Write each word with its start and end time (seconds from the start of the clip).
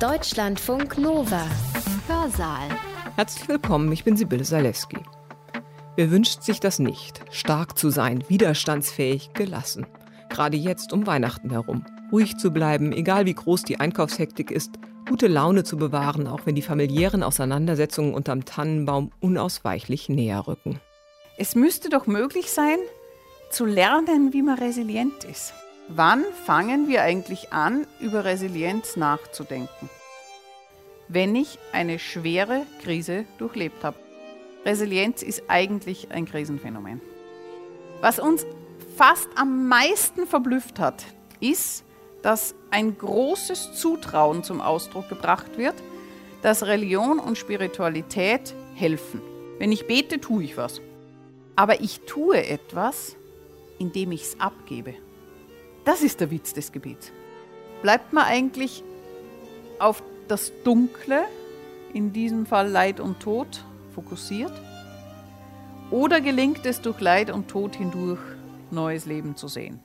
Deutschlandfunk 0.00 0.98
Nova. 0.98 1.46
Hörsaal. 2.08 2.68
Herzlich 3.14 3.48
willkommen, 3.48 3.92
ich 3.92 4.02
bin 4.02 4.16
Sibylle 4.16 4.44
Salewski. 4.44 4.98
Wer 5.94 6.10
wünscht 6.10 6.42
sich 6.42 6.58
das 6.58 6.80
nicht? 6.80 7.20
Stark 7.30 7.78
zu 7.78 7.90
sein, 7.90 8.24
widerstandsfähig, 8.28 9.34
gelassen. 9.34 9.86
Gerade 10.30 10.56
jetzt 10.56 10.92
um 10.92 11.06
Weihnachten 11.06 11.50
herum. 11.50 11.86
Ruhig 12.10 12.36
zu 12.38 12.50
bleiben, 12.50 12.92
egal 12.92 13.24
wie 13.26 13.34
groß 13.34 13.62
die 13.62 13.78
Einkaufshektik 13.78 14.50
ist, 14.50 14.72
gute 15.08 15.28
Laune 15.28 15.62
zu 15.62 15.76
bewahren, 15.76 16.26
auch 16.26 16.40
wenn 16.44 16.56
die 16.56 16.62
familiären 16.62 17.22
Auseinandersetzungen 17.22 18.14
unterm 18.14 18.44
Tannenbaum 18.44 19.12
unausweichlich 19.20 20.08
näher 20.08 20.48
rücken. 20.48 20.80
Es 21.38 21.54
müsste 21.54 21.88
doch 21.88 22.08
möglich 22.08 22.50
sein, 22.50 22.78
zu 23.50 23.64
lernen, 23.64 24.32
wie 24.32 24.42
man 24.42 24.58
resilient 24.58 25.22
ist. 25.22 25.54
Wann 25.88 26.24
fangen 26.46 26.88
wir 26.88 27.02
eigentlich 27.02 27.52
an, 27.52 27.86
über 28.00 28.24
Resilienz 28.24 28.96
nachzudenken? 28.96 29.90
Wenn 31.08 31.36
ich 31.36 31.58
eine 31.72 31.98
schwere 31.98 32.62
Krise 32.82 33.26
durchlebt 33.36 33.84
habe. 33.84 33.98
Resilienz 34.64 35.22
ist 35.22 35.42
eigentlich 35.48 36.10
ein 36.10 36.24
Krisenphänomen. 36.24 37.02
Was 38.00 38.18
uns 38.18 38.46
fast 38.96 39.28
am 39.34 39.68
meisten 39.68 40.26
verblüfft 40.26 40.78
hat, 40.78 41.04
ist, 41.40 41.84
dass 42.22 42.54
ein 42.70 42.96
großes 42.96 43.74
Zutrauen 43.74 44.42
zum 44.42 44.62
Ausdruck 44.62 45.10
gebracht 45.10 45.58
wird, 45.58 45.74
dass 46.40 46.62
Religion 46.62 47.18
und 47.18 47.36
Spiritualität 47.36 48.54
helfen. 48.74 49.20
Wenn 49.58 49.70
ich 49.70 49.86
bete, 49.86 50.18
tue 50.18 50.44
ich 50.44 50.56
was. 50.56 50.80
Aber 51.56 51.82
ich 51.82 52.00
tue 52.06 52.42
etwas, 52.42 53.16
indem 53.78 54.12
ich 54.12 54.22
es 54.22 54.40
abgebe. 54.40 54.94
Das 55.84 56.02
ist 56.02 56.20
der 56.20 56.30
Witz 56.30 56.54
des 56.54 56.72
Gebets. 56.72 57.12
Bleibt 57.82 58.12
man 58.12 58.24
eigentlich 58.24 58.82
auf 59.78 60.02
das 60.28 60.52
Dunkle, 60.64 61.24
in 61.92 62.12
diesem 62.12 62.46
Fall 62.46 62.68
Leid 62.68 63.00
und 63.00 63.20
Tod, 63.20 63.64
fokussiert? 63.94 64.52
Oder 65.90 66.20
gelingt 66.20 66.64
es 66.64 66.80
durch 66.80 67.00
Leid 67.00 67.30
und 67.30 67.48
Tod 67.48 67.76
hindurch, 67.76 68.20
neues 68.70 69.04
Leben 69.04 69.36
zu 69.36 69.48
sehen? 69.48 69.80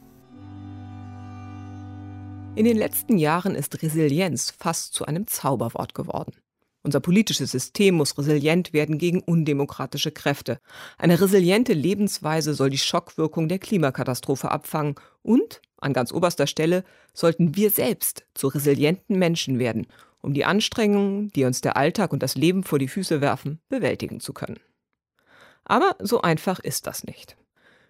In 2.55 2.66
den 2.66 2.77
letzten 2.77 3.17
Jahren 3.17 3.53
ist 3.53 3.81
Resilienz 3.83 4.52
fast 4.52 4.94
zu 4.94 5.05
einem 5.05 5.27
Zauberwort 5.27 5.94
geworden. 5.94 6.33
Unser 6.81 7.02
politisches 7.02 7.52
System 7.52 7.95
muss 7.95 8.17
resilient 8.17 8.72
werden 8.72 8.97
gegen 8.97 9.20
undemokratische 9.20 10.11
Kräfte. 10.11 10.59
Eine 10.97 11.20
resiliente 11.20 11.73
Lebensweise 11.73 12.53
soll 12.53 12.70
die 12.70 12.77
Schockwirkung 12.77 13.50
der 13.50 13.59
Klimakatastrophe 13.59 14.50
abfangen 14.50 14.95
und, 15.22 15.61
an 15.81 15.94
ganz 15.94 16.11
oberster 16.11 16.47
Stelle, 16.47 16.83
sollten 17.13 17.55
wir 17.55 17.69
selbst 17.69 18.25
zu 18.33 18.47
resilienten 18.47 19.17
Menschen 19.17 19.59
werden, 19.59 19.88
um 20.21 20.33
die 20.33 20.45
Anstrengungen, 20.45 21.30
die 21.30 21.45
uns 21.45 21.61
der 21.61 21.77
Alltag 21.77 22.13
und 22.13 22.23
das 22.23 22.36
Leben 22.36 22.63
vor 22.63 22.80
die 22.80 22.88
Füße 22.88 23.21
werfen, 23.21 23.59
bewältigen 23.69 24.19
zu 24.19 24.33
können. 24.33 24.59
Aber 25.63 25.95
so 25.99 26.21
einfach 26.21 26.59
ist 26.59 26.88
das 26.88 27.03
nicht. 27.03 27.38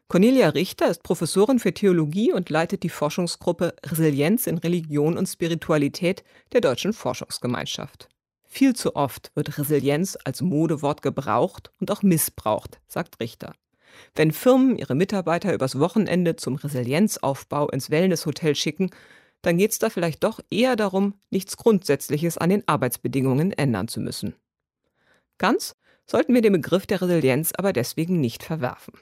Cornelia 0.10 0.50
Richter 0.50 0.90
ist 0.90 1.04
Professorin 1.04 1.60
für 1.60 1.74
Theologie 1.74 2.34
und 2.34 2.50
leitet 2.50 2.82
die 2.82 2.90
Forschungsgruppe 2.90 3.76
Resilienz 3.86 4.48
in 4.48 4.58
Religion 4.58 5.18
und 5.18 5.28
Spiritualität 5.28 6.24
der 6.52 6.62
Deutschen 6.62 6.94
Forschungsgemeinschaft. 6.94 8.10
Viel 8.44 8.76
zu 8.76 8.96
oft 8.96 9.32
wird 9.36 9.60
Resilienz 9.60 10.18
als 10.24 10.42
Modewort 10.42 11.04
gebraucht 11.04 11.72
und 11.80 11.92
auch 11.92 12.02
missbraucht, 12.02 12.82
sagt 12.88 13.20
Richter. 13.20 13.54
Wenn 14.16 14.32
Firmen 14.32 14.78
ihre 14.78 14.96
Mitarbeiter 14.96 15.54
übers 15.54 15.80
Wochenende 15.80 16.36
zum 16.36 16.56
Resilienzaufbau 16.56 17.70
ins 17.70 17.90
Wellnesshotel 17.90 18.56
schicken, 18.56 18.90
dann 19.42 19.58
geht 19.58 19.72
es 19.72 19.80
da 19.80 19.90
vielleicht 19.90 20.24
doch 20.24 20.40
eher 20.50 20.76
darum, 20.76 21.14
nichts 21.30 21.58
Grundsätzliches 21.58 22.38
an 22.38 22.50
den 22.50 22.68
Arbeitsbedingungen 22.68 23.52
ändern 23.52 23.88
zu 23.88 24.02
müssen. 24.02 24.36
Ganz 25.38 25.76
sollten 26.06 26.34
wir 26.34 26.42
den 26.42 26.54
Begriff 26.54 26.88
der 26.88 27.02
Resilienz 27.02 27.52
aber 27.56 27.72
deswegen 27.72 28.20
nicht 28.20 28.44
verwerfen. 28.44 28.94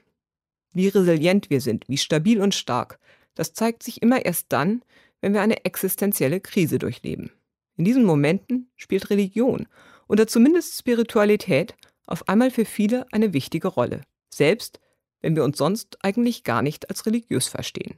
Wie 0.74 0.90
resilient 0.90 1.50
wir 1.50 1.62
sind, 1.62 1.88
wie 1.88 1.98
stabil 1.98 2.42
und 2.42 2.54
stark, 2.54 3.00
das 3.34 3.54
zeigt 3.54 3.84
sich 3.84 4.02
immer 4.02 4.26
erst 4.26 4.48
dann, 4.50 4.84
wenn 5.22 5.34
wir 5.34 5.42
eine 5.42 5.66
existenzielle 5.66 6.40
Krise 6.40 6.80
durchleben. 6.80 7.32
In 7.78 7.86
diesen 7.86 8.04
Momenten 8.04 8.70
spielt 8.76 9.10
Religion 9.10 9.68
oder 10.08 10.28
zumindest 10.28 10.78
Spiritualität 10.78 11.76
auf 12.06 12.28
einmal 12.28 12.52
für 12.52 12.66
viele 12.66 13.06
eine 13.12 13.34
wichtige 13.34 13.68
Rolle, 13.68 14.02
selbst 14.38 14.80
wenn 15.22 15.36
wir 15.36 15.44
uns 15.44 15.58
sonst 15.58 15.98
eigentlich 16.04 16.44
gar 16.44 16.62
nicht 16.62 16.90
als 16.90 17.06
religiös 17.06 17.48
verstehen. 17.48 17.96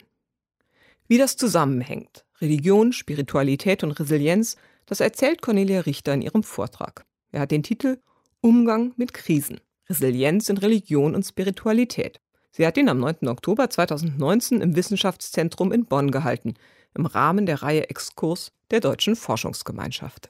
Wie 1.07 1.17
das 1.17 1.37
zusammenhängt, 1.37 2.25
Religion, 2.39 2.93
Spiritualität 2.93 3.83
und 3.83 3.91
Resilienz, 3.91 4.55
das 4.85 4.99
erzählt 4.99 5.41
Cornelia 5.41 5.81
Richter 5.81 6.13
in 6.13 6.21
ihrem 6.21 6.43
Vortrag. 6.43 7.05
Er 7.31 7.41
hat 7.41 7.51
den 7.51 7.63
Titel 7.63 7.99
Umgang 8.41 8.93
mit 8.95 9.13
Krisen, 9.13 9.59
Resilienz 9.89 10.49
in 10.49 10.57
Religion 10.57 11.13
und 11.13 11.23
Spiritualität. 11.23 12.19
Sie 12.51 12.65
hat 12.65 12.77
ihn 12.77 12.89
am 12.89 12.99
9. 12.99 13.27
Oktober 13.27 13.69
2019 13.69 14.61
im 14.61 14.75
Wissenschaftszentrum 14.75 15.71
in 15.71 15.85
Bonn 15.85 16.11
gehalten, 16.11 16.55
im 16.95 17.05
Rahmen 17.05 17.45
der 17.45 17.61
Reihe 17.61 17.89
Exkurs 17.89 18.51
der 18.71 18.79
Deutschen 18.79 19.15
Forschungsgemeinschaft. 19.15 20.29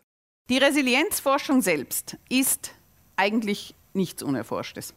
Die 0.49 0.57
Resilienzforschung 0.57 1.61
selbst 1.61 2.17
ist 2.29 2.71
eigentlich 3.15 3.75
nichts 3.93 4.23
Unerforschtes. 4.23 4.93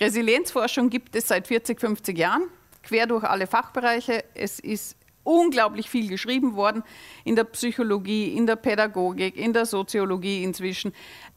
Resilienzforschung 0.00 0.88
gibt 0.88 1.14
es 1.14 1.28
seit 1.28 1.46
40, 1.46 1.78
50 1.78 2.16
Jahren, 2.16 2.44
quer 2.82 3.06
durch 3.06 3.24
alle 3.24 3.46
Fachbereiche. 3.46 4.24
Es 4.34 4.58
ist 4.58 4.96
unglaublich 5.24 5.90
viel 5.90 6.08
geschrieben 6.08 6.56
worden 6.56 6.82
in 7.24 7.36
der 7.36 7.44
Psychologie, 7.44 8.34
in 8.34 8.46
der 8.46 8.56
Pädagogik, 8.56 9.36
in 9.36 9.52
der 9.52 9.66
Soziologie 9.66 10.42
inzwischen. 10.42 10.92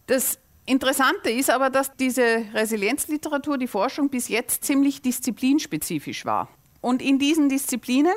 Das 0.07 0.39
Interessante 0.65 1.29
ist 1.29 1.49
aber, 1.49 1.69
dass 1.69 1.93
diese 1.97 2.45
Resilienzliteratur, 2.53 3.57
die 3.57 3.67
Forschung 3.67 4.09
bis 4.09 4.29
jetzt 4.29 4.63
ziemlich 4.63 5.01
disziplinspezifisch 5.01 6.25
war. 6.25 6.47
Und 6.79 7.01
in 7.01 7.19
diesen 7.19 7.49
Disziplinen 7.49 8.13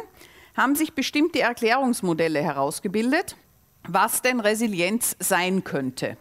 haben 0.57 0.77
sich 0.77 0.93
bestimmte 0.93 1.41
Erklärungsmodelle 1.41 2.41
herausgebildet, 2.41 3.37
was 3.89 4.23
denn 4.23 4.39
Resilienz 4.39 5.17
sein 5.19 5.65
könnte. 5.65 6.17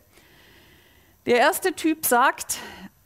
Der 1.27 1.37
erste 1.37 1.73
Typ 1.73 2.05
sagt, 2.05 2.57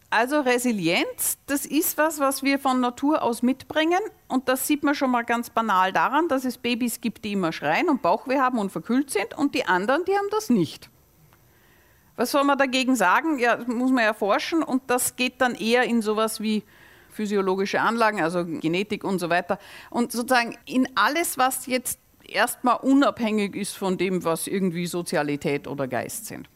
also 0.09 0.41
Resilienz, 0.41 1.37
das 1.45 1.65
ist 1.65 1.97
was, 1.97 2.19
was 2.19 2.41
wir 2.41 2.57
von 2.57 2.79
Natur 2.79 3.21
aus 3.21 3.43
mitbringen. 3.43 3.99
Und 4.27 4.49
das 4.49 4.65
sieht 4.65 4.83
man 4.83 4.95
schon 4.95 5.11
mal 5.11 5.23
ganz 5.23 5.49
banal 5.51 5.93
daran, 5.93 6.27
dass 6.27 6.45
es 6.45 6.57
Babys 6.57 6.99
gibt, 6.99 7.25
die 7.25 7.33
immer 7.33 7.51
schreien 7.51 7.89
und 7.89 8.01
Bauchweh 8.01 8.39
haben 8.39 8.57
und 8.57 8.71
verkühlt 8.71 9.11
sind 9.11 9.37
und 9.37 9.53
die 9.53 9.65
anderen, 9.65 10.05
die 10.05 10.13
haben 10.13 10.29
das 10.31 10.49
nicht. 10.49 10.89
Was 12.15 12.31
soll 12.31 12.43
man 12.43 12.57
dagegen 12.57 12.95
sagen? 12.95 13.39
Ja, 13.39 13.57
muss 13.67 13.91
man 13.91 14.03
erforschen 14.03 14.63
und 14.63 14.81
das 14.87 15.15
geht 15.15 15.39
dann 15.41 15.55
eher 15.55 15.83
in 15.83 16.01
sowas 16.01 16.41
wie 16.41 16.63
physiologische 17.11 17.79
Anlagen, 17.79 18.21
also 18.21 18.45
Genetik 18.45 19.03
und 19.03 19.19
so 19.19 19.29
weiter. 19.29 19.59
Und 19.89 20.11
sozusagen 20.11 20.57
in 20.65 20.87
alles, 20.95 21.37
was 21.37 21.65
jetzt 21.65 21.99
erstmal 22.27 22.77
unabhängig 22.77 23.55
ist 23.55 23.77
von 23.77 23.97
dem, 23.97 24.23
was 24.23 24.47
irgendwie 24.47 24.85
Sozialität 24.85 25.67
oder 25.67 25.87
Geist 25.87 26.25
sind. 26.25 26.49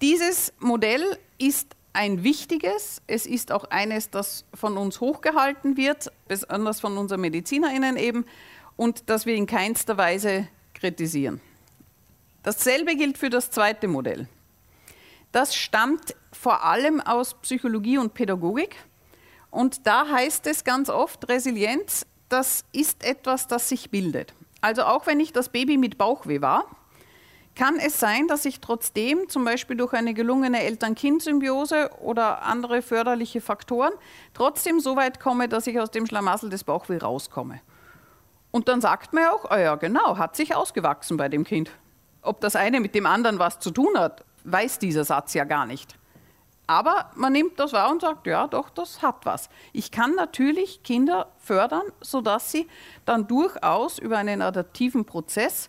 Dieses 0.00 0.52
Modell 0.58 1.18
ist 1.38 1.76
ein 1.94 2.24
wichtiges, 2.24 3.00
es 3.06 3.24
ist 3.24 3.52
auch 3.52 3.64
eines, 3.70 4.10
das 4.10 4.44
von 4.52 4.76
uns 4.76 5.00
hochgehalten 5.00 5.76
wird, 5.76 6.12
besonders 6.28 6.80
von 6.80 6.98
unseren 6.98 7.22
MedizinerInnen 7.22 7.96
eben, 7.96 8.26
und 8.76 9.08
das 9.08 9.24
wir 9.24 9.36
in 9.36 9.46
keinster 9.46 9.96
Weise 9.96 10.48
kritisieren. 10.74 11.40
Dasselbe 12.42 12.96
gilt 12.96 13.16
für 13.16 13.30
das 13.30 13.50
zweite 13.50 13.88
Modell. 13.88 14.28
Das 15.30 15.54
stammt 15.54 16.14
vor 16.32 16.64
allem 16.64 17.00
aus 17.00 17.34
Psychologie 17.34 17.98
und 17.98 18.14
Pädagogik. 18.14 18.76
Und 19.50 19.86
da 19.86 20.08
heißt 20.08 20.46
es 20.48 20.64
ganz 20.64 20.90
oft, 20.90 21.28
Resilienz, 21.28 22.06
das 22.28 22.64
ist 22.72 23.04
etwas, 23.04 23.46
das 23.46 23.68
sich 23.68 23.90
bildet. 23.90 24.34
Also 24.60 24.82
auch 24.82 25.06
wenn 25.06 25.20
ich 25.20 25.32
das 25.32 25.48
Baby 25.48 25.76
mit 25.76 25.96
Bauchweh 25.96 26.40
war, 26.40 26.66
kann 27.54 27.76
es 27.78 28.00
sein, 28.00 28.26
dass 28.26 28.44
ich 28.44 28.60
trotzdem 28.60 29.28
zum 29.28 29.44
Beispiel 29.44 29.76
durch 29.76 29.92
eine 29.92 30.14
gelungene 30.14 30.62
Eltern-Kind-Symbiose 30.62 31.90
oder 32.00 32.42
andere 32.42 32.82
förderliche 32.82 33.40
Faktoren 33.40 33.92
trotzdem 34.32 34.80
so 34.80 34.96
weit 34.96 35.20
komme, 35.20 35.48
dass 35.48 35.66
ich 35.66 35.78
aus 35.78 35.90
dem 35.90 36.06
Schlamassel 36.06 36.50
des 36.50 36.64
Bauchweh 36.64 36.98
rauskomme. 36.98 37.60
Und 38.50 38.68
dann 38.68 38.80
sagt 38.80 39.12
man 39.12 39.24
ja 39.24 39.32
auch, 39.32 39.50
oh 39.50 39.56
ja 39.56 39.74
genau, 39.76 40.16
hat 40.18 40.36
sich 40.36 40.54
ausgewachsen 40.54 41.16
bei 41.16 41.28
dem 41.28 41.44
Kind. 41.44 41.70
Ob 42.22 42.40
das 42.40 42.56
eine 42.56 42.80
mit 42.80 42.94
dem 42.94 43.06
anderen 43.06 43.38
was 43.38 43.58
zu 43.58 43.70
tun 43.70 43.98
hat, 43.98 44.24
weiß 44.44 44.78
dieser 44.78 45.04
Satz 45.04 45.34
ja 45.34 45.44
gar 45.44 45.66
nicht. 45.66 45.96
Aber 46.66 47.10
man 47.14 47.32
nimmt 47.32 47.58
das 47.60 47.72
wahr 47.74 47.90
und 47.90 48.00
sagt, 48.00 48.26
ja, 48.26 48.46
doch, 48.46 48.70
das 48.70 49.02
hat 49.02 49.26
was. 49.26 49.50
Ich 49.72 49.90
kann 49.90 50.14
natürlich 50.14 50.82
Kinder 50.82 51.30
fördern, 51.38 51.82
sodass 52.00 52.50
sie 52.50 52.68
dann 53.04 53.26
durchaus 53.26 53.98
über 53.98 54.16
einen 54.16 54.40
adaptiven 54.40 55.04
Prozess 55.04 55.68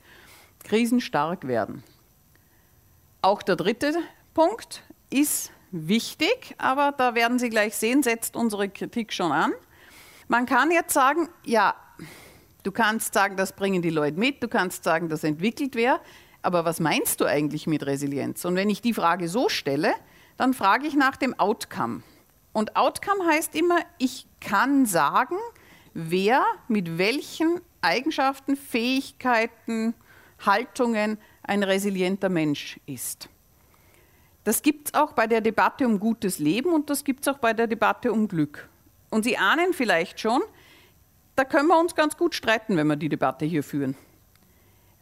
krisenstark 0.65 1.47
werden. 1.47 1.83
Auch 3.21 3.41
der 3.41 3.55
dritte 3.55 3.93
Punkt 4.33 4.83
ist 5.09 5.51
wichtig, 5.71 6.55
aber 6.57 6.91
da 6.91 7.15
werden 7.15 7.39
Sie 7.39 7.49
gleich 7.49 7.75
sehen, 7.75 8.03
setzt 8.03 8.35
unsere 8.35 8.69
Kritik 8.69 9.13
schon 9.13 9.31
an. 9.31 9.53
Man 10.27 10.45
kann 10.45 10.71
jetzt 10.71 10.93
sagen, 10.93 11.29
ja, 11.43 11.75
du 12.63 12.71
kannst 12.71 13.13
sagen, 13.13 13.37
das 13.37 13.53
bringen 13.53 13.81
die 13.81 13.89
Leute 13.89 14.19
mit, 14.19 14.43
du 14.43 14.47
kannst 14.47 14.83
sagen, 14.83 15.07
das 15.07 15.23
entwickelt 15.23 15.75
wer, 15.75 16.01
aber 16.41 16.65
was 16.65 16.79
meinst 16.79 17.21
du 17.21 17.25
eigentlich 17.25 17.67
mit 17.67 17.85
Resilienz? 17.85 18.45
Und 18.45 18.55
wenn 18.55 18.69
ich 18.69 18.81
die 18.81 18.93
Frage 18.93 19.27
so 19.27 19.49
stelle, 19.49 19.93
dann 20.37 20.53
frage 20.53 20.85
ich 20.87 20.95
nach 20.95 21.15
dem 21.15 21.37
Outcome. 21.39 22.03
Und 22.53 22.75
Outcome 22.75 23.25
heißt 23.25 23.55
immer, 23.55 23.79
ich 23.97 24.27
kann 24.39 24.85
sagen, 24.85 25.35
wer 25.93 26.43
mit 26.67 26.97
welchen 26.97 27.61
Eigenschaften, 27.81 28.55
Fähigkeiten, 28.55 29.93
Haltungen 30.45 31.17
ein 31.43 31.63
resilienter 31.63 32.29
Mensch 32.29 32.79
ist. 32.85 33.29
Das 34.43 34.61
gibt 34.61 34.89
es 34.89 34.93
auch 34.93 35.13
bei 35.13 35.27
der 35.27 35.41
Debatte 35.41 35.87
um 35.87 35.99
gutes 35.99 36.39
Leben 36.39 36.73
und 36.73 36.89
das 36.89 37.03
gibt 37.03 37.21
es 37.21 37.33
auch 37.33 37.39
bei 37.39 37.53
der 37.53 37.67
Debatte 37.67 38.11
um 38.11 38.27
Glück. 38.27 38.69
Und 39.09 39.23
Sie 39.23 39.37
ahnen 39.37 39.73
vielleicht 39.73 40.19
schon, 40.19 40.41
da 41.35 41.45
können 41.45 41.67
wir 41.67 41.79
uns 41.79 41.95
ganz 41.95 42.15
gut 42.15 42.35
streiten, 42.35 42.77
wenn 42.77 42.87
wir 42.87 42.95
die 42.95 43.09
Debatte 43.09 43.45
hier 43.45 43.63
führen. 43.63 43.95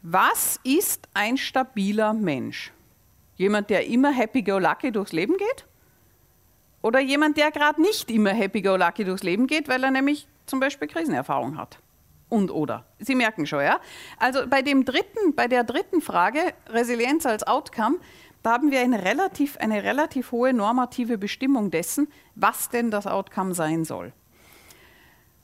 Was 0.01 0.59
ist 0.63 1.07
ein 1.13 1.37
stabiler 1.37 2.13
Mensch? 2.13 2.71
Jemand, 3.35 3.69
der 3.69 3.87
immer 3.87 4.11
happy-go-lucky 4.11 4.91
durchs 4.91 5.11
Leben 5.11 5.37
geht? 5.37 5.65
Oder 6.81 6.99
jemand, 6.99 7.37
der 7.37 7.51
gerade 7.51 7.81
nicht 7.81 8.11
immer 8.11 8.31
happy-go-lucky 8.31 9.05
durchs 9.05 9.23
Leben 9.23 9.47
geht, 9.47 9.67
weil 9.67 9.83
er 9.83 9.91
nämlich 9.91 10.27
zum 10.45 10.59
Beispiel 10.59 10.87
Krisenerfahrung 10.87 11.57
hat? 11.57 11.79
Und 12.33 12.49
oder. 12.49 12.83
Sie 12.97 13.13
merken 13.13 13.45
schon, 13.45 13.61
ja? 13.61 13.79
Also 14.17 14.47
bei, 14.47 14.63
dem 14.63 14.85
dritten, 14.85 15.35
bei 15.35 15.47
der 15.47 15.63
dritten 15.63 16.01
Frage, 16.01 16.39
Resilienz 16.67 17.27
als 17.27 17.45
Outcome, 17.45 17.97
da 18.41 18.53
haben 18.53 18.71
wir 18.71 18.79
eine 18.79 19.05
relativ, 19.05 19.57
eine 19.57 19.83
relativ 19.83 20.31
hohe 20.31 20.51
normative 20.51 21.19
Bestimmung 21.19 21.69
dessen, 21.69 22.07
was 22.33 22.69
denn 22.69 22.89
das 22.89 23.05
Outcome 23.05 23.53
sein 23.53 23.85
soll. 23.85 24.13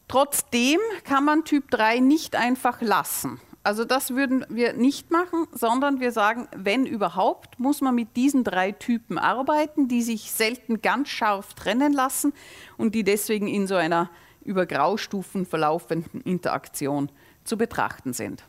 Trotzdem 0.08 0.80
kann 1.04 1.24
man 1.24 1.44
Typ 1.44 1.70
3 1.70 2.00
nicht 2.00 2.36
einfach 2.36 2.82
lassen. 2.82 3.40
Also 3.62 3.86
das 3.86 4.16
würden 4.16 4.44
wir 4.50 4.74
nicht 4.74 5.12
machen, 5.12 5.46
sondern 5.52 6.00
wir 6.00 6.12
sagen, 6.12 6.48
wenn 6.56 6.88
überhaupt, 6.88 7.60
muss 7.60 7.82
man 7.82 7.94
mit 7.94 8.16
diesen 8.16 8.44
drei 8.44 8.72
Typen 8.72 9.20
arbeiten, 9.20 9.88
die 9.88 10.02
sich 10.02 10.32
selten 10.32 10.82
ganz 10.82 11.10
scharf 11.10 11.54
trennen 11.54 11.94
lassen 11.94 12.34
und 12.78 12.96
die 12.96 13.04
deswegen 13.04 13.48
in 13.48 13.68
so 13.68 13.76
einer 13.76 14.10
über 14.44 14.66
Graustufen 14.66 15.46
verlaufenden 15.46 16.22
Interaktion 16.22 17.12
zu 17.44 17.58
betrachten 17.58 18.14
sind. 18.14 18.44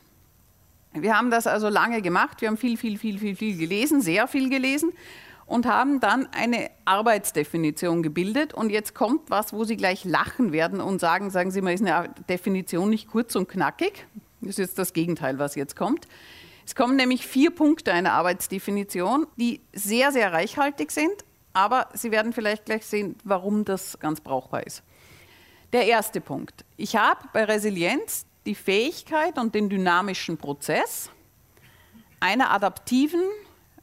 Wir 0.92 1.16
haben 1.16 1.31
das 1.31 1.46
also 1.46 1.69
lange 1.69 2.02
gemacht, 2.02 2.40
wir 2.40 2.48
haben 2.48 2.56
viel, 2.56 2.76
viel, 2.76 2.98
viel, 2.98 3.19
viel, 3.19 3.37
viel 3.37 3.56
gelesen, 3.56 4.00
sehr 4.00 4.26
viel 4.26 4.50
gelesen 4.50 4.92
und 5.46 5.66
haben 5.66 6.00
dann 6.00 6.28
eine 6.32 6.70
Arbeitsdefinition 6.84 8.02
gebildet. 8.02 8.54
Und 8.54 8.70
jetzt 8.70 8.94
kommt 8.94 9.31
was, 9.31 9.52
wo 9.52 9.64
Sie 9.64 9.76
gleich 9.76 10.04
lachen 10.04 10.52
werden 10.52 10.81
und 10.81 11.00
sagen, 11.00 11.31
sagen 11.31 11.50
Sie 11.50 11.60
mal, 11.60 11.75
ist 11.75 11.84
eine 11.84 12.10
Definition 12.28 12.90
nicht 12.90 13.08
kurz 13.08 13.34
und 13.36 13.48
knackig? 13.48 14.06
Das 14.40 14.50
ist 14.50 14.58
jetzt 14.58 14.78
das 14.78 14.93
Gegenteil, 14.93 15.38
was 15.38 15.54
jetzt 15.54 15.76
kommt. 15.76 16.06
Es 16.64 16.76
kommen 16.76 16.94
nämlich 16.94 17.26
vier 17.26 17.50
Punkte 17.50 17.93
einer 17.93 18.12
Arbeitsdefinition, 18.12 19.26
die 19.36 19.60
sehr, 19.72 20.12
sehr 20.12 20.32
reichhaltig 20.32 20.93
sind, 20.93 21.25
aber 21.52 21.88
Sie 21.94 22.12
werden 22.12 22.32
vielleicht 22.32 22.66
gleich 22.66 22.86
sehen, 22.86 23.16
warum 23.25 23.64
das 23.64 23.98
ganz 23.98 24.20
brauchbar 24.20 24.64
ist. 24.64 24.84
Der 25.72 25.87
erste 25.87 26.20
Punkt. 26.20 26.64
Ich 26.76 26.96
habe 26.96 27.28
bei 27.32 27.44
Resilienz 27.44 28.26
die 28.44 28.56
Fähigkeit 28.56 29.38
und 29.38 29.55
den 29.55 29.69
dynamischen 29.69 30.37
Prozess 30.37 31.11
einer 32.19 32.50
adaptiven, 32.50 33.22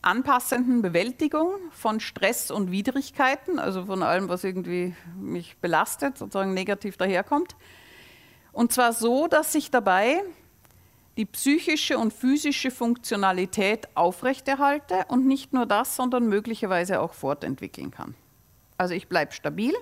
anpassenden 0.02 0.82
Bewältigung 0.82 1.54
von 1.72 2.02
Stress 2.02 2.52
und 2.52 2.72
Widrigkeiten, 2.72 3.58
also 3.58 3.86
von 3.86 4.04
allem, 4.04 4.28
was 4.28 4.44
irgendwie 4.44 4.96
mich 5.18 5.58
belastet, 5.58 6.18
sozusagen 6.18 6.54
negativ 6.54 6.98
daherkommt. 6.98 7.56
Und 8.52 8.74
zwar 8.74 8.92
so, 8.92 9.28
dass 9.28 9.54
sich 9.54 9.72
dabei 9.72 10.22
die 11.16 11.26
psychische 11.26 11.98
und 11.98 12.14
physische 12.14 12.70
Funktionalität 12.70 13.88
aufrechterhalte 13.96 15.06
und 15.08 15.26
nicht 15.26 15.54
nur 15.54 15.66
das, 15.66 15.96
sondern 15.96 16.28
möglicherweise 16.28 17.00
auch 17.00 17.14
fortentwickeln 17.14 17.92
kann. 17.92 18.14
Also 18.78 18.94
ich 18.94 19.08
bleibe 19.08 19.32
stabil, 19.32 19.74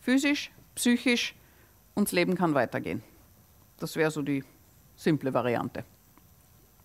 physisch, 0.00 0.50
psychisch 0.74 1.34
und 1.94 2.08
das 2.08 2.12
Leben 2.12 2.34
kann 2.34 2.54
weitergehen. 2.54 3.02
Das 3.78 3.96
wäre 3.96 4.10
so 4.10 4.22
die 4.22 4.44
simple 4.96 5.32
Variante. 5.32 5.84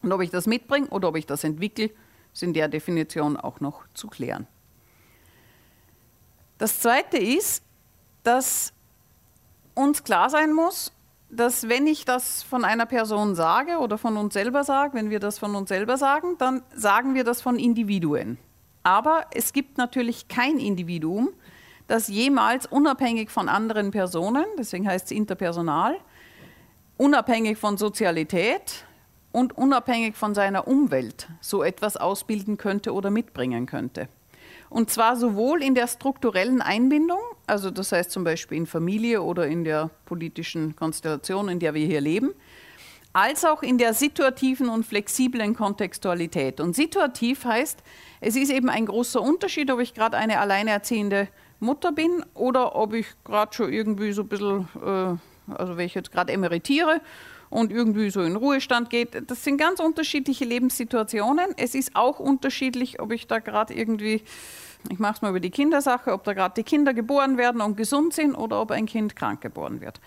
Und 0.02 0.12
ob 0.12 0.22
ich 0.22 0.30
das 0.30 0.48
mitbringe 0.48 0.88
oder 0.90 1.10
ob 1.10 1.18
ich 1.18 1.26
das 1.26 1.44
entwickle, 1.44 1.90
ist 2.34 2.44
in 2.44 2.54
der 2.54 2.68
Definition 2.68 3.38
auch 3.38 3.60
noch 3.60 3.88
zu 3.94 4.08
klären. 4.08 4.48
Das 6.58 6.80
Zweite 6.80 7.18
ist, 7.18 7.64
dass 8.24 8.72
uns 9.74 10.04
klar 10.04 10.30
sein 10.30 10.54
muss, 10.54 10.92
dass 11.30 11.68
wenn 11.68 11.88
ich 11.88 12.06
das 12.06 12.44
von 12.44 12.64
einer 12.64 12.86
Person 12.86 13.36
sage 13.36 13.78
oder 13.80 13.98
von 13.98 14.16
uns 14.16 14.34
selber 14.34 14.64
sage, 14.64 14.94
wenn 14.94 15.10
wir 15.10 15.20
das 15.20 15.40
von 15.40 15.56
uns 15.56 15.70
selber 15.70 15.98
sagen, 15.98 16.38
dann 16.38 16.64
sagen 16.74 17.14
wir 17.14 17.24
das 17.24 17.42
von 17.42 17.60
Individuen. 17.60 18.38
Aber 18.84 19.26
es 19.32 19.52
gibt 19.52 19.78
natürlich 19.78 20.28
kein 20.28 20.60
Individuum, 20.60 21.30
das 21.88 22.08
jemals 22.08 22.66
unabhängig 22.66 23.30
von 23.30 23.50
anderen 23.50 23.92
Personen, 23.92 24.46
deswegen 24.58 24.88
heißt 24.88 25.06
es 25.06 25.12
interpersonal, 25.12 25.98
unabhängig 26.98 27.58
von 27.58 27.78
Sozialität 27.78 28.86
und 29.32 29.58
unabhängig 29.58 30.16
von 30.16 30.34
seiner 30.34 30.68
Umwelt 30.68 31.28
so 31.42 31.64
etwas 31.64 31.98
ausbilden 31.98 32.58
könnte 32.58 32.94
oder 32.94 33.12
mitbringen 33.12 33.66
könnte. 33.66 34.08
Und 34.70 34.90
zwar 34.90 35.16
sowohl 35.16 35.62
in 35.62 35.76
der 35.76 35.88
strukturellen 35.88 36.62
Einbindung, 36.62 37.20
also 37.46 37.70
das 37.70 37.92
heißt 37.92 38.12
zum 38.12 38.24
Beispiel 38.24 38.58
in 38.58 38.66
Familie 38.66 39.22
oder 39.22 39.48
in 39.48 39.64
der 39.64 39.90
politischen 40.06 40.76
Konstellation, 40.76 41.50
in 41.50 41.60
der 41.60 41.74
wir 41.74 41.86
hier 41.86 42.02
leben, 42.02 42.34
als 43.14 43.46
auch 43.46 43.62
in 43.62 43.78
der 43.78 43.94
situativen 43.94 44.68
und 44.68 44.86
flexiblen 44.86 45.56
Kontextualität. 45.56 46.60
Und 46.60 46.76
situativ 46.76 47.46
heißt, 47.46 47.82
es 48.20 48.36
ist 48.36 48.52
eben 48.52 48.70
ein 48.70 48.86
großer 48.86 49.22
Unterschied, 49.22 49.72
ob 49.72 49.80
ich 49.80 49.94
gerade 49.94 50.18
eine 50.18 50.40
alleinerziehende 50.40 51.30
Mutter 51.60 51.92
bin 51.92 52.24
oder 52.34 52.76
ob 52.76 52.94
ich 52.94 53.08
gerade 53.24 53.54
schon 53.54 53.72
irgendwie 53.72 54.12
so 54.12 54.24
ein 54.24 54.28
bisschen 54.28 54.68
äh, 54.84 55.18
also 55.48 55.78
wenn 55.78 55.86
ich 55.86 55.94
jetzt 55.94 56.12
gerade 56.12 56.34
emeritiere 56.34 57.02
und 57.50 57.72
irgendwie 57.72 58.10
so 58.10 58.22
in 58.22 58.36
Ruhestand 58.36 58.90
geht, 58.90 59.30
das 59.30 59.44
sind 59.44 59.58
ganz 59.58 59.80
unterschiedliche 59.80 60.46
Lebenssituationen. 60.46 61.54
Es 61.58 61.76
ist 61.76 61.96
auch 61.96 62.20
unterschiedlich, 62.20 63.00
ob 63.00 63.12
ich 63.12 63.28
da 63.28 63.40
gerade 63.40 63.74
irgendwie, 63.74 64.24
ich 64.90 65.00
mache 65.00 65.16
es 65.16 65.22
mal 65.22 65.30
über 65.30 65.40
die 65.40 65.52
Kindersache, 65.52 66.12
ob 66.12 66.24
da 66.24 66.34
gerade 66.34 66.56
die 66.56 66.64
Kinder 66.64 66.94
geboren 66.94 67.38
werden 67.38 67.62
und 67.62 67.78
gesund 67.78 68.14
sind 68.14 68.36
oder 68.36 68.62
ob 68.62 68.72
ein 68.72 68.86
Kind 68.86 69.16
krank 69.16 69.42
geboren 69.42 69.82
wird, 69.82 70.02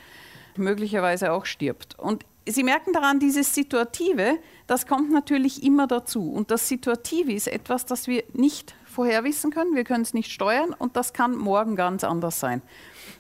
möglicherweise 0.57 1.33
auch 1.33 1.47
stirbt. 1.47 1.99
Und 1.99 2.25
Sie 2.51 2.63
merken 2.63 2.95
daran, 2.95 3.21
dieses 3.21 3.55
Situative, 3.55 4.39
das 4.67 4.87
kommt 4.87 5.13
natürlich 5.13 5.63
immer 5.63 5.87
dazu. 5.87 6.33
Und 6.33 6.51
das 6.51 6.67
Situative 6.67 7.31
ist 7.31 7.47
etwas, 7.47 7.85
das 7.85 8.07
wir 8.07 8.25
nicht 8.33 8.75
vorher 8.99 9.23
wissen 9.23 9.53
können. 9.53 9.77
Wir 9.77 9.85
können 9.85 10.03
es 10.03 10.13
nicht 10.13 10.33
steuern 10.33 10.75
und 10.77 10.97
das 10.97 11.13
kann 11.13 11.37
morgen 11.37 11.77
ganz 11.77 12.03
anders 12.03 12.41
sein. 12.41 12.63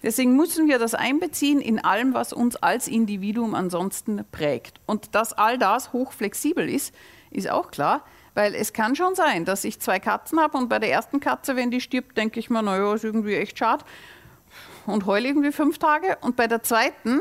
Deswegen 0.02 0.34
müssen 0.34 0.66
wir 0.66 0.80
das 0.80 0.92
einbeziehen 0.96 1.60
in 1.60 1.78
allem, 1.78 2.14
was 2.14 2.32
uns 2.32 2.56
als 2.56 2.88
Individuum 2.88 3.54
ansonsten 3.54 4.24
prägt. 4.32 4.80
Und 4.86 5.14
dass 5.14 5.34
all 5.34 5.56
das 5.56 5.92
hochflexibel 5.92 6.68
ist, 6.68 6.92
ist 7.30 7.48
auch 7.48 7.70
klar, 7.70 8.04
weil 8.34 8.56
es 8.56 8.72
kann 8.72 8.96
schon 8.96 9.14
sein, 9.14 9.44
dass 9.44 9.62
ich 9.62 9.78
zwei 9.78 10.00
Katzen 10.00 10.40
habe 10.40 10.58
und 10.58 10.68
bei 10.68 10.80
der 10.80 10.90
ersten 10.90 11.20
Katze, 11.20 11.54
wenn 11.54 11.70
die 11.70 11.80
stirbt, 11.80 12.16
denke 12.16 12.40
ich 12.40 12.50
mir, 12.50 12.60
naja, 12.60 12.94
ist 12.94 13.04
irgendwie 13.04 13.36
echt 13.36 13.56
schade 13.56 13.84
und 14.84 15.06
heule 15.06 15.28
irgendwie 15.28 15.52
fünf 15.52 15.78
Tage. 15.78 16.18
Und 16.22 16.34
bei 16.34 16.48
der 16.48 16.64
zweiten 16.64 17.20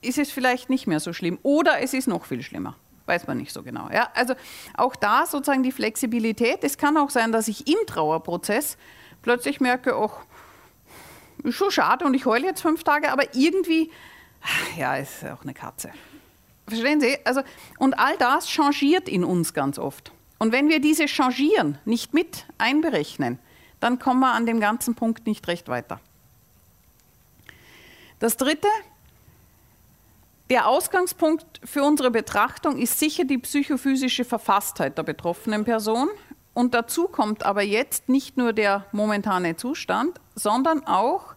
ist 0.00 0.16
es 0.16 0.30
vielleicht 0.30 0.70
nicht 0.70 0.86
mehr 0.86 1.00
so 1.00 1.12
schlimm 1.12 1.40
oder 1.42 1.80
es 1.80 1.92
ist 1.92 2.06
noch 2.06 2.24
viel 2.24 2.42
schlimmer. 2.42 2.76
Weiß 3.10 3.26
man 3.26 3.38
nicht 3.38 3.52
so 3.52 3.64
genau. 3.64 3.90
Ja? 3.92 4.08
Also 4.14 4.34
auch 4.76 4.94
da 4.94 5.26
sozusagen 5.26 5.64
die 5.64 5.72
Flexibilität. 5.72 6.62
Es 6.62 6.78
kann 6.78 6.96
auch 6.96 7.10
sein, 7.10 7.32
dass 7.32 7.48
ich 7.48 7.66
im 7.66 7.84
Trauerprozess 7.84 8.76
plötzlich 9.20 9.60
merke, 9.60 9.96
ach, 9.96 10.24
ist 11.42 11.56
schon 11.56 11.72
schade 11.72 12.04
und 12.04 12.14
ich 12.14 12.24
heule 12.24 12.46
jetzt 12.46 12.62
fünf 12.62 12.84
Tage, 12.84 13.10
aber 13.10 13.34
irgendwie, 13.34 13.90
ja, 14.78 14.94
ist 14.94 15.24
auch 15.24 15.42
eine 15.42 15.54
Katze. 15.54 15.90
Verstehen 16.68 17.00
Sie? 17.00 17.18
Also, 17.24 17.42
und 17.78 17.94
all 17.94 18.16
das 18.18 18.48
changiert 18.48 19.08
in 19.08 19.24
uns 19.24 19.54
ganz 19.54 19.80
oft. 19.80 20.12
Und 20.38 20.52
wenn 20.52 20.68
wir 20.68 20.80
diese 20.80 21.08
Changieren 21.08 21.78
nicht 21.84 22.14
mit 22.14 22.46
einberechnen, 22.58 23.40
dann 23.80 23.98
kommen 23.98 24.20
wir 24.20 24.34
an 24.34 24.46
dem 24.46 24.60
ganzen 24.60 24.94
Punkt 24.94 25.26
nicht 25.26 25.48
recht 25.48 25.68
weiter. 25.68 25.98
Das 28.20 28.36
Dritte, 28.36 28.68
der 30.50 30.66
Ausgangspunkt 30.66 31.60
für 31.64 31.84
unsere 31.84 32.10
Betrachtung 32.10 32.76
ist 32.76 32.98
sicher 32.98 33.24
die 33.24 33.38
psychophysische 33.38 34.24
Verfasstheit 34.24 34.98
der 34.98 35.04
betroffenen 35.04 35.64
Person. 35.64 36.08
Und 36.52 36.74
dazu 36.74 37.06
kommt 37.06 37.44
aber 37.46 37.62
jetzt 37.62 38.08
nicht 38.08 38.36
nur 38.36 38.52
der 38.52 38.84
momentane 38.90 39.54
Zustand, 39.54 40.20
sondern 40.34 40.84
auch 40.86 41.34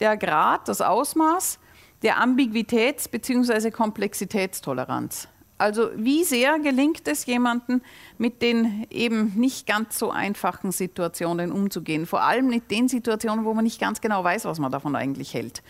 der 0.00 0.16
Grad, 0.16 0.68
das 0.68 0.80
Ausmaß 0.80 1.60
der 2.02 2.20
Ambiguitäts- 2.20 3.08
bzw. 3.08 3.70
Komplexitätstoleranz. 3.70 5.28
Also 5.58 5.88
wie 5.94 6.24
sehr 6.24 6.58
gelingt 6.58 7.08
es 7.08 7.24
jemandem, 7.24 7.80
mit 8.18 8.42
den 8.42 8.86
eben 8.90 9.32
nicht 9.36 9.66
ganz 9.66 9.98
so 9.98 10.10
einfachen 10.10 10.72
Situationen 10.72 11.52
umzugehen? 11.52 12.04
Vor 12.04 12.22
allem 12.22 12.48
mit 12.48 12.70
den 12.70 12.88
Situationen, 12.88 13.44
wo 13.46 13.54
man 13.54 13.64
nicht 13.64 13.80
ganz 13.80 14.02
genau 14.02 14.22
weiß, 14.22 14.44
was 14.44 14.58
man 14.58 14.70
davon 14.70 14.94
eigentlich 14.96 15.32
hält. 15.32 15.62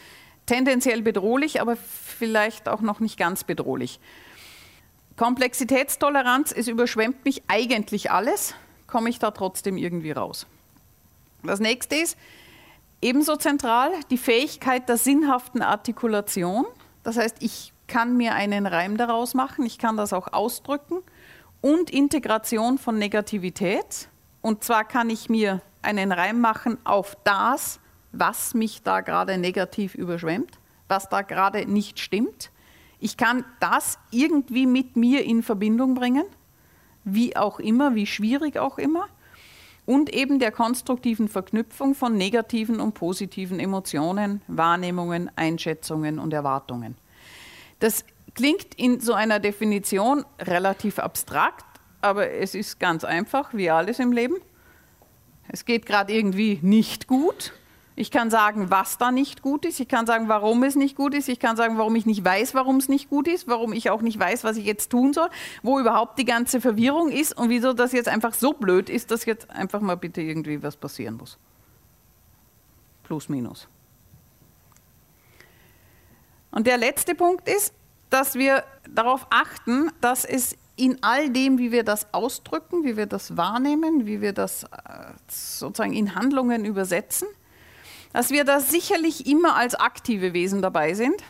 Tendenziell 0.47 1.03
bedrohlich, 1.03 1.61
aber 1.61 1.77
vielleicht 1.77 2.69
auch 2.69 2.81
noch 2.81 3.01
nicht 3.01 3.19
ganz 3.19 3.45
bedrohlich. 3.45 4.01
Komplexitätstoleranz, 5.17 6.53
es 6.53 6.69
überschwemmt 6.69 7.25
mich 7.25 7.43
eigentlich 7.49 8.11
alles, 8.11 8.55
komme 8.87 9.09
ich 9.09 9.19
da 9.19 9.31
trotzdem 9.31 9.77
irgendwie 9.77 10.13
raus. 10.13 10.47
Das 11.43 11.59
nächste 11.61 11.97
ist 11.97 12.17
ebenso 13.01 13.37
zentral 13.37 13.93
die 14.11 14.19
Fähigkeit 14.19 14.89
der 14.89 14.97
sinnhaften 14.97 15.63
Artikulation. 15.63 16.67
Das 17.03 17.17
heißt, 17.17 17.37
ich 17.41 17.73
kann 17.87 18.17
mir 18.17 18.35
einen 18.35 18.67
Reim 18.67 18.97
daraus 18.97 19.35
machen, 19.35 19.65
ich 19.65 19.79
kann 19.79 19.97
das 19.97 20.13
auch 20.13 20.33
ausdrücken 20.33 21.03
und 21.61 21.91
Integration 21.91 22.79
von 22.79 22.99
Negativität. 22.99 24.09
Und 24.43 24.65
zwar 24.65 24.85
kann 24.85 25.09
ich 25.11 25.29
mir 25.29 25.63
einen 25.83 26.13
Reim 26.13 26.41
machen 26.41 26.79
auf 26.85 27.17
das, 27.25 27.81
was 28.13 28.55
mich 28.55 28.83
da 28.83 29.01
gerade 29.01 29.39
negativ 29.39 29.95
überschwemmt, 29.95 30.59
was 30.89 31.09
da 31.09 31.23
gerade 31.23 31.67
nicht 31.67 31.99
stimmt. 31.99 32.51
Ich 32.99 33.17
kann 33.17 33.45
das 33.61 33.99
irgendwie 34.11 34.67
mit 34.67 34.97
mir 34.97 35.25
in 35.25 35.43
Verbindung 35.43 35.95
bringen, 35.95 36.25
wie 37.05 37.37
auch 37.37 37.61
immer, 37.61 37.95
wie 37.95 38.07
schwierig 38.07 38.59
auch 38.59 38.79
immer. 38.79 39.07
Und 39.85 40.13
eben 40.13 40.41
der 40.41 40.51
konstruktiven 40.51 41.29
Verknüpfung 41.29 41.95
von 41.95 42.17
negativen 42.17 42.81
und 42.81 42.95
positiven 42.95 43.61
Emotionen, 43.61 44.43
Wahrnehmungen, 44.49 45.31
Einschätzungen 45.37 46.19
und 46.19 46.33
Erwartungen. 46.33 46.97
Das 47.79 48.05
klingt 48.35 48.75
in 48.75 49.01
so 49.01 49.13
einer 49.13 49.39
Definition 49.39 50.25
relativ 50.41 50.99
abstrakt, 50.99 51.65
aber 52.01 52.31
es 52.31 52.55
ist 52.55 52.81
ganz 52.81 53.05
einfach, 53.05 53.55
wie 53.55 53.71
alles 53.71 53.99
im 53.99 54.13
Leben. 54.13 54.37
Es 55.49 55.65
geht 55.65 55.87
gerade 55.87 56.13
irgendwie 56.13 56.59
nicht 56.63 57.07
gut. 57.07 57.53
Ich 57.99 58.11
kann 58.11 58.31
sagen, 58.31 58.71
was 58.71 58.99
da 58.99 59.11
nicht 59.11 59.41
gut 59.41 59.65
ist. 59.65 59.81
Ich 59.81 59.89
kann 59.89 60.07
sagen, 60.07 60.29
warum 60.29 60.63
es 60.65 60.77
nicht 60.77 60.97
gut 60.97 61.15
ist. 61.15 61.31
Ich 61.31 61.41
kann 61.41 61.57
sagen, 61.57 61.79
warum 61.79 61.97
ich 61.97 62.05
nicht 62.05 62.23
weiß, 62.23 62.55
warum 62.55 62.77
es 62.77 62.91
nicht 62.91 63.09
gut 63.09 63.27
ist. 63.27 63.49
Warum 63.49 63.73
ich 63.73 63.89
auch 63.89 64.03
nicht 64.03 64.21
weiß, 64.21 64.45
was 64.45 64.59
ich 64.59 64.67
jetzt 64.67 64.91
tun 64.91 65.15
soll. 65.15 65.31
Wo 65.63 65.81
überhaupt 65.81 66.19
die 66.19 66.27
ganze 66.27 66.61
Verwirrung 66.61 67.11
ist 67.11 67.35
und 67.35 67.49
wieso 67.49 67.73
das 67.73 67.93
jetzt 67.93 68.09
einfach 68.09 68.35
so 68.35 68.53
blöd 68.53 68.91
ist, 68.91 69.11
dass 69.11 69.25
jetzt 69.25 69.49
einfach 69.49 69.81
mal 69.81 69.97
bitte 69.97 70.21
irgendwie 70.21 70.63
was 70.63 70.77
passieren 70.77 71.17
muss. 71.17 71.39
Plus, 73.03 73.31
minus. 73.31 73.67
Und 76.51 76.67
der 76.67 76.77
letzte 76.77 77.15
Punkt 77.15 77.49
ist, 77.49 77.73
dass 78.11 78.35
wir 78.35 78.63
darauf 78.91 79.27
achten, 79.31 79.91
dass 80.03 80.27
es 80.27 80.55
in 80.77 80.99
all 81.03 81.31
dem, 81.31 81.57
wie 81.57 81.73
wir 81.73 81.83
das 81.83 82.13
ausdrücken, 82.13 82.85
wie 82.85 82.99
wir 82.99 83.07
das 83.07 83.39
wahrnehmen, 83.39 84.05
wie 84.05 84.21
wir 84.21 84.35
das 84.35 84.65
äh, 84.65 84.67
sozusagen 85.29 85.95
in 85.95 86.15
Handlungen 86.15 86.67
übersetzen, 86.67 87.27
dass 88.13 88.31
wir 88.31 88.45
da 88.45 88.61
sicherlich 88.61 89.27
immer 89.27 89.57
als 89.57 89.75
aktive 89.75 90.33
Wesen 90.33 90.63
dabei 90.63 90.95
sind, 90.95 91.23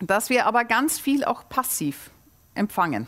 dass 0.00 0.30
wir 0.30 0.46
aber 0.46 0.64
ganz 0.64 0.98
viel 0.98 1.24
auch 1.24 1.48
passiv 1.48 2.10
empfangen. 2.54 3.06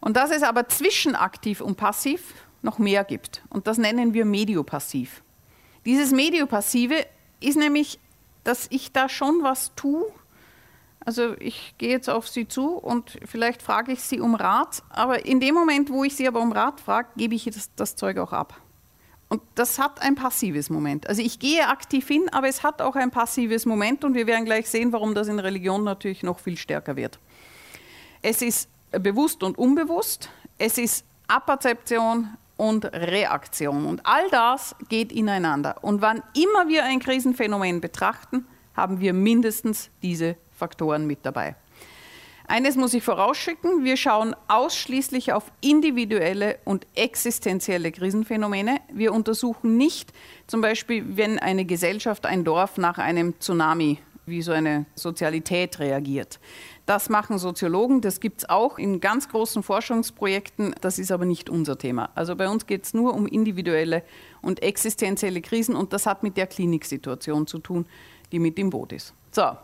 Und 0.00 0.16
dass 0.16 0.30
es 0.30 0.42
aber 0.42 0.68
zwischen 0.68 1.14
aktiv 1.14 1.60
und 1.60 1.76
passiv 1.76 2.34
noch 2.62 2.78
mehr 2.78 3.04
gibt. 3.04 3.42
Und 3.48 3.66
das 3.66 3.78
nennen 3.78 4.14
wir 4.14 4.24
mediopassiv. 4.24 5.22
Dieses 5.84 6.10
Mediopassive 6.10 7.06
ist 7.40 7.56
nämlich, 7.56 8.00
dass 8.44 8.66
ich 8.70 8.92
da 8.92 9.08
schon 9.08 9.42
was 9.42 9.74
tue, 9.74 10.04
also 11.06 11.36
ich 11.38 11.74
gehe 11.78 11.90
jetzt 11.90 12.10
auf 12.10 12.26
Sie 12.26 12.48
zu 12.48 12.70
und 12.70 13.16
vielleicht 13.24 13.62
frage 13.62 13.92
ich 13.92 14.02
Sie 14.02 14.18
um 14.20 14.34
Rat, 14.34 14.82
aber 14.88 15.24
in 15.24 15.38
dem 15.38 15.54
Moment, 15.54 15.88
wo 15.88 16.02
ich 16.02 16.16
Sie 16.16 16.26
aber 16.26 16.40
um 16.40 16.50
Rat 16.50 16.80
frage, 16.80 17.10
gebe 17.16 17.36
ich 17.36 17.44
das, 17.44 17.72
das 17.76 17.94
Zeug 17.94 18.18
auch 18.18 18.32
ab. 18.32 18.60
Und 19.28 19.42
das 19.56 19.78
hat 19.78 20.00
ein 20.02 20.14
passives 20.14 20.70
Moment. 20.70 21.08
Also 21.08 21.20
ich 21.20 21.38
gehe 21.38 21.66
aktiv 21.68 22.06
hin, 22.06 22.28
aber 22.30 22.48
es 22.48 22.62
hat 22.62 22.80
auch 22.80 22.94
ein 22.94 23.10
passives 23.10 23.66
Moment 23.66 24.04
und 24.04 24.14
wir 24.14 24.26
werden 24.26 24.44
gleich 24.44 24.68
sehen, 24.68 24.92
warum 24.92 25.14
das 25.14 25.26
in 25.26 25.40
Religion 25.40 25.82
natürlich 25.82 26.22
noch 26.22 26.38
viel 26.38 26.56
stärker 26.56 26.94
wird. 26.94 27.18
Es 28.22 28.40
ist 28.40 28.68
bewusst 28.92 29.42
und 29.42 29.58
unbewusst, 29.58 30.30
es 30.58 30.78
ist 30.78 31.04
Aperzeption 31.26 32.36
und 32.56 32.84
Reaktion 32.86 33.84
und 33.84 34.06
all 34.06 34.30
das 34.30 34.76
geht 34.88 35.12
ineinander. 35.12 35.76
Und 35.82 36.00
wann 36.02 36.22
immer 36.34 36.68
wir 36.68 36.84
ein 36.84 37.00
Krisenphänomen 37.00 37.80
betrachten, 37.80 38.46
haben 38.74 39.00
wir 39.00 39.12
mindestens 39.12 39.90
diese 40.02 40.36
Faktoren 40.52 41.06
mit 41.06 41.26
dabei. 41.26 41.56
Eines 42.48 42.76
muss 42.76 42.94
ich 42.94 43.02
vorausschicken, 43.02 43.84
wir 43.84 43.96
schauen 43.96 44.36
ausschließlich 44.46 45.32
auf 45.32 45.50
individuelle 45.60 46.58
und 46.64 46.86
existenzielle 46.94 47.90
Krisenphänomene. 47.90 48.78
Wir 48.92 49.12
untersuchen 49.12 49.76
nicht 49.76 50.12
zum 50.46 50.60
Beispiel, 50.60 51.16
wenn 51.16 51.40
eine 51.40 51.64
Gesellschaft, 51.64 52.24
ein 52.24 52.44
Dorf 52.44 52.78
nach 52.78 52.98
einem 52.98 53.34
Tsunami, 53.40 53.98
wie 54.26 54.42
so 54.42 54.52
eine 54.52 54.86
Sozialität 54.94 55.80
reagiert. 55.80 56.38
Das 56.84 57.08
machen 57.08 57.38
Soziologen, 57.38 58.00
das 58.00 58.20
gibt 58.20 58.42
es 58.42 58.48
auch 58.48 58.78
in 58.78 59.00
ganz 59.00 59.28
großen 59.28 59.64
Forschungsprojekten, 59.64 60.74
das 60.80 61.00
ist 61.00 61.10
aber 61.10 61.24
nicht 61.24 61.50
unser 61.50 61.78
Thema. 61.78 62.10
Also 62.14 62.36
bei 62.36 62.48
uns 62.48 62.66
geht 62.66 62.84
es 62.84 62.94
nur 62.94 63.14
um 63.14 63.26
individuelle 63.26 64.04
und 64.40 64.62
existenzielle 64.62 65.40
Krisen 65.40 65.74
und 65.74 65.92
das 65.92 66.06
hat 66.06 66.22
mit 66.22 66.36
der 66.36 66.46
Kliniksituation 66.46 67.48
zu 67.48 67.58
tun, 67.58 67.86
die 68.30 68.38
mit 68.38 68.56
im 68.60 68.70
Boot 68.70 68.92
ist. 68.92 69.14
So, 69.32 69.56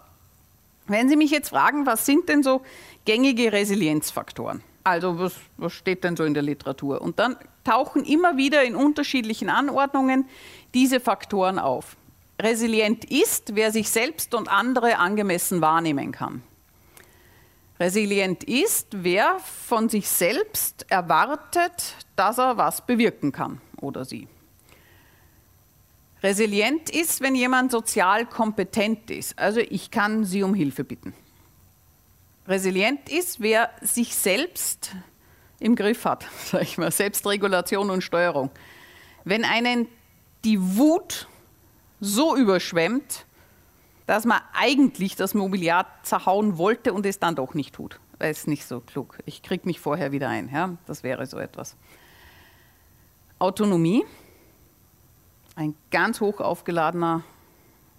wenn 0.87 1.09
Sie 1.09 1.17
mich 1.17 1.31
jetzt 1.31 1.51
fragen, 1.51 1.87
was 1.87 2.07
sind 2.07 2.29
denn 2.29 2.43
so 2.43 2.63
gängige 3.05 3.53
Resilienzfaktoren? 3.53 4.63
Also 4.85 5.19
was, 5.19 5.35
was, 5.57 5.73
steht 5.73 6.03
denn 6.05 6.17
so 6.17 6.25
in 6.25 6.35
der 6.35 6.43
Literatur? 6.43 7.01
Und 7.01 7.19
dann 7.19 7.37
tauchen 7.65 8.05
immer 8.05 8.37
wieder 8.37 8.65
in 8.65 8.75
unterschiedlichen 8.75 9.49
Anordnungen 9.49 10.27
diese 10.75 10.99
Faktoren 10.99 11.59
auf. 11.59 11.97
Resilient 12.41 13.05
ist, 13.05 13.55
wer 13.55 13.71
sich 13.71 13.91
selbst 13.91 14.35
und 14.35 14.49
andere 14.49 14.99
angemessen 14.99 15.61
wahrnehmen 15.61 16.11
kann. 16.11 16.43
Resilient 17.79 18.45
ist, 18.45 18.89
wer 19.05 19.39
von 19.41 19.89
sich 19.89 20.09
selbst 20.09 20.87
erwartet, 20.91 21.97
dass 22.17 22.39
er 22.39 22.57
was 22.57 22.85
bewirken 22.85 23.33
kann 23.33 23.61
oder 23.81 24.05
sie. 24.05 24.29
Resilient 26.23 26.89
ist, 26.91 27.21
wenn 27.21 27.35
jemand 27.35 27.73
sozial 27.73 28.27
kompetent 28.27 29.11
ist. 29.11 29.39
Also 29.39 29.61
ich 29.61 29.91
kann 29.91 30.25
sie 30.25 30.43
um 30.43 30.55
Hilfe 30.55 30.85
bitten. 30.85 31.15
Resilient 32.47 33.09
ist, 33.09 33.41
wer 33.41 33.71
sich 33.81 34.15
selbst 34.15 34.95
im 35.59 35.75
Griff 35.77 36.05
hat, 36.05 36.27
sag 36.45 36.63
ich 36.63 36.79
mal, 36.79 36.91
Selbstregulation 36.91 37.91
und 37.91 38.03
Steuerung. 38.03 38.51
Wenn 39.25 39.45
einen 39.45 39.89
die 40.45 40.61
Wut 40.61 41.29
so 42.01 42.37
überschwemmt, 42.37 43.27
dass 44.07 44.25
man 44.25 44.41
eigentlich 44.53 45.15
das 45.15 45.35
Mobiliar 45.35 45.87
zerhauen 46.03 46.59
wollte 46.59 46.93
und 46.93 47.07
es 47.07 47.21
dann 47.21 47.37
doch 47.37 47.55
nicht 47.55 47.75
tut. 47.75 48.01
Das 48.19 48.39
ist 48.39 48.49
nicht 48.49 48.67
so 48.67 48.81
klug. 48.81 49.19
Ich 49.25 49.43
kriege 49.43 49.67
mich 49.67 49.81
vorher 49.81 50.13
wieder 50.13 50.29
ein. 50.29 50.51
Ja? 50.53 50.77
Das 50.87 51.03
wäre 51.03 51.27
so 51.27 51.39
etwas. 51.39 51.77
Autonomie 53.39 54.05
ein 55.57 55.75
ganz 55.91 56.21
hoch 56.21 56.41
aufgeladener 56.41 57.23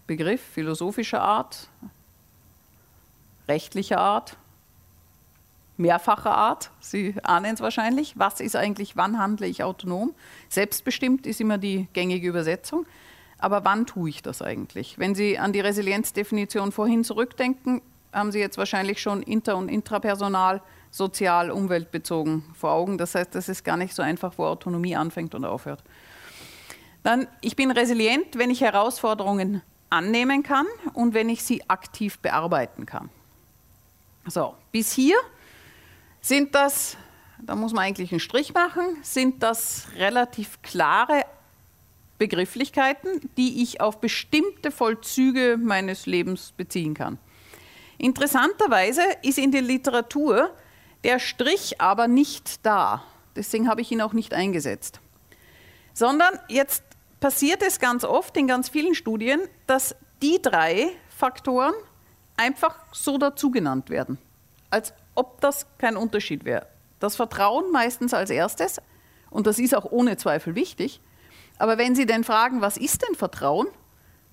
Begriff 0.08 0.42
philosophischer 0.42 1.22
Art, 1.22 1.70
rechtlicher 3.48 4.00
Art, 4.00 4.38
mehrfacher 5.78 6.36
Art. 6.36 6.72
Sie 6.80 7.16
ahnen 7.24 7.54
es 7.54 7.62
wahrscheinlich. 7.62 8.18
Was 8.18 8.40
ist 8.40 8.56
eigentlich, 8.56 8.96
wann 8.96 9.18
handle 9.20 9.48
ich 9.48 9.64
autonom? 9.64 10.14
Selbstbestimmt 10.50 11.26
ist 11.26 11.42
immer 11.42 11.58
die 11.58 11.88
gängige 11.94 12.28
Übersetzung. 12.28 12.86
Aber 13.38 13.66
wann 13.66 13.86
tue 13.86 14.10
ich 14.10 14.22
das 14.22 14.42
eigentlich? 14.42 14.98
Wenn 14.98 15.16
Sie 15.16 15.38
an 15.38 15.52
die 15.52 15.60
Resilienzdefinition 15.60 16.72
vorhin 16.72 17.04
zurückdenken, 17.04 17.82
haben 18.14 18.32
Sie 18.32 18.40
jetzt 18.40 18.58
wahrscheinlich 18.58 19.02
schon 19.02 19.22
inter- 19.22 19.58
und 19.58 19.68
intrapersonal, 19.68 20.62
sozial, 20.92 21.52
umweltbezogen 21.52 22.44
vor 22.54 22.72
Augen. 22.72 22.98
Das 22.98 23.16
heißt, 23.16 23.36
das 23.36 23.50
ist 23.50 23.66
gar 23.66 23.76
nicht 23.76 23.96
so 23.96 24.02
einfach, 24.02 24.38
wo 24.38 24.46
Autonomie 24.46 24.96
anfängt 24.96 25.36
und 25.36 25.44
aufhört. 25.44 25.84
Dann, 27.04 27.28
ich 27.42 27.56
bin 27.56 27.70
resilient, 27.72 28.38
wenn 28.38 28.50
ich 28.50 28.62
Herausforderungen 28.62 29.62
annehmen 29.90 30.42
kann 30.42 30.66
und 30.94 31.14
wenn 31.14 31.30
ich 31.30 31.44
sie 31.44 31.70
aktiv 31.70 32.18
bearbeiten 32.20 32.86
kann. 32.86 33.10
So, 34.26 34.56
bis 34.72 34.94
hier 34.94 35.18
sind 36.22 36.56
das, 36.56 36.98
da 37.40 37.56
muss 37.56 37.74
man 37.74 37.84
eigentlich 37.84 38.12
einen 38.12 38.22
Strich 38.22 38.54
machen, 38.54 38.98
sind 39.02 39.44
das 39.44 39.88
relativ 39.98 40.62
klare 40.62 41.26
Begrifflichkeiten, 42.18 43.30
die 43.36 43.62
ich 43.62 43.82
auf 43.82 44.00
bestimmte 44.00 44.72
Vollzüge 44.72 45.58
meines 45.62 46.06
Lebens 46.06 46.54
beziehen 46.56 46.94
kann. 46.94 47.20
Interessanterweise 47.98 49.02
ist 49.24 49.38
in 49.38 49.52
der 49.52 49.62
Literatur 49.62 50.56
der 51.04 51.20
Strich 51.20 51.82
aber 51.82 52.08
nicht 52.08 52.66
da. 52.66 53.04
Deswegen 53.36 53.68
habe 53.68 53.82
ich 53.82 53.92
ihn 53.92 54.02
auch 54.02 54.14
nicht 54.14 54.34
eingesetzt. 54.34 55.02
Sondern 55.94 56.40
jetzt 56.48 56.84
passiert 57.24 57.64
es 57.64 57.80
ganz 57.80 58.04
oft 58.04 58.36
in 58.36 58.48
ganz 58.48 58.68
vielen 58.68 58.96
Studien, 58.96 59.40
dass 59.66 59.96
die 60.22 60.42
drei 60.42 60.90
Faktoren 61.08 61.74
einfach 62.36 62.76
so 62.92 63.18
dazu 63.18 63.50
genannt 63.50 63.90
werden, 63.90 64.18
als 64.70 64.94
ob 65.16 65.40
das 65.40 65.66
kein 65.78 65.96
Unterschied 65.96 66.44
wäre. 66.44 66.68
Das 67.00 67.16
Vertrauen 67.16 67.72
meistens 67.72 68.14
als 68.14 68.30
erstes, 68.30 68.82
und 69.30 69.48
das 69.48 69.58
ist 69.58 69.74
auch 69.74 69.90
ohne 69.90 70.18
Zweifel 70.18 70.56
wichtig, 70.56 71.00
aber 71.60 71.78
wenn 71.78 71.96
Sie 71.96 72.06
denn 72.06 72.26
fragen, 72.26 72.60
was 72.60 72.76
ist 72.76 73.08
denn 73.08 73.16
Vertrauen, 73.16 73.68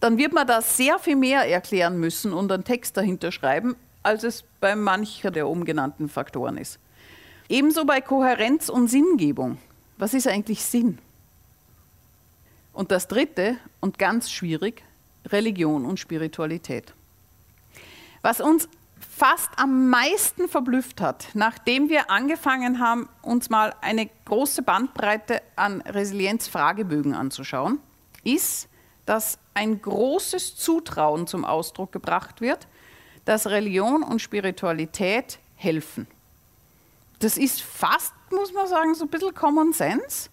dann 0.00 0.18
wird 0.18 0.32
man 0.32 0.48
da 0.48 0.60
sehr 0.60 0.98
viel 0.98 1.14
mehr 1.14 1.48
erklären 1.48 1.96
müssen 1.96 2.32
und 2.32 2.50
einen 2.50 2.64
Text 2.64 2.96
dahinter 2.96 3.30
schreiben, 3.30 3.76
als 4.02 4.24
es 4.24 4.42
bei 4.58 4.74
mancher 4.74 5.30
der 5.30 5.46
oben 5.46 5.64
genannten 5.64 6.08
Faktoren 6.08 6.56
ist. 6.56 6.80
Ebenso 7.48 7.84
bei 7.84 8.00
Kohärenz 8.00 8.68
und 8.68 8.88
Sinngebung. 8.88 9.58
Was 9.96 10.12
ist 10.12 10.26
eigentlich 10.26 10.64
Sinn? 10.64 10.98
Und 12.72 12.90
das 12.90 13.08
Dritte 13.08 13.58
und 13.80 13.98
ganz 13.98 14.30
schwierig, 14.30 14.82
Religion 15.26 15.84
und 15.84 15.98
Spiritualität. 15.98 16.94
Was 18.22 18.40
uns 18.40 18.68
fast 18.98 19.50
am 19.56 19.88
meisten 19.90 20.48
verblüfft 20.48 21.00
hat, 21.00 21.28
nachdem 21.34 21.88
wir 21.88 22.10
angefangen 22.10 22.78
haben, 22.78 23.08
uns 23.22 23.50
mal 23.50 23.74
eine 23.80 24.08
große 24.24 24.62
Bandbreite 24.62 25.42
an 25.56 25.80
Resilienzfragebögen 25.82 27.14
anzuschauen, 27.14 27.80
ist, 28.24 28.68
dass 29.06 29.38
ein 29.54 29.82
großes 29.82 30.56
Zutrauen 30.56 31.26
zum 31.26 31.44
Ausdruck 31.44 31.92
gebracht 31.92 32.40
wird, 32.40 32.68
dass 33.24 33.46
Religion 33.46 34.02
und 34.02 34.20
Spiritualität 34.20 35.38
helfen. 35.56 36.06
Das 37.18 37.36
ist 37.36 37.60
fast, 37.60 38.14
muss 38.30 38.52
man 38.52 38.66
sagen, 38.66 38.94
so 38.94 39.04
ein 39.04 39.10
bisschen 39.10 39.34
Common 39.34 39.72
Sense. 39.72 40.29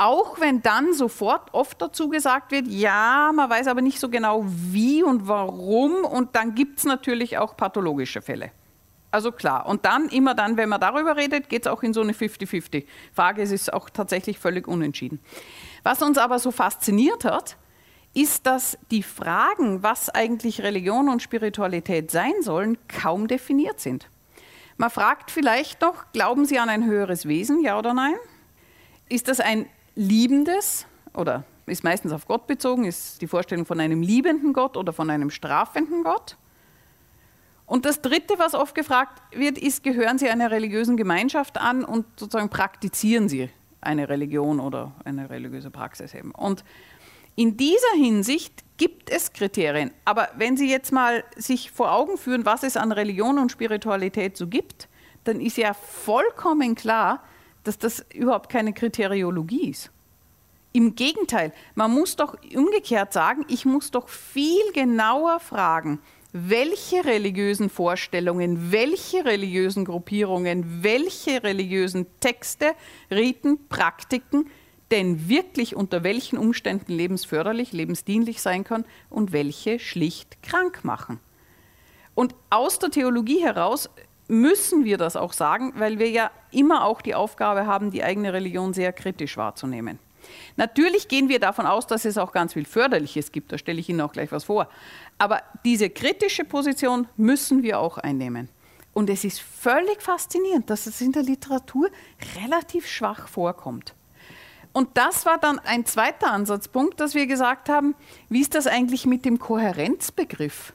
Auch 0.00 0.40
wenn 0.40 0.62
dann 0.62 0.94
sofort 0.94 1.52
oft 1.52 1.82
dazu 1.82 2.08
gesagt 2.08 2.52
wird, 2.52 2.66
ja, 2.66 3.32
man 3.34 3.50
weiß 3.50 3.66
aber 3.66 3.82
nicht 3.82 4.00
so 4.00 4.08
genau 4.08 4.46
wie 4.46 5.02
und 5.02 5.28
warum 5.28 6.06
und 6.06 6.34
dann 6.34 6.54
gibt 6.54 6.78
es 6.78 6.86
natürlich 6.86 7.36
auch 7.36 7.54
pathologische 7.54 8.22
Fälle. 8.22 8.50
Also 9.10 9.30
klar, 9.30 9.66
und 9.66 9.84
dann, 9.84 10.08
immer 10.08 10.34
dann, 10.34 10.56
wenn 10.56 10.70
man 10.70 10.80
darüber 10.80 11.18
redet, 11.18 11.50
geht 11.50 11.66
es 11.66 11.70
auch 11.70 11.82
in 11.82 11.92
so 11.92 12.00
eine 12.00 12.12
50-50-Frage. 12.12 13.42
Es 13.42 13.50
ist 13.50 13.74
auch 13.74 13.90
tatsächlich 13.90 14.38
völlig 14.38 14.66
unentschieden. 14.66 15.20
Was 15.82 16.00
uns 16.00 16.16
aber 16.16 16.38
so 16.38 16.50
fasziniert 16.50 17.26
hat, 17.26 17.58
ist, 18.14 18.46
dass 18.46 18.78
die 18.90 19.02
Fragen, 19.02 19.82
was 19.82 20.08
eigentlich 20.08 20.62
Religion 20.62 21.10
und 21.10 21.20
Spiritualität 21.20 22.10
sein 22.10 22.32
sollen, 22.40 22.78
kaum 22.88 23.28
definiert 23.28 23.80
sind. 23.80 24.08
Man 24.78 24.88
fragt 24.88 25.30
vielleicht 25.30 25.82
noch, 25.82 26.10
glauben 26.14 26.46
Sie 26.46 26.58
an 26.58 26.70
ein 26.70 26.86
höheres 26.86 27.28
Wesen, 27.28 27.60
ja 27.60 27.78
oder 27.78 27.92
nein? 27.92 28.14
Ist 29.10 29.28
das 29.28 29.40
ein 29.40 29.66
liebendes 29.94 30.86
oder 31.14 31.44
ist 31.66 31.84
meistens 31.84 32.12
auf 32.12 32.26
Gott 32.26 32.46
bezogen, 32.46 32.84
ist 32.84 33.22
die 33.22 33.26
Vorstellung 33.26 33.64
von 33.66 33.80
einem 33.80 34.02
liebenden 34.02 34.52
Gott 34.52 34.76
oder 34.76 34.92
von 34.92 35.10
einem 35.10 35.30
strafenden 35.30 36.02
Gott. 36.02 36.36
Und 37.66 37.84
das 37.84 38.02
Dritte, 38.02 38.34
was 38.38 38.54
oft 38.54 38.74
gefragt 38.74 39.22
wird, 39.32 39.56
ist, 39.56 39.84
gehören 39.84 40.18
Sie 40.18 40.28
einer 40.28 40.50
religiösen 40.50 40.96
Gemeinschaft 40.96 41.56
an 41.58 41.84
und 41.84 42.04
sozusagen 42.18 42.50
praktizieren 42.50 43.28
Sie 43.28 43.48
eine 43.80 44.08
Religion 44.08 44.58
oder 44.58 44.92
eine 45.04 45.30
religiöse 45.30 45.70
Praxis 45.70 46.12
eben. 46.14 46.32
Und 46.32 46.64
in 47.36 47.56
dieser 47.56 47.92
Hinsicht 47.94 48.64
gibt 48.76 49.08
es 49.08 49.32
Kriterien. 49.32 49.92
Aber 50.04 50.28
wenn 50.36 50.56
Sie 50.56 50.68
jetzt 50.68 50.90
mal 50.90 51.22
sich 51.36 51.70
vor 51.70 51.92
Augen 51.92 52.18
führen, 52.18 52.44
was 52.44 52.64
es 52.64 52.76
an 52.76 52.92
Religion 52.92 53.38
und 53.38 53.52
Spiritualität 53.52 54.36
so 54.36 54.48
gibt, 54.48 54.88
dann 55.24 55.40
ist 55.40 55.56
ja 55.56 55.72
vollkommen 55.72 56.74
klar, 56.74 57.22
dass 57.64 57.78
das 57.78 58.04
überhaupt 58.14 58.50
keine 58.50 58.72
Kriteriologie 58.72 59.70
ist. 59.70 59.90
Im 60.72 60.94
Gegenteil, 60.94 61.52
man 61.74 61.92
muss 61.92 62.16
doch 62.16 62.36
umgekehrt 62.54 63.12
sagen, 63.12 63.44
ich 63.48 63.64
muss 63.64 63.90
doch 63.90 64.08
viel 64.08 64.72
genauer 64.72 65.40
fragen, 65.40 66.00
welche 66.32 67.04
religiösen 67.04 67.70
Vorstellungen, 67.70 68.70
welche 68.70 69.24
religiösen 69.24 69.84
Gruppierungen, 69.84 70.84
welche 70.84 71.42
religiösen 71.42 72.06
Texte, 72.20 72.74
Riten, 73.10 73.66
Praktiken 73.68 74.48
denn 74.90 75.28
wirklich 75.28 75.76
unter 75.76 76.02
welchen 76.02 76.36
Umständen 76.36 76.92
lebensförderlich, 76.92 77.72
lebensdienlich 77.72 78.42
sein 78.42 78.64
können 78.64 78.84
und 79.08 79.32
welche 79.32 79.78
schlicht 79.78 80.42
krank 80.42 80.84
machen. 80.84 81.20
Und 82.14 82.34
aus 82.50 82.78
der 82.78 82.90
Theologie 82.90 83.42
heraus 83.42 83.88
müssen 84.30 84.84
wir 84.84 84.96
das 84.96 85.16
auch 85.16 85.32
sagen, 85.32 85.72
weil 85.76 85.98
wir 85.98 86.08
ja 86.08 86.30
immer 86.50 86.84
auch 86.84 87.02
die 87.02 87.14
Aufgabe 87.14 87.66
haben, 87.66 87.90
die 87.90 88.04
eigene 88.04 88.32
Religion 88.32 88.72
sehr 88.72 88.92
kritisch 88.92 89.36
wahrzunehmen. 89.36 89.98
Natürlich 90.56 91.08
gehen 91.08 91.28
wir 91.28 91.40
davon 91.40 91.66
aus, 91.66 91.86
dass 91.86 92.04
es 92.04 92.16
auch 92.16 92.32
ganz 92.32 92.52
viel 92.52 92.64
Förderliches 92.64 93.32
gibt, 93.32 93.52
da 93.52 93.58
stelle 93.58 93.80
ich 93.80 93.88
Ihnen 93.88 94.00
auch 94.00 94.12
gleich 94.12 94.30
was 94.32 94.44
vor. 94.44 94.68
Aber 95.18 95.42
diese 95.64 95.90
kritische 95.90 96.44
Position 96.44 97.08
müssen 97.16 97.62
wir 97.62 97.80
auch 97.80 97.98
einnehmen. 97.98 98.48
Und 98.92 99.10
es 99.10 99.24
ist 99.24 99.40
völlig 99.40 100.02
faszinierend, 100.02 100.70
dass 100.70 100.86
es 100.86 101.00
in 101.00 101.12
der 101.12 101.22
Literatur 101.22 101.90
relativ 102.42 102.86
schwach 102.86 103.28
vorkommt. 103.28 103.94
Und 104.72 104.96
das 104.96 105.26
war 105.26 105.38
dann 105.38 105.58
ein 105.58 105.84
zweiter 105.86 106.30
Ansatzpunkt, 106.30 107.00
dass 107.00 107.14
wir 107.14 107.26
gesagt 107.26 107.68
haben, 107.68 107.94
wie 108.28 108.40
ist 108.40 108.54
das 108.54 108.66
eigentlich 108.66 109.06
mit 109.06 109.24
dem 109.24 109.38
Kohärenzbegriff? 109.38 110.72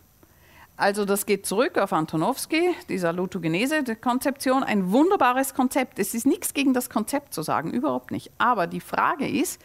Also 0.78 1.06
das 1.06 1.26
geht 1.26 1.46
zurück 1.46 1.78
auf 1.78 1.94
Antonowski, 1.94 2.76
die 2.90 2.98
Salutogenese-Konzeption, 2.98 4.62
ein 4.64 4.92
wunderbares 4.92 5.54
Konzept. 5.54 6.00
Es 6.00 6.14
ist 6.14 6.26
nichts 6.26 6.54
gegen 6.54 6.74
das 6.74 6.90
Konzept 6.90 7.34
zu 7.34 7.44
sagen, 7.44 7.72
überhaupt 7.72 8.12
nicht. 8.12 8.32
Aber 8.38 8.68
die 8.68 8.82
Frage 8.82 9.28
ist, 9.28 9.62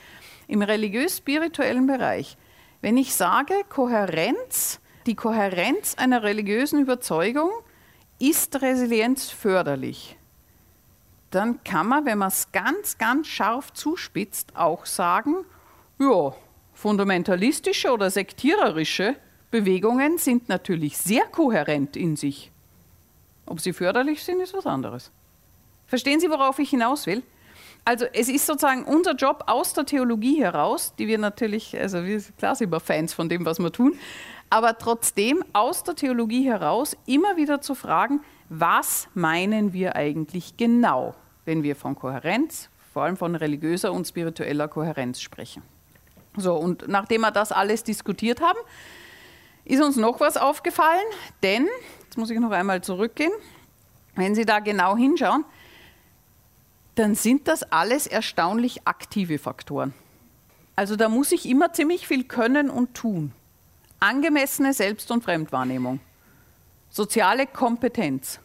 im 0.47 0.63
religiös-spirituellen 0.63 1.87
Bereich, 1.87 2.37
wenn 2.81 2.97
ich 2.97 3.15
sage 3.15 3.55
Kohärenz, 3.69 4.81
die 5.07 5.17
Kohärenz 5.17 5.97
einer 5.97 6.23
religiösen 6.23 6.81
Überzeugung 6.81 7.51
ist 8.21 8.63
Resilienz 8.63 9.31
förderlich, 9.31 10.17
dann 11.31 11.63
kann 11.65 11.89
man, 11.89 12.07
wenn 12.07 12.19
man 12.19 12.29
es 12.29 12.53
ganz, 12.53 12.99
ganz 12.99 13.27
scharf 13.27 13.73
zuspitzt, 13.73 14.57
auch 14.57 14.87
sagen, 14.87 15.45
ja, 15.99 16.35
fundamentalistische 16.73 17.93
oder 17.93 18.11
sektiererische 18.11 19.17
Bewegungen 19.51 20.19
sind 20.19 20.49
natürlich 20.49 20.97
sehr 20.97 21.25
kohärent 21.25 21.97
in 21.97 22.17
sich. 22.17 22.51
Ob 23.47 23.61
sie 23.61 23.73
förderlich 23.73 24.23
sind, 24.23 24.41
ist 24.41 24.55
was 24.55 24.67
anderes. 24.67 25.11
Verstehen 25.87 26.21
Sie, 26.21 26.31
worauf 26.31 26.59
ich 26.61 26.71
hinaus 26.71 27.07
will? 27.07 27.23
Also 27.85 28.07
es 28.13 28.29
ist 28.29 28.47
sozusagen 28.47 28.85
unser 28.85 29.15
Job 29.15 29.45
aus 29.47 29.73
der 29.73 29.87
Theologie 29.87 30.41
heraus, 30.41 30.95
die 30.99 31.09
wir 31.09 31.19
natürlich, 31.19 31.77
also 31.79 32.05
wir 32.05 32.23
klar 32.39 32.55
sind 32.55 32.71
wir 32.71 32.79
Fans 32.79 33.13
von 33.13 33.29
dem, 33.29 33.45
was 33.45 33.59
wir 33.59 33.73
tun, 33.73 33.99
aber 34.51 34.79
trotzdem 34.79 35.43
aus 35.53 35.83
der 35.83 35.97
Theologie 35.97 36.45
heraus 36.45 36.97
immer 37.07 37.37
wieder 37.37 37.61
zu 37.61 37.75
fragen, 37.75 38.21
was 38.49 39.09
meinen 39.15 39.73
wir 39.73 39.97
eigentlich 39.97 40.57
genau, 40.57 41.15
wenn 41.45 41.63
wir 41.63 41.75
von 41.75 41.97
Kohärenz, 41.97 42.69
vor 42.93 43.05
allem 43.05 43.17
von 43.17 43.35
religiöser 43.35 43.93
und 43.93 44.07
spiritueller 44.07 44.69
Kohärenz 44.69 45.21
sprechen. 45.21 45.63
So, 46.37 46.55
und 46.55 46.87
nachdem 46.87 47.23
wir 47.23 47.31
das 47.31 47.51
alles 47.51 47.83
diskutiert 47.83 48.41
haben, 48.41 48.59
ist 49.71 49.83
uns 49.83 49.97
noch 49.97 50.21
was 50.21 50.37
aufgefallen, 50.37 51.05
denn, 51.43 51.69
jetzt 52.05 52.19
muss 52.19 52.31
ich 52.31 52.39
noch 52.39 52.51
einmal 52.51 52.83
zurückgehen, 52.83 53.33
wenn 54.17 54.35
Sie 54.35 54.45
da 54.45 54.59
genau 54.59 54.97
hinschauen, 54.97 55.45
dann 56.97 57.15
sind 57.15 57.49
das 57.49 57.63
alles 57.63 58.07
erstaunlich 58.07 58.87
aktive 58.87 59.39
Faktoren. 59.39 59.95
Also 60.77 60.97
da 60.97 61.09
muss 61.09 61.31
ich 61.33 61.49
immer 61.49 61.73
ziemlich 61.73 62.07
viel 62.07 62.25
können 62.25 62.69
und 62.69 62.95
tun. 62.95 63.33
Angemessene 64.01 64.73
Selbst- 64.73 65.11
und 65.11 65.23
Fremdwahrnehmung, 65.23 66.01
soziale 66.89 67.47
Kompetenz, 67.47 68.41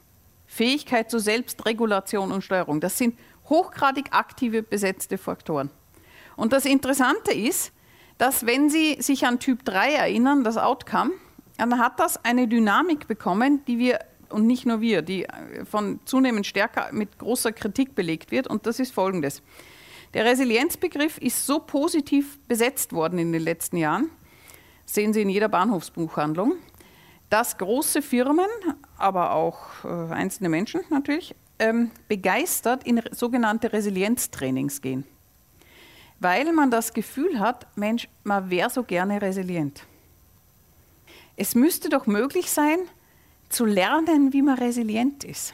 Fähigkeit 0.45 1.09
zur 1.09 1.21
Selbstregulation 1.21 2.31
und 2.31 2.43
Steuerung, 2.43 2.81
das 2.81 2.97
sind 2.97 3.17
hochgradig 3.49 4.09
aktive 4.11 4.63
besetzte 4.63 5.17
Faktoren. 5.17 5.69
Und 6.35 6.53
das 6.53 6.65
Interessante 6.65 7.33
ist, 7.33 7.71
dass 8.17 8.45
wenn 8.45 8.69
Sie 8.69 8.97
sich 9.01 9.25
an 9.25 9.39
Typ 9.39 9.65
3 9.65 9.93
erinnern, 9.93 10.43
das 10.43 10.57
Outcome, 10.57 11.11
dann 11.57 11.79
hat 11.79 11.99
das 11.99 12.23
eine 12.23 12.47
Dynamik 12.47 13.07
bekommen, 13.07 13.63
die 13.65 13.77
wir, 13.77 13.99
und 14.29 14.47
nicht 14.47 14.65
nur 14.65 14.81
wir, 14.81 15.01
die 15.01 15.27
von 15.69 15.99
zunehmend 16.05 16.45
stärker 16.45 16.89
mit 16.91 17.17
großer 17.19 17.51
Kritik 17.51 17.95
belegt 17.95 18.31
wird. 18.31 18.47
Und 18.47 18.65
das 18.65 18.79
ist 18.79 18.93
folgendes. 18.93 19.41
Der 20.13 20.25
Resilienzbegriff 20.25 21.17
ist 21.17 21.45
so 21.45 21.59
positiv 21.59 22.39
besetzt 22.47 22.93
worden 22.93 23.19
in 23.19 23.33
den 23.33 23.41
letzten 23.41 23.77
Jahren, 23.77 24.09
sehen 24.85 25.13
Sie 25.13 25.21
in 25.21 25.29
jeder 25.29 25.49
Bahnhofsbuchhandlung, 25.49 26.53
dass 27.29 27.57
große 27.57 28.01
Firmen, 28.01 28.47
aber 28.97 29.31
auch 29.33 29.83
äh, 29.83 30.13
einzelne 30.13 30.47
Menschen 30.47 30.81
natürlich, 30.89 31.35
ähm, 31.59 31.91
begeistert 32.07 32.85
in 32.85 33.01
sogenannte 33.11 33.73
Resilienztrainings 33.73 34.81
gehen 34.81 35.05
weil 36.19 36.51
man 36.53 36.71
das 36.71 36.93
Gefühl 36.93 37.39
hat, 37.39 37.67
Mensch, 37.75 38.07
man 38.23 38.49
wäre 38.49 38.69
so 38.69 38.83
gerne 38.83 39.21
resilient. 39.21 39.83
Es 41.37 41.55
müsste 41.55 41.89
doch 41.89 42.07
möglich 42.07 42.49
sein, 42.49 42.79
zu 43.49 43.65
lernen, 43.65 44.33
wie 44.33 44.41
man 44.41 44.57
resilient 44.57 45.23
ist. 45.23 45.53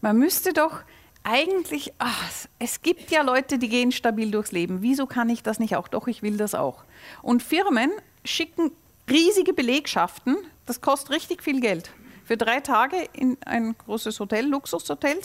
Man 0.00 0.18
müsste 0.18 0.52
doch 0.52 0.80
eigentlich, 1.22 1.92
ach, 1.98 2.46
es 2.58 2.82
gibt 2.82 3.10
ja 3.10 3.22
Leute, 3.22 3.58
die 3.58 3.68
gehen 3.68 3.92
stabil 3.92 4.30
durchs 4.30 4.52
Leben. 4.52 4.82
Wieso 4.82 5.06
kann 5.06 5.28
ich 5.28 5.42
das 5.42 5.58
nicht 5.58 5.76
auch? 5.76 5.88
Doch, 5.88 6.06
ich 6.06 6.22
will 6.22 6.36
das 6.36 6.54
auch. 6.54 6.84
Und 7.22 7.42
Firmen 7.42 7.90
schicken 8.24 8.70
riesige 9.10 9.52
Belegschaften, 9.52 10.36
das 10.66 10.80
kostet 10.80 11.10
richtig 11.10 11.42
viel 11.42 11.60
Geld 11.60 11.90
für 12.28 12.36
drei 12.36 12.60
Tage 12.60 13.08
in 13.14 13.38
ein 13.46 13.74
großes 13.78 14.20
Hotel, 14.20 14.46
Luxushotel. 14.46 15.18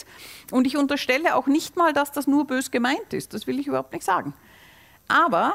Und 0.51 0.65
ich 0.65 0.77
unterstelle 0.77 1.35
auch 1.35 1.47
nicht 1.47 1.75
mal, 1.75 1.91
dass 1.91 2.13
das 2.13 2.27
nur 2.27 2.47
bös 2.47 2.71
gemeint 2.71 3.11
ist. 3.11 3.33
Das 3.33 3.45
will 3.45 3.59
ich 3.59 3.67
überhaupt 3.67 3.91
nicht 3.91 4.05
sagen. 4.05 4.33
Aber 5.09 5.53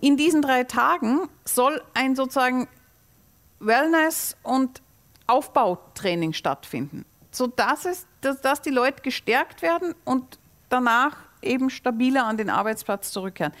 in 0.00 0.16
diesen 0.16 0.42
drei 0.42 0.64
Tagen 0.64 1.28
soll 1.44 1.80
ein 1.94 2.16
sozusagen 2.16 2.66
Wellness 3.60 4.36
und 4.42 4.82
Aufbautraining 5.28 6.32
stattfinden, 6.32 7.04
sodass 7.30 7.84
es, 7.84 8.06
dass, 8.20 8.40
dass 8.40 8.60
die 8.60 8.70
Leute 8.70 9.02
gestärkt 9.02 9.62
werden 9.62 9.94
und 10.04 10.40
danach 10.68 11.16
eben 11.42 11.70
stabiler 11.70 12.26
an 12.26 12.36
den 12.36 12.50
Arbeitsplatz 12.50 13.12
zurückkehren. 13.12 13.52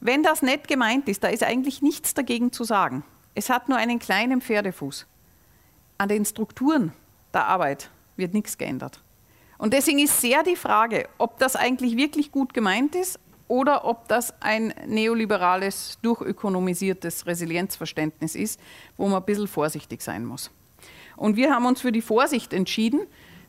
Wenn 0.00 0.22
das 0.22 0.42
nett 0.42 0.68
gemeint 0.68 1.08
ist, 1.08 1.24
da 1.24 1.28
ist 1.28 1.42
eigentlich 1.42 1.80
nichts 1.80 2.12
dagegen 2.12 2.52
zu 2.52 2.64
sagen. 2.64 3.04
Es 3.34 3.48
hat 3.48 3.70
nur 3.70 3.78
einen 3.78 3.98
kleinen 3.98 4.42
Pferdefuß. 4.42 5.06
An 5.98 6.08
den 6.08 6.24
Strukturen 6.24 6.92
der 7.32 7.46
Arbeit 7.46 7.90
wird 8.16 8.34
nichts 8.34 8.58
geändert. 8.58 9.00
Und 9.58 9.72
deswegen 9.72 9.98
ist 9.98 10.20
sehr 10.20 10.42
die 10.42 10.56
Frage, 10.56 11.08
ob 11.18 11.38
das 11.38 11.56
eigentlich 11.56 11.96
wirklich 11.96 12.30
gut 12.30 12.52
gemeint 12.52 12.94
ist 12.94 13.18
oder 13.48 13.84
ob 13.84 14.08
das 14.08 14.34
ein 14.42 14.74
neoliberales, 14.86 15.98
durchökonomisiertes 16.02 17.26
Resilienzverständnis 17.26 18.34
ist, 18.34 18.60
wo 18.96 19.08
man 19.08 19.22
ein 19.22 19.24
bisschen 19.24 19.48
vorsichtig 19.48 20.02
sein 20.02 20.24
muss. 20.24 20.50
Und 21.16 21.36
wir 21.36 21.54
haben 21.54 21.64
uns 21.64 21.80
für 21.80 21.92
die 21.92 22.02
Vorsicht 22.02 22.52
entschieden, 22.52 23.00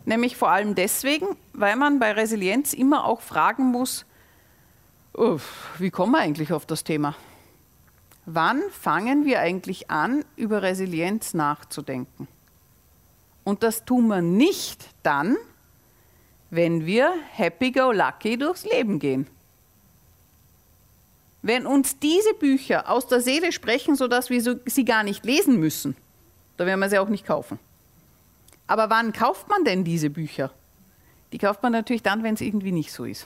nämlich 0.05 0.37
vor 0.37 0.49
allem 0.49 0.75
deswegen, 0.75 1.27
weil 1.51 1.75
man 1.75 1.99
bei 1.99 2.13
Resilienz 2.13 2.73
immer 2.73 3.03
auch 3.03 3.19
fragen 3.19 3.65
muss, 3.65 4.05
wie 5.79 5.89
kommen 5.89 6.11
wir 6.13 6.19
eigentlich 6.19 6.53
auf 6.53 6.65
das 6.65 6.83
Thema? 6.83 7.15
Wann 8.25 8.61
fangen 8.71 9.25
wir 9.25 9.39
eigentlich 9.39 9.89
an, 9.89 10.23
über 10.35 10.61
Resilienz 10.61 11.33
nachzudenken? 11.33 12.27
Und 13.47 13.63
das 13.63 13.85
tun 13.85 14.07
wir 14.07 14.21
nicht 14.21 14.89
dann, 15.03 15.37
wenn 16.49 16.85
wir 16.85 17.13
happy-go-lucky 17.31 18.37
durchs 18.37 18.65
Leben 18.65 18.99
gehen. 18.99 19.25
Wenn 21.43 21.65
uns 21.65 21.97
diese 21.97 22.33
Bücher 22.33 22.89
aus 22.89 23.07
der 23.07 23.21
Seele 23.21 23.53
sprechen, 23.53 23.95
sodass 23.95 24.29
wir 24.29 24.59
sie 24.65 24.83
gar 24.83 25.03
nicht 25.03 25.23
lesen 25.23 25.61
müssen, 25.61 25.95
dann 26.57 26.67
werden 26.67 26.81
wir 26.81 26.89
sie 26.89 26.99
auch 26.99 27.07
nicht 27.07 27.25
kaufen. 27.25 27.57
Aber 28.67 28.89
wann 28.89 29.13
kauft 29.13 29.47
man 29.47 29.63
denn 29.63 29.85
diese 29.85 30.09
Bücher? 30.09 30.51
Die 31.31 31.37
kauft 31.37 31.63
man 31.63 31.71
natürlich 31.71 32.03
dann, 32.03 32.23
wenn 32.23 32.33
es 32.33 32.41
irgendwie 32.41 32.73
nicht 32.73 32.91
so 32.91 33.05
ist. 33.05 33.25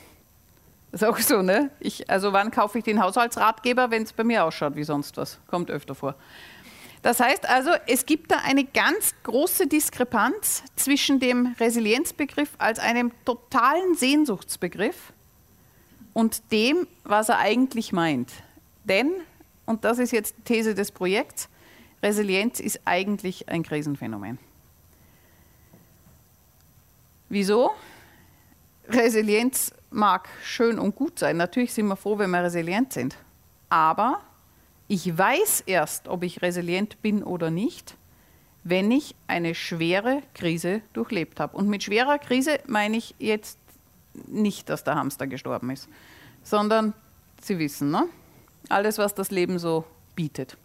Das 0.92 1.02
ist 1.02 1.08
auch 1.08 1.18
so, 1.18 1.42
ne? 1.42 1.72
Ich, 1.80 2.12
also 2.12 2.32
wann 2.32 2.52
kaufe 2.52 2.78
ich 2.78 2.84
den 2.84 3.02
Haushaltsratgeber, 3.02 3.90
wenn 3.90 4.04
es 4.04 4.14
bei 4.14 4.24
mir 4.24 4.44
ausschaut 4.46 4.76
wie 4.76 4.84
sonst 4.84 5.18
was? 5.18 5.40
Kommt 5.48 5.72
öfter 5.72 5.96
vor. 5.96 6.14
Das 7.02 7.20
heißt 7.20 7.50
also, 7.50 7.72
es 7.88 8.06
gibt 8.06 8.32
da 8.32 8.38
eine 8.44 8.64
ganz 8.64 9.16
große 9.24 9.68
Diskrepanz 9.68 10.64
zwischen 10.76 11.20
dem 11.20 11.56
Resilienzbegriff 11.60 12.52
als 12.60 12.78
einem 12.78 13.12
totalen 13.26 13.96
Sehnsuchtsbegriff 13.96 15.12
und 16.14 16.52
dem, 16.52 16.88
was 17.04 17.30
er 17.30 17.40
eigentlich 17.40 17.92
meint. 17.92 18.32
Denn, 18.84 19.12
und 19.66 19.84
das 19.84 19.98
ist 19.98 20.12
jetzt 20.12 20.36
die 20.38 20.54
These 20.54 20.76
des 20.76 20.92
Projekts, 20.92 21.50
Resilienz 22.04 22.60
ist 22.60 22.82
eigentlich 22.86 23.50
ein 23.50 23.64
Krisenphänomen. 23.64 24.40
Wieso? 27.30 27.72
Resilienz 28.90 29.74
mag 29.90 30.28
schön 30.44 30.80
und 30.80 30.96
gut 30.96 31.20
sein. 31.20 31.38
Natürlich 31.38 31.74
sind 31.74 31.88
wir 31.88 31.96
froh, 31.96 32.18
wenn 32.18 32.32
wir 32.32 32.44
resilient 32.44 32.92
sind. 32.94 33.16
Aber 33.70 34.22
ich 34.92 35.18
weiß 35.18 35.62
erst, 35.68 36.10
ob 36.10 36.22
ich 36.22 36.42
resilient 36.42 37.02
bin 37.02 37.24
oder 37.24 37.50
nicht, 37.50 37.96
wenn 38.66 38.92
ich 38.92 39.16
eine 39.26 39.56
schwere 39.56 40.22
Krise 40.34 40.82
durchlebt 40.92 41.40
habe. 41.40 41.56
Und 41.56 41.70
mit 41.70 41.82
schwerer 41.82 42.20
Krise 42.20 42.60
meine 42.68 42.98
ich 42.98 43.16
jetzt 43.18 43.58
nicht, 44.28 44.68
dass 44.68 44.84
der 44.84 44.96
Hamster 44.96 45.28
gestorben 45.28 45.70
ist, 45.70 45.88
sondern 46.44 46.94
Sie 47.42 47.58
wissen, 47.58 47.90
ne? 47.90 48.10
alles, 48.68 48.98
was 48.98 49.16
das 49.16 49.32
Leben 49.32 49.60
so 49.60 49.86
bietet. 50.14 50.58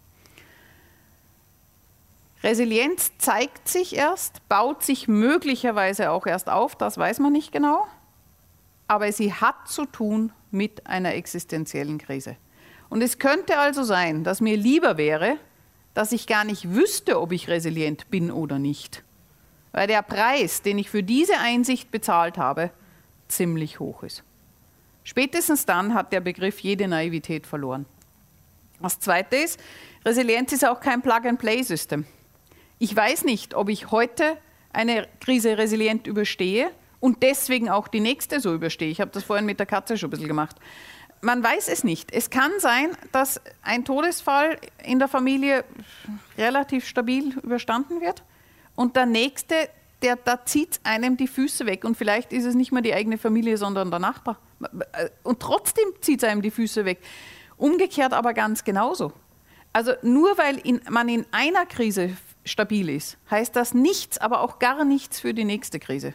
Resilienz 2.43 3.13
zeigt 3.19 3.69
sich 3.69 3.95
erst, 3.95 4.47
baut 4.49 4.83
sich 4.83 5.07
möglicherweise 5.07 6.11
auch 6.11 6.27
erst 6.27 6.51
auf, 6.51 6.75
das 6.75 6.99
weiß 6.99 7.21
man 7.21 7.33
nicht 7.33 7.53
genau, 7.53 7.87
aber 8.89 9.13
sie 9.13 9.33
hat 9.33 9.69
zu 9.69 9.85
tun 9.85 10.33
mit 10.51 10.85
einer 10.89 11.15
existenziellen 11.15 11.99
Krise. 11.99 12.37
Und 12.89 13.03
es 13.03 13.19
könnte 13.19 13.59
also 13.59 13.83
sein, 13.83 14.25
dass 14.25 14.41
mir 14.41 14.57
lieber 14.57 14.97
wäre, 14.97 15.39
dass 15.95 16.13
ich 16.13 16.27
gar 16.27 16.45
nicht 16.45 16.75
wüsste, 16.75 17.21
ob 17.21 17.33
ich 17.33 17.49
resilient 17.49 18.11
bin 18.11 18.31
oder 18.31 18.59
nicht, 18.59 19.03
weil 19.73 19.87
der 19.87 20.03
Preis, 20.03 20.63
den 20.63 20.79
ich 20.79 20.91
für 20.91 21.03
diese 21.03 21.39
Einsicht 21.39 21.91
bezahlt 21.91 22.39
habe, 22.39 22.71
ziemlich 23.29 23.81
hoch 23.81 24.03
ist. 24.03 24.23
Spätestens 25.05 25.67
dann 25.67 25.95
hat 25.95 26.13
der 26.13 26.21
Begriff 26.21 26.61
jede 26.61 26.89
Naivität 26.89 27.47
verloren. 27.47 27.87
Das 28.81 29.01
Zweite 29.01 29.37
ist, 29.37 29.59
Resilienz 30.05 30.53
ist 30.53 30.67
auch 30.67 30.81
kein 30.81 31.01
Plug-and-Play-System. 31.01 32.05
Ich 32.79 32.95
weiß 32.95 33.25
nicht, 33.25 33.55
ob 33.55 33.69
ich 33.69 33.91
heute 33.91 34.37
eine 34.73 35.09
Krise 35.21 35.57
resilient 35.57 36.07
überstehe 36.07 36.71
und 37.01 37.23
deswegen 37.23 37.71
auch 37.71 37.89
die 37.89 38.01
nächste 38.01 38.41
so 38.41 38.53
überstehe. 38.53 38.91
Ich 38.91 39.01
habe 39.01 39.11
das 39.11 39.25
vorhin 39.25 39.47
mit 39.47 39.59
der 39.59 39.67
Katze 39.67 39.97
schon 39.97 40.09
ein 40.09 40.11
bisschen 40.11 40.29
gemacht. 40.29 40.57
Man 41.21 41.43
weiß 41.43 41.69
es 41.69 41.83
nicht. 41.83 42.13
Es 42.13 42.31
kann 42.31 42.53
sein, 42.59 42.91
dass 43.13 43.41
ein 43.63 43.85
Todesfall 43.85 44.59
in 44.85 44.99
der 44.99 45.09
Familie 45.09 45.65
relativ 46.37 46.87
stabil 46.87 47.37
überstanden 47.43 48.01
wird 48.01 48.23
und 48.75 48.97
der 48.97 49.07
nächste, 49.07 49.55
der, 50.03 50.17
da 50.17 50.45
zieht 50.45 50.81
einem 50.85 51.17
die 51.17 51.27
Füße 51.27 51.67
weg 51.67 51.85
und 51.85 51.97
vielleicht 51.97 52.33
ist 52.33 52.45
es 52.45 52.55
nicht 52.55 52.71
mehr 52.71 52.83
die 52.83 52.95
eigene 52.95 53.19
Familie, 53.19 53.57
sondern 53.57 53.91
der 53.91 53.99
Nachbar. 54.01 54.39
Und 55.23 55.41
trotzdem 55.41 55.85
zieht 56.01 56.23
es 56.23 56.29
einem 56.29 56.43
die 56.43 56.51
Füße 56.51 56.85
weg. 56.85 57.01
Umgekehrt 57.57 58.13
aber 58.13 58.35
ganz 58.35 58.65
genauso. 58.65 59.13
Also 59.73 59.93
nur 60.03 60.39
weil 60.39 60.59
in, 60.59 60.81
man 60.89 61.09
in 61.09 61.27
einer 61.33 61.67
Krise 61.67 62.17
stabil 62.45 62.89
ist, 62.89 63.19
heißt 63.31 63.57
das 63.57 63.75
nichts, 63.75 64.19
aber 64.19 64.41
auch 64.41 64.59
gar 64.59 64.85
nichts 64.85 65.21
für 65.21 65.35
die 65.35 65.45
nächste 65.45 65.81
Krise. 65.81 66.15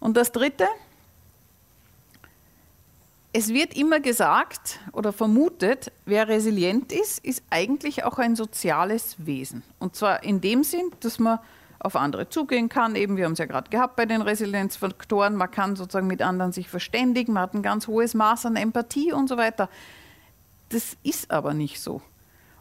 Und 0.00 0.16
das 0.16 0.32
Dritte, 0.32 0.66
es 3.32 3.54
wird 3.54 3.76
immer 3.76 4.00
gesagt 4.00 4.80
oder 4.92 5.12
vermutet, 5.12 5.92
wer 6.04 6.28
resilient 6.28 6.92
ist, 6.92 7.24
ist 7.24 7.44
eigentlich 7.50 8.04
auch 8.04 8.18
ein 8.18 8.34
soziales 8.34 9.24
Wesen. 9.24 9.62
Und 9.78 9.94
zwar 9.94 10.24
in 10.24 10.40
dem 10.40 10.64
Sinn, 10.64 10.90
dass 11.00 11.18
man 11.18 11.38
auf 11.78 11.96
andere 11.96 12.28
zugehen 12.28 12.68
kann. 12.68 12.94
Eben, 12.94 13.16
wir 13.16 13.24
haben 13.24 13.32
es 13.32 13.38
ja 13.38 13.46
gerade 13.46 13.70
gehabt 13.70 13.96
bei 13.96 14.04
den 14.04 14.20
Resilienzfaktoren. 14.20 15.34
Man 15.34 15.50
kann 15.50 15.76
sozusagen 15.76 16.06
mit 16.06 16.22
anderen 16.22 16.52
sich 16.52 16.68
verständigen, 16.68 17.32
man 17.32 17.44
hat 17.44 17.54
ein 17.54 17.62
ganz 17.62 17.86
hohes 17.86 18.14
Maß 18.14 18.46
an 18.46 18.56
Empathie 18.56 19.12
und 19.12 19.28
so 19.28 19.36
weiter. 19.36 19.68
Das 20.68 20.96
ist 21.02 21.30
aber 21.30 21.54
nicht 21.54 21.80
so. 21.80 22.02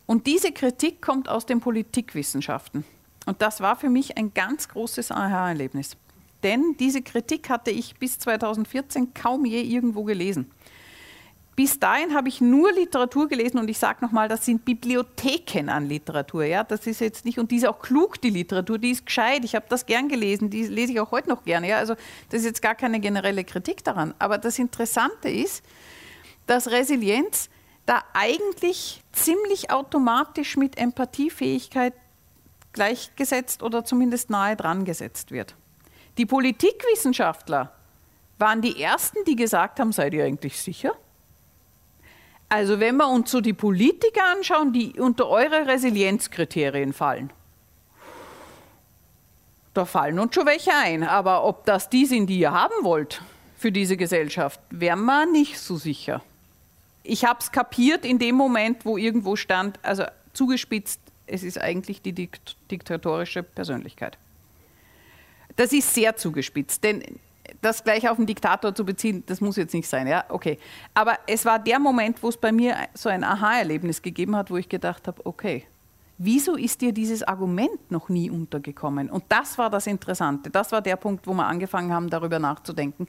Und 0.05 0.25
diese 0.25 0.51
Kritik 0.51 1.01
kommt 1.01 1.29
aus 1.29 1.45
den 1.45 1.59
Politikwissenschaften. 1.59 2.85
Und 3.25 3.41
das 3.41 3.61
war 3.61 3.75
für 3.75 3.89
mich 3.89 4.17
ein 4.17 4.33
ganz 4.33 4.69
großes 4.69 5.11
Aha-Erlebnis. 5.11 5.97
Denn 6.43 6.75
diese 6.79 7.01
Kritik 7.01 7.49
hatte 7.49 7.69
ich 7.69 7.95
bis 7.97 8.17
2014 8.19 9.13
kaum 9.13 9.45
je 9.45 9.61
irgendwo 9.61 10.03
gelesen. 10.03 10.49
Bis 11.59 11.77
dahin 11.77 12.15
habe 12.15 12.29
ich 12.29 12.39
nur 12.39 12.71
Literatur 12.71 13.27
gelesen 13.27 13.57
und 13.57 13.69
ich 13.69 13.77
sage 13.77 13.97
nochmal, 13.99 14.29
das 14.29 14.45
sind 14.45 14.63
Bibliotheken 14.63 15.67
an 15.67 15.87
Literatur. 15.87 16.45
Ja? 16.45 16.63
Das 16.63 16.87
ist 16.87 17.01
jetzt 17.01 17.25
nicht, 17.25 17.37
und 17.37 17.51
die 17.51 17.57
ist 17.57 17.67
auch 17.67 17.79
klug, 17.79 18.21
die 18.21 18.29
Literatur, 18.29 18.77
die 18.77 18.91
ist 18.91 19.05
gescheit. 19.05 19.43
Ich 19.43 19.55
habe 19.55 19.65
das 19.67 19.85
gern 19.85 20.07
gelesen, 20.07 20.49
die 20.49 20.65
lese 20.67 20.93
ich 20.93 21.01
auch 21.01 21.11
heute 21.11 21.27
noch 21.27 21.43
gerne. 21.43 21.67
Ja? 21.67 21.77
Also 21.77 21.95
das 22.29 22.39
ist 22.39 22.45
jetzt 22.45 22.61
gar 22.61 22.75
keine 22.75 23.01
generelle 23.01 23.43
Kritik 23.43 23.83
daran. 23.83 24.13
Aber 24.19 24.37
das 24.37 24.57
Interessante 24.57 25.29
ist, 25.29 25.61
dass 26.47 26.71
Resilienz 26.71 27.49
da 27.85 28.05
eigentlich 28.13 29.03
ziemlich 29.11 29.69
automatisch 29.69 30.55
mit 30.55 30.77
Empathiefähigkeit 30.77 31.93
gleichgesetzt 32.71 33.63
oder 33.63 33.83
zumindest 33.83 34.29
nahe 34.29 34.55
dran 34.55 34.85
gesetzt 34.85 35.31
wird. 35.31 35.55
Die 36.17 36.25
Politikwissenschaftler 36.25 37.73
waren 38.37 38.61
die 38.61 38.81
Ersten, 38.81 39.25
die 39.27 39.35
gesagt 39.35 39.81
haben, 39.81 39.91
seid 39.91 40.13
ihr 40.13 40.23
eigentlich 40.23 40.57
sicher? 40.61 40.93
Also 42.49 42.79
wenn 42.79 42.97
wir 42.97 43.07
uns 43.07 43.31
so 43.31 43.41
die 43.41 43.53
Politiker 43.53 44.25
anschauen, 44.35 44.73
die 44.73 44.99
unter 44.99 45.29
eure 45.29 45.67
Resilienzkriterien 45.67 46.93
fallen, 46.93 47.31
da 49.75 49.85
fallen 49.85 50.19
uns 50.19 50.33
schon 50.33 50.47
welche 50.47 50.73
ein. 50.73 51.03
Aber 51.03 51.45
ob 51.45 51.65
das 51.65 51.89
die 51.89 52.05
sind, 52.05 52.27
die 52.27 52.39
ihr 52.39 52.51
haben 52.51 52.83
wollt 52.83 53.21
für 53.55 53.71
diese 53.71 53.97
Gesellschaft, 53.97 54.59
wären 54.71 55.05
wir 55.05 55.25
nicht 55.27 55.59
so 55.59 55.77
sicher 55.77 56.21
ich 57.09 57.25
habe 57.25 57.39
es 57.41 57.51
kapiert 57.51 58.05
in 58.05 58.19
dem 58.19 58.35
Moment, 58.35 58.85
wo 58.85 58.97
irgendwo 58.97 59.35
stand, 59.35 59.79
also 59.81 60.03
zugespitzt, 60.33 61.01
es 61.27 61.43
ist 61.43 61.59
eigentlich 61.59 62.01
die 62.01 62.13
dikt 62.13 62.55
diktatorische 62.71 63.43
Persönlichkeit. 63.43 64.17
Das 65.55 65.73
ist 65.73 65.93
sehr 65.93 66.15
zugespitzt, 66.15 66.83
denn 66.83 67.03
das 67.61 67.83
gleich 67.83 68.07
auf 68.09 68.17
den 68.17 68.25
Diktator 68.25 68.73
zu 68.73 68.85
beziehen, 68.85 69.23
das 69.25 69.41
muss 69.41 69.55
jetzt 69.55 69.73
nicht 69.73 69.87
sein, 69.87 70.07
ja, 70.07 70.25
okay. 70.29 70.57
Aber 70.93 71.17
es 71.27 71.45
war 71.45 71.59
der 71.59 71.79
Moment, 71.79 72.21
wo 72.23 72.29
es 72.29 72.37
bei 72.37 72.51
mir 72.51 72.75
so 72.93 73.09
ein 73.09 73.23
Aha-Erlebnis 73.23 74.01
gegeben 74.01 74.35
hat, 74.35 74.51
wo 74.51 74.57
ich 74.57 74.69
gedacht 74.69 75.07
habe, 75.07 75.25
okay, 75.25 75.65
wieso 76.19 76.55
ist 76.55 76.81
dir 76.81 76.91
dieses 76.91 77.23
Argument 77.23 77.89
noch 77.89 78.09
nie 78.09 78.29
untergekommen? 78.29 79.09
Und 79.09 79.23
das 79.29 79.57
war 79.57 79.69
das 79.69 79.87
Interessante. 79.87 80.49
Das 80.49 80.71
war 80.71 80.81
der 80.81 80.97
Punkt, 80.97 81.25
wo 81.25 81.33
wir 81.33 81.47
angefangen 81.47 81.91
haben, 81.93 82.09
darüber 82.09 82.37
nachzudenken. 82.39 83.07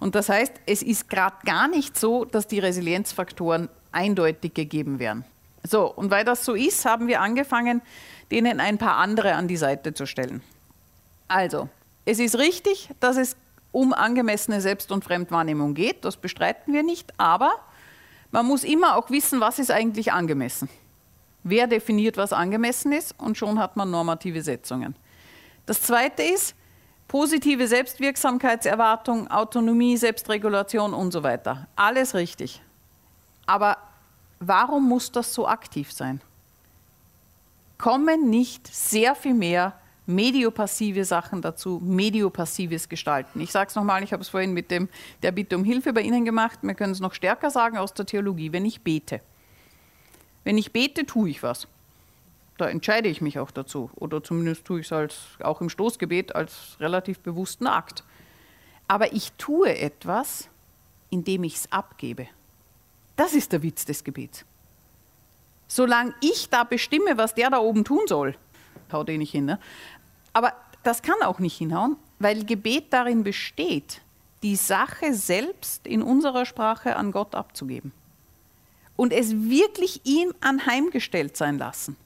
Und 0.00 0.14
das 0.14 0.28
heißt, 0.28 0.54
es 0.66 0.82
ist 0.82 1.08
gerade 1.08 1.36
gar 1.44 1.68
nicht 1.68 1.96
so, 1.96 2.24
dass 2.24 2.48
die 2.48 2.58
Resilienzfaktoren 2.58 3.68
eindeutig 3.92 4.54
gegeben 4.54 4.98
wären, 4.98 5.24
So, 5.64 5.92
und 5.92 6.10
weil 6.10 6.24
das 6.24 6.44
so 6.44 6.54
ist, 6.54 6.84
haben 6.84 7.08
wir 7.08 7.20
angefangen, 7.20 7.82
denen 8.30 8.60
ein 8.60 8.78
paar 8.78 8.96
andere 8.96 9.34
an 9.34 9.48
die 9.48 9.56
Seite 9.56 9.94
zu 9.94 10.06
stellen. 10.06 10.42
Also, 11.28 11.68
es 12.04 12.18
ist 12.18 12.38
richtig, 12.38 12.90
dass 13.00 13.16
es 13.16 13.36
um 13.76 13.92
angemessene 13.92 14.62
Selbst- 14.62 14.90
und 14.90 15.04
Fremdwahrnehmung 15.04 15.74
geht, 15.74 16.06
das 16.06 16.16
bestreiten 16.16 16.72
wir 16.72 16.82
nicht, 16.82 17.12
aber 17.18 17.52
man 18.30 18.46
muss 18.46 18.64
immer 18.64 18.96
auch 18.96 19.10
wissen, 19.10 19.38
was 19.38 19.58
ist 19.58 19.70
eigentlich 19.70 20.12
angemessen. 20.14 20.70
Wer 21.42 21.66
definiert, 21.66 22.16
was 22.16 22.32
angemessen 22.32 22.92
ist 22.92 23.14
und 23.18 23.36
schon 23.36 23.58
hat 23.58 23.76
man 23.76 23.90
normative 23.90 24.40
Setzungen. 24.40 24.96
Das 25.66 25.82
Zweite 25.82 26.22
ist 26.22 26.54
positive 27.06 27.68
Selbstwirksamkeitserwartung, 27.68 29.30
Autonomie, 29.30 29.98
Selbstregulation 29.98 30.94
und 30.94 31.12
so 31.12 31.22
weiter. 31.22 31.68
Alles 31.76 32.14
richtig. 32.14 32.62
Aber 33.44 33.76
warum 34.40 34.88
muss 34.88 35.12
das 35.12 35.34
so 35.34 35.46
aktiv 35.46 35.92
sein? 35.92 36.22
Kommen 37.76 38.30
nicht 38.30 38.74
sehr 38.74 39.14
viel 39.14 39.34
mehr 39.34 39.74
mediopassive 40.06 41.04
Sachen 41.04 41.42
dazu, 41.42 41.80
mediopassives 41.84 42.88
Gestalten. 42.88 43.40
Ich 43.40 43.52
sage 43.52 43.68
es 43.68 43.74
nochmal, 43.74 44.02
ich 44.02 44.12
habe 44.12 44.22
es 44.22 44.28
vorhin 44.28 44.52
mit 44.52 44.70
dem, 44.70 44.88
der 45.22 45.32
Bitte 45.32 45.56
um 45.56 45.64
Hilfe 45.64 45.92
bei 45.92 46.02
Ihnen 46.02 46.24
gemacht. 46.24 46.60
Wir 46.62 46.74
können 46.74 46.92
es 46.92 47.00
noch 47.00 47.14
stärker 47.14 47.50
sagen 47.50 47.76
aus 47.76 47.92
der 47.94 48.06
Theologie, 48.06 48.52
wenn 48.52 48.64
ich 48.64 48.82
bete. 48.82 49.20
Wenn 50.44 50.58
ich 50.58 50.72
bete, 50.72 51.06
tue 51.06 51.28
ich 51.28 51.42
was. 51.42 51.66
Da 52.56 52.68
entscheide 52.68 53.08
ich 53.08 53.20
mich 53.20 53.38
auch 53.38 53.50
dazu. 53.50 53.90
Oder 53.96 54.22
zumindest 54.22 54.64
tue 54.64 54.80
ich 54.80 54.86
es 54.86 54.92
als, 54.92 55.18
auch 55.40 55.60
im 55.60 55.68
Stoßgebet 55.68 56.34
als 56.34 56.76
relativ 56.80 57.18
bewussten 57.20 57.66
Akt. 57.66 58.04
Aber 58.88 59.12
ich 59.12 59.32
tue 59.32 59.76
etwas, 59.76 60.48
indem 61.10 61.44
ich 61.44 61.56
es 61.56 61.72
abgebe. 61.72 62.28
Das 63.16 63.34
ist 63.34 63.52
der 63.52 63.62
Witz 63.62 63.84
des 63.84 64.04
Gebets. 64.04 64.44
Solange 65.68 66.14
ich 66.20 66.48
da 66.48 66.64
bestimme, 66.64 67.16
was 67.16 67.34
der 67.34 67.50
da 67.50 67.58
oben 67.58 67.84
tun 67.84 68.06
soll, 68.06 68.36
haut 68.92 69.08
eh 69.08 69.18
nicht 69.18 69.32
hin. 69.32 69.44
Ne? 69.44 69.58
Aber 70.32 70.52
das 70.82 71.02
kann 71.02 71.20
auch 71.22 71.38
nicht 71.38 71.56
hinhauen, 71.56 71.96
weil 72.18 72.44
Gebet 72.44 72.92
darin 72.92 73.24
besteht, 73.24 74.00
die 74.42 74.56
Sache 74.56 75.14
selbst 75.14 75.86
in 75.86 76.02
unserer 76.02 76.46
Sprache 76.46 76.96
an 76.96 77.10
Gott 77.10 77.34
abzugeben. 77.34 77.92
Und 78.96 79.12
es 79.12 79.32
wirklich 79.32 80.00
ihm 80.04 80.32
anheimgestellt 80.40 81.36
sein 81.36 81.58
lassen, 81.58 81.96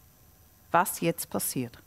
was 0.71 1.01
jetzt 1.01 1.31
passiert. 1.31 1.79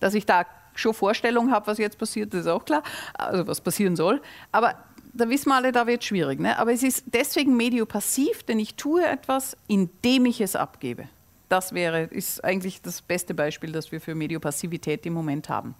Dass 0.00 0.14
ich 0.14 0.26
da 0.26 0.46
schon 0.74 0.94
Vorstellung 0.94 1.50
habe, 1.50 1.66
was 1.66 1.78
jetzt 1.78 1.98
passiert, 1.98 2.32
ist 2.34 2.46
auch 2.46 2.64
klar, 2.64 2.82
also 3.14 3.46
was 3.46 3.60
passieren 3.60 3.94
soll. 3.94 4.22
Aber 4.50 4.74
da 5.12 5.28
wissen 5.28 5.50
wir 5.50 5.56
alle, 5.56 5.72
da 5.72 5.86
wird 5.86 6.00
es 6.00 6.08
schwierig. 6.08 6.40
Ne? 6.40 6.58
Aber 6.58 6.72
es 6.72 6.82
ist 6.82 7.04
deswegen 7.06 7.56
mediopassiv, 7.56 8.42
denn 8.44 8.58
ich 8.58 8.74
tue 8.74 9.04
etwas, 9.04 9.56
indem 9.68 10.26
ich 10.26 10.40
es 10.40 10.56
abgebe. 10.56 11.08
Das 11.52 11.74
wäre, 11.74 12.04
ist 12.04 12.42
eigentlich 12.42 12.80
das 12.80 13.02
beste 13.02 13.34
Beispiel, 13.34 13.72
das 13.72 13.92
wir 13.92 14.00
für 14.00 14.14
Mediopassivität 14.14 15.04
im 15.04 15.12
Moment 15.12 15.50
haben. 15.50 15.74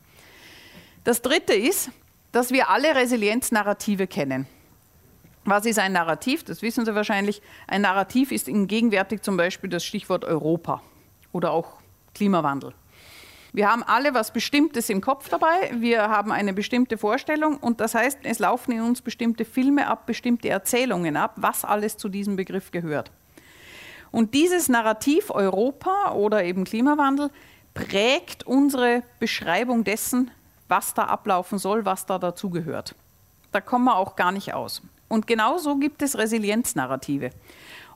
Das 1.02 1.22
dritte 1.22 1.54
ist, 1.54 1.90
dass 2.30 2.50
wir 2.50 2.68
alle 2.68 2.94
Resilienznarrative 2.94 4.06
kennen. 4.06 4.46
Was 5.46 5.64
ist 5.64 5.78
ein 5.78 5.94
Narrativ? 5.94 6.44
Das 6.44 6.60
wissen 6.60 6.84
Sie 6.84 6.94
wahrscheinlich. 6.94 7.40
Ein 7.66 7.80
Narrativ 7.80 8.32
ist 8.32 8.48
gegenwärtig 8.48 9.22
zum 9.22 9.38
Beispiel 9.38 9.70
das 9.70 9.82
Stichwort 9.82 10.26
Europa 10.26 10.82
oder 11.32 11.52
auch 11.52 11.78
Klimawandel. 12.14 12.74
Wir 13.54 13.70
haben 13.70 13.82
alle 13.82 14.12
was 14.12 14.30
Bestimmtes 14.30 14.90
im 14.90 15.00
Kopf 15.00 15.30
dabei, 15.30 15.72
wir 15.78 16.02
haben 16.10 16.32
eine 16.32 16.52
bestimmte 16.52 16.98
Vorstellung 16.98 17.56
und 17.56 17.80
das 17.80 17.94
heißt, 17.94 18.18
es 18.24 18.40
laufen 18.40 18.72
in 18.72 18.82
uns 18.82 19.00
bestimmte 19.00 19.46
Filme 19.46 19.86
ab, 19.86 20.04
bestimmte 20.04 20.50
Erzählungen 20.50 21.16
ab, 21.16 21.32
was 21.36 21.64
alles 21.64 21.96
zu 21.96 22.10
diesem 22.10 22.36
Begriff 22.36 22.72
gehört. 22.72 23.10
Und 24.12 24.34
dieses 24.34 24.68
Narrativ 24.68 25.30
Europa 25.30 26.12
oder 26.12 26.44
eben 26.44 26.64
Klimawandel 26.64 27.30
prägt 27.74 28.46
unsere 28.46 29.02
Beschreibung 29.18 29.84
dessen, 29.84 30.30
was 30.68 30.94
da 30.94 31.04
ablaufen 31.04 31.58
soll, 31.58 31.86
was 31.86 32.06
da 32.06 32.18
dazugehört. 32.18 32.94
Da 33.50 33.60
kommen 33.60 33.86
wir 33.86 33.96
auch 33.96 34.14
gar 34.14 34.30
nicht 34.30 34.52
aus. 34.52 34.82
Und 35.08 35.26
genauso 35.26 35.76
gibt 35.76 36.02
es 36.02 36.16
Resilienznarrative. 36.16 37.30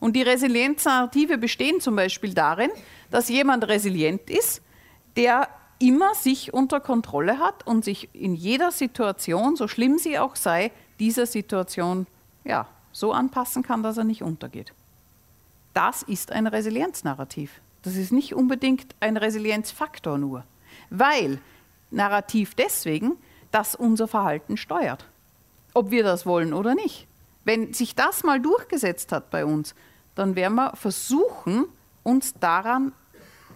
Und 0.00 0.16
die 0.16 0.22
Resilienznarrative 0.22 1.38
bestehen 1.38 1.81
zum 1.81 1.96
Beispiel 1.96 2.35
darin, 2.35 2.70
dass 3.11 3.29
jemand 3.29 3.68
resilient 3.68 4.29
ist, 4.31 4.62
der 5.16 5.48
immer 5.79 6.14
sich 6.14 6.52
unter 6.52 6.81
Kontrolle 6.81 7.38
hat 7.38 7.66
und 7.66 7.85
sich 7.85 8.09
in 8.14 8.35
jeder 8.35 8.70
Situation, 8.70 9.57
so 9.57 9.68
schlimm 9.68 9.98
sie 9.98 10.18
auch 10.18 10.37
sei, 10.37 10.72
dieser 10.98 11.26
Situation 11.26 12.07
ja, 12.44 12.66
so 12.92 13.12
anpassen 13.12 13.62
kann, 13.62 13.83
dass 13.83 13.98
er 13.98 14.05
nicht 14.05 14.22
untergeht 14.22 14.72
das 15.77 16.03
ist 16.03 16.33
ein 16.33 16.47
Resilienznarrativ. 16.47 17.61
Das 17.83 17.97
ist 17.97 18.11
nicht 18.11 18.35
unbedingt 18.35 18.95
ein 18.99 19.17
Resilienzfaktor 19.17 20.17
nur, 20.17 20.45
weil 20.89 21.39
Narrativ 21.91 22.55
deswegen, 22.55 23.12
dass 23.51 23.75
unser 23.75 24.09
Verhalten 24.09 24.57
steuert, 24.57 25.07
ob 25.75 25.91
wir 25.91 26.03
das 26.03 26.25
wollen 26.25 26.55
oder 26.55 26.75
nicht. 26.75 27.07
Wenn 27.45 27.75
sich 27.75 27.95
das 27.95 28.25
mal 28.25 28.41
durchgesetzt 28.41 29.12
hat 29.12 29.31
bei 29.31 29.45
uns, 29.45 29.75
dann 30.15 30.35
werden 30.35 30.55
wir 30.55 30.75
versuchen, 30.75 31.67
uns 32.03 32.35
daran 32.41 32.93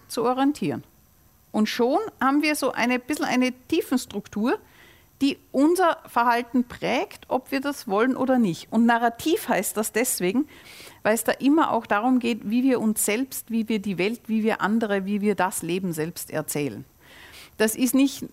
zu 0.07 0.23
orientieren. 0.23 0.83
Und 1.51 1.67
schon 1.67 1.99
haben 2.21 2.43
wir 2.43 2.55
so 2.55 2.71
ein 2.71 3.01
bisschen 3.01 3.25
eine 3.25 3.51
Tiefenstruktur, 3.67 4.59
die 5.21 5.37
unser 5.51 5.97
Verhalten 6.07 6.63
prägt, 6.63 7.25
ob 7.27 7.51
wir 7.51 7.61
das 7.61 7.87
wollen 7.87 8.15
oder 8.15 8.39
nicht. 8.39 8.71
Und 8.71 8.85
Narrativ 8.85 9.49
heißt 9.49 9.75
das 9.75 9.91
deswegen, 9.91 10.47
weil 11.03 11.15
es 11.15 11.23
da 11.23 11.31
immer 11.33 11.71
auch 11.71 11.85
darum 11.85 12.19
geht, 12.19 12.49
wie 12.49 12.63
wir 12.63 12.79
uns 12.79 13.05
selbst, 13.05 13.51
wie 13.51 13.67
wir 13.67 13.79
die 13.79 13.97
Welt, 13.97 14.21
wie 14.27 14.43
wir 14.43 14.61
andere, 14.61 15.05
wie 15.05 15.21
wir 15.21 15.35
das 15.35 15.61
Leben 15.61 15.93
selbst 15.93 16.31
erzählen. 16.31 16.85
Das 17.57 17.75
ist 17.75 17.93
nicht 17.93 18.25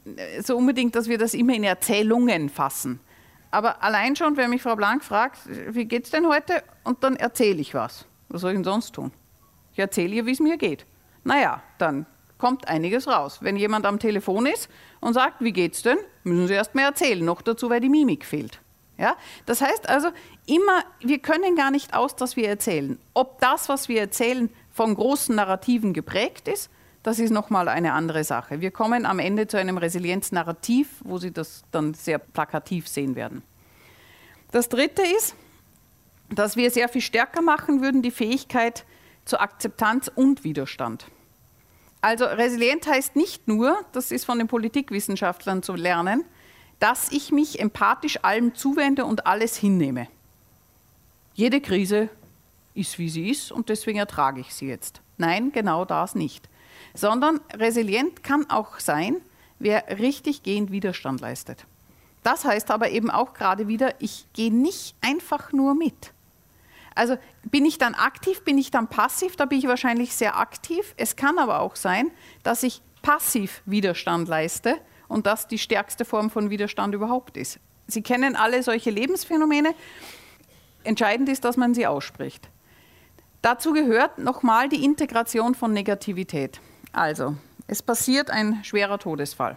so 0.43 0.57
unbedingt, 0.57 0.95
dass 0.95 1.09
wir 1.09 1.19
das 1.19 1.35
immer 1.35 1.55
in 1.55 1.65
Erzählungen 1.65 2.49
fassen. 2.49 3.01
Aber 3.51 3.83
allein 3.83 4.17
schon, 4.17 4.37
wenn 4.37 4.51
mich 4.51 4.63
Frau 4.63 4.77
Blank 4.77 5.05
fragt, 5.05 5.39
wie 5.71 5.87
geht 5.87 6.05
es 6.05 6.11
denn 6.11 6.27
heute? 6.27 6.63
Und 6.85 7.03
dann 7.03 7.17
erzähle 7.17 7.61
ich 7.61 7.75
was. 7.75 8.07
Was 8.29 8.43
soll 8.43 8.53
ich 8.53 8.57
denn 8.57 8.65
sonst 8.65 8.93
tun? 8.93 9.13
Ich 9.73 9.79
erzähle 9.79 10.15
ihr, 10.15 10.27
wie 10.27 10.33
es 10.33 10.41
mir 10.41 10.59
geht. 10.59 10.85
Naja, 11.25 11.63
dann 11.79 12.07
kommt 12.37 12.69
einiges 12.69 13.09
raus. 13.09 13.39
Wenn 13.41 13.57
jemand 13.57 13.87
am 13.87 13.99
Telefon 13.99 14.47
ist 14.47 14.69
und 15.01 15.15
sagt, 15.15 15.41
wie 15.41 15.53
geht's 15.53 15.83
denn, 15.83 15.99
müssen 16.25 16.47
Sie 16.47 16.55
erst 16.55 16.75
mal 16.75 16.83
erzählen. 16.83 17.25
Noch 17.25 17.43
dazu, 17.43 17.71
weil 17.71 17.81
die 17.81 17.89
Mimik 17.89 18.25
fehlt. 18.25 18.61
Ja? 18.99 19.17
Das 19.47 19.61
heißt 19.61 19.89
also, 19.89 20.09
immer, 20.47 20.85
wir 21.01 21.21
können 21.21 21.57
gar 21.57 21.71
nicht 21.71 21.95
aus, 21.95 22.17
dass 22.17 22.37
wir 22.37 22.49
erzählen. 22.49 22.99
Ob 23.15 23.41
das, 23.41 23.69
was 23.69 23.89
wir 23.89 24.01
erzählen, 24.01 24.51
von 24.71 24.95
großen 24.95 25.35
Narrativen 25.35 25.93
geprägt 25.93 26.49
ist, 26.49 26.71
das 27.03 27.19
ist 27.19 27.31
nochmal 27.31 27.69
eine 27.69 27.93
andere 27.93 28.25
Sache. 28.25 28.61
Wir 28.61 28.71
kommen 28.71 29.07
am 29.07 29.19
Ende 29.19 29.47
zu 29.47 29.57
einem 29.57 29.79
Resilienznarrativ, 29.79 30.89
wo 31.05 31.19
Sie 31.19 31.33
das 31.33 31.63
dann 31.71 31.95
sehr 31.95 32.19
plakativ 32.19 32.89
sehen 32.89 33.15
werden. 33.15 33.43
Das 34.51 34.69
Dritte 34.69 35.03
ist, 35.17 35.35
dass 36.29 36.57
wir 36.57 36.71
sehr 36.71 36.89
viel 36.89 37.01
stärker 37.01 37.41
machen 37.41 37.81
würden, 37.81 38.03
die 38.03 38.11
Fähigkeit 38.11 38.85
zur 39.25 39.41
Akzeptanz 39.41 40.11
und 40.15 40.45
Widerstand. 40.45 41.07
Also 42.01 42.25
resilient 42.25 42.87
heißt 42.87 43.17
nicht 43.17 43.49
nur, 43.49 43.79
das 43.93 44.13
ist 44.13 44.25
von 44.25 44.39
den 44.39 44.47
Politikwissenschaftlern 44.47 45.63
zu 45.63 45.75
lernen, 45.75 46.25
dass 46.79 47.11
ich 47.11 47.33
mich 47.33 47.61
empathisch 47.61 48.23
allem 48.23 48.55
zuwende 48.55 49.05
und 49.05 49.27
alles 49.27 49.57
hinnehme. 49.57 50.09
Jede 51.35 51.61
Krise 51.61 52.09
ist, 52.75 52.99
wie 52.99 53.09
sie 53.09 53.31
ist 53.31 53.53
und 53.53 53.69
deswegen 53.69 53.99
ertrage 53.99 54.41
ich 54.41 54.55
sie 54.55 54.67
jetzt. 54.67 55.01
Nein, 55.17 55.53
genau 55.53 55.85
das 55.85 56.15
nicht. 56.15 56.49
Sondern 56.95 57.41
resilient 57.53 58.23
kann 58.23 58.49
auch 58.51 58.79
sein, 58.79 59.17
wer 59.59 59.99
richtig 59.99 60.43
gehend 60.43 60.71
Widerstand 60.71 61.21
leistet. 61.21 61.67
Das 62.23 62.45
heißt 62.45 62.71
aber 62.71 62.91
eben 62.91 63.11
auch 63.11 63.35
gerade 63.35 63.69
wieder, 63.69 63.95
ich 64.01 64.27
gehe 64.33 64.53
nicht 64.53 64.95
einfach 65.01 65.53
nur 65.53 65.75
mit. 65.75 66.13
Also 66.95 67.17
bin 67.45 67.65
ich 67.65 67.79
dann 67.79 67.95
aktiv, 67.95 68.43
bin 68.43 68.59
ich 68.59 68.71
dann 68.71 68.89
passiv, 68.89 69.37
da 69.37 69.45
bin 69.45 69.59
ich 69.59 69.69
wahrscheinlich 69.69 70.15
sehr 70.15 70.37
aktiv. 70.39 70.95
Es 70.97 71.15
kann 71.15 71.39
aber 71.39 71.61
auch 71.61 71.77
sein, 71.77 72.11
dass 72.43 72.63
ich 72.63 72.83
passiv 73.03 73.63
Widerstand 73.67 74.29
leiste 74.29 74.77
und 75.09 75.27
das 75.27 75.47
die 75.47 75.59
stärkste 75.59 76.05
Form 76.05 76.31
von 76.31 76.51
Widerstand 76.51 76.95
überhaupt 76.95 77.37
ist. 77.37 77.59
Sie 77.87 78.03
kennen 78.03 78.37
alle 78.37 78.63
solche 78.63 78.91
Lebensphänomene. 78.91 79.75
Entscheidend 80.85 81.29
ist, 81.29 81.45
dass 81.45 81.57
man 81.57 81.75
sie 81.75 81.87
ausspricht. 81.87 82.49
Dazu 83.43 83.73
gehört 83.73 84.19
nochmal 84.19 84.69
die 84.69 84.85
Integration 84.85 85.55
von 85.55 85.73
Negativität. 85.73 86.61
Also, 86.93 87.37
es 87.67 87.83
passiert 87.83 88.31
ein 88.31 88.63
schwerer 88.65 88.99
Todesfall. 88.99 89.57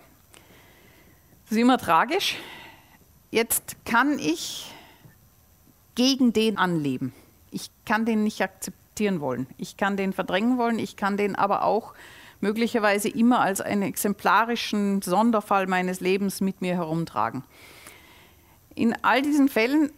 Das 1.44 1.52
ist 1.54 1.58
immer 1.58 1.78
tragisch. 1.78 2.38
Jetzt 3.32 3.76
kann 3.86 4.20
ich 4.20 4.72
gegen 5.96 6.32
den 6.34 6.58
anleben 6.58 7.14
ich 7.52 7.70
kann 7.86 8.06
den 8.06 8.24
nicht 8.24 8.42
akzeptieren 8.42 9.20
wollen. 9.20 9.48
Ich 9.58 9.78
kann 9.78 9.98
den 9.98 10.14
verdrängen 10.14 10.58
wollen, 10.58 10.80
ich 10.80 10.96
kann 10.96 11.18
den 11.18 11.36
aber 11.36 11.64
auch 11.64 11.94
möglicherweise 12.42 13.10
immer 13.10 13.40
als 13.40 13.62
einen 13.62 13.84
exemplarischen 13.84 15.02
Sonderfall 15.02 15.68
meines 15.68 16.00
Lebens 16.02 16.42
mit 16.42 16.62
mir 16.62 16.76
herumtragen. 16.76 17.44
In 18.76 18.96
all 19.04 19.22
diesen 19.22 19.48
Fällen 19.48 19.92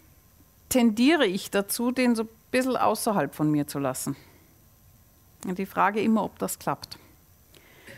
tendiere 0.70 1.26
ich 1.26 1.52
dazu, 1.52 1.92
den 1.92 2.16
so 2.16 2.24
ein 2.24 2.30
bisschen 2.52 2.78
außerhalb 2.78 3.34
von 3.34 3.50
mir 3.50 3.68
zu 3.68 3.80
lassen. 3.80 4.16
Und 5.46 5.58
die 5.58 5.66
Frage 5.66 6.02
immer, 6.02 6.24
ob 6.24 6.40
das 6.40 6.60
klappt. 6.60 6.98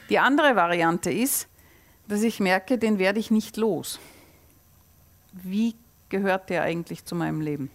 Die 0.09 0.19
andere 0.19 0.55
Variante 0.55 1.11
ist, 1.11 1.47
dass 2.07 2.21
ich 2.21 2.39
merke, 2.39 2.77
den 2.77 2.99
werde 2.99 3.19
ich 3.19 3.31
nicht 3.31 3.57
los. 3.57 3.99
Wie 5.31 5.75
gehört 6.09 6.49
der 6.49 6.63
eigentlich 6.63 7.05
zu 7.05 7.15
meinem 7.15 7.41
Leben? 7.41 7.71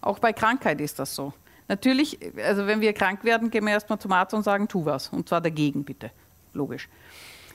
Auch 0.00 0.18
bei 0.18 0.32
Krankheit 0.32 0.80
ist 0.80 0.98
das 0.98 1.14
so. 1.14 1.32
Natürlich, 1.72 2.18
also 2.36 2.66
wenn 2.66 2.82
wir 2.82 2.92
krank 2.92 3.24
werden, 3.24 3.48
gehen 3.50 3.64
wir 3.64 3.72
erstmal 3.72 3.98
zum 3.98 4.12
Arzt 4.12 4.34
und 4.34 4.42
sagen, 4.42 4.68
tu 4.68 4.84
was. 4.84 5.08
Und 5.08 5.30
zwar 5.30 5.40
dagegen, 5.40 5.84
bitte. 5.84 6.10
Logisch. 6.52 6.86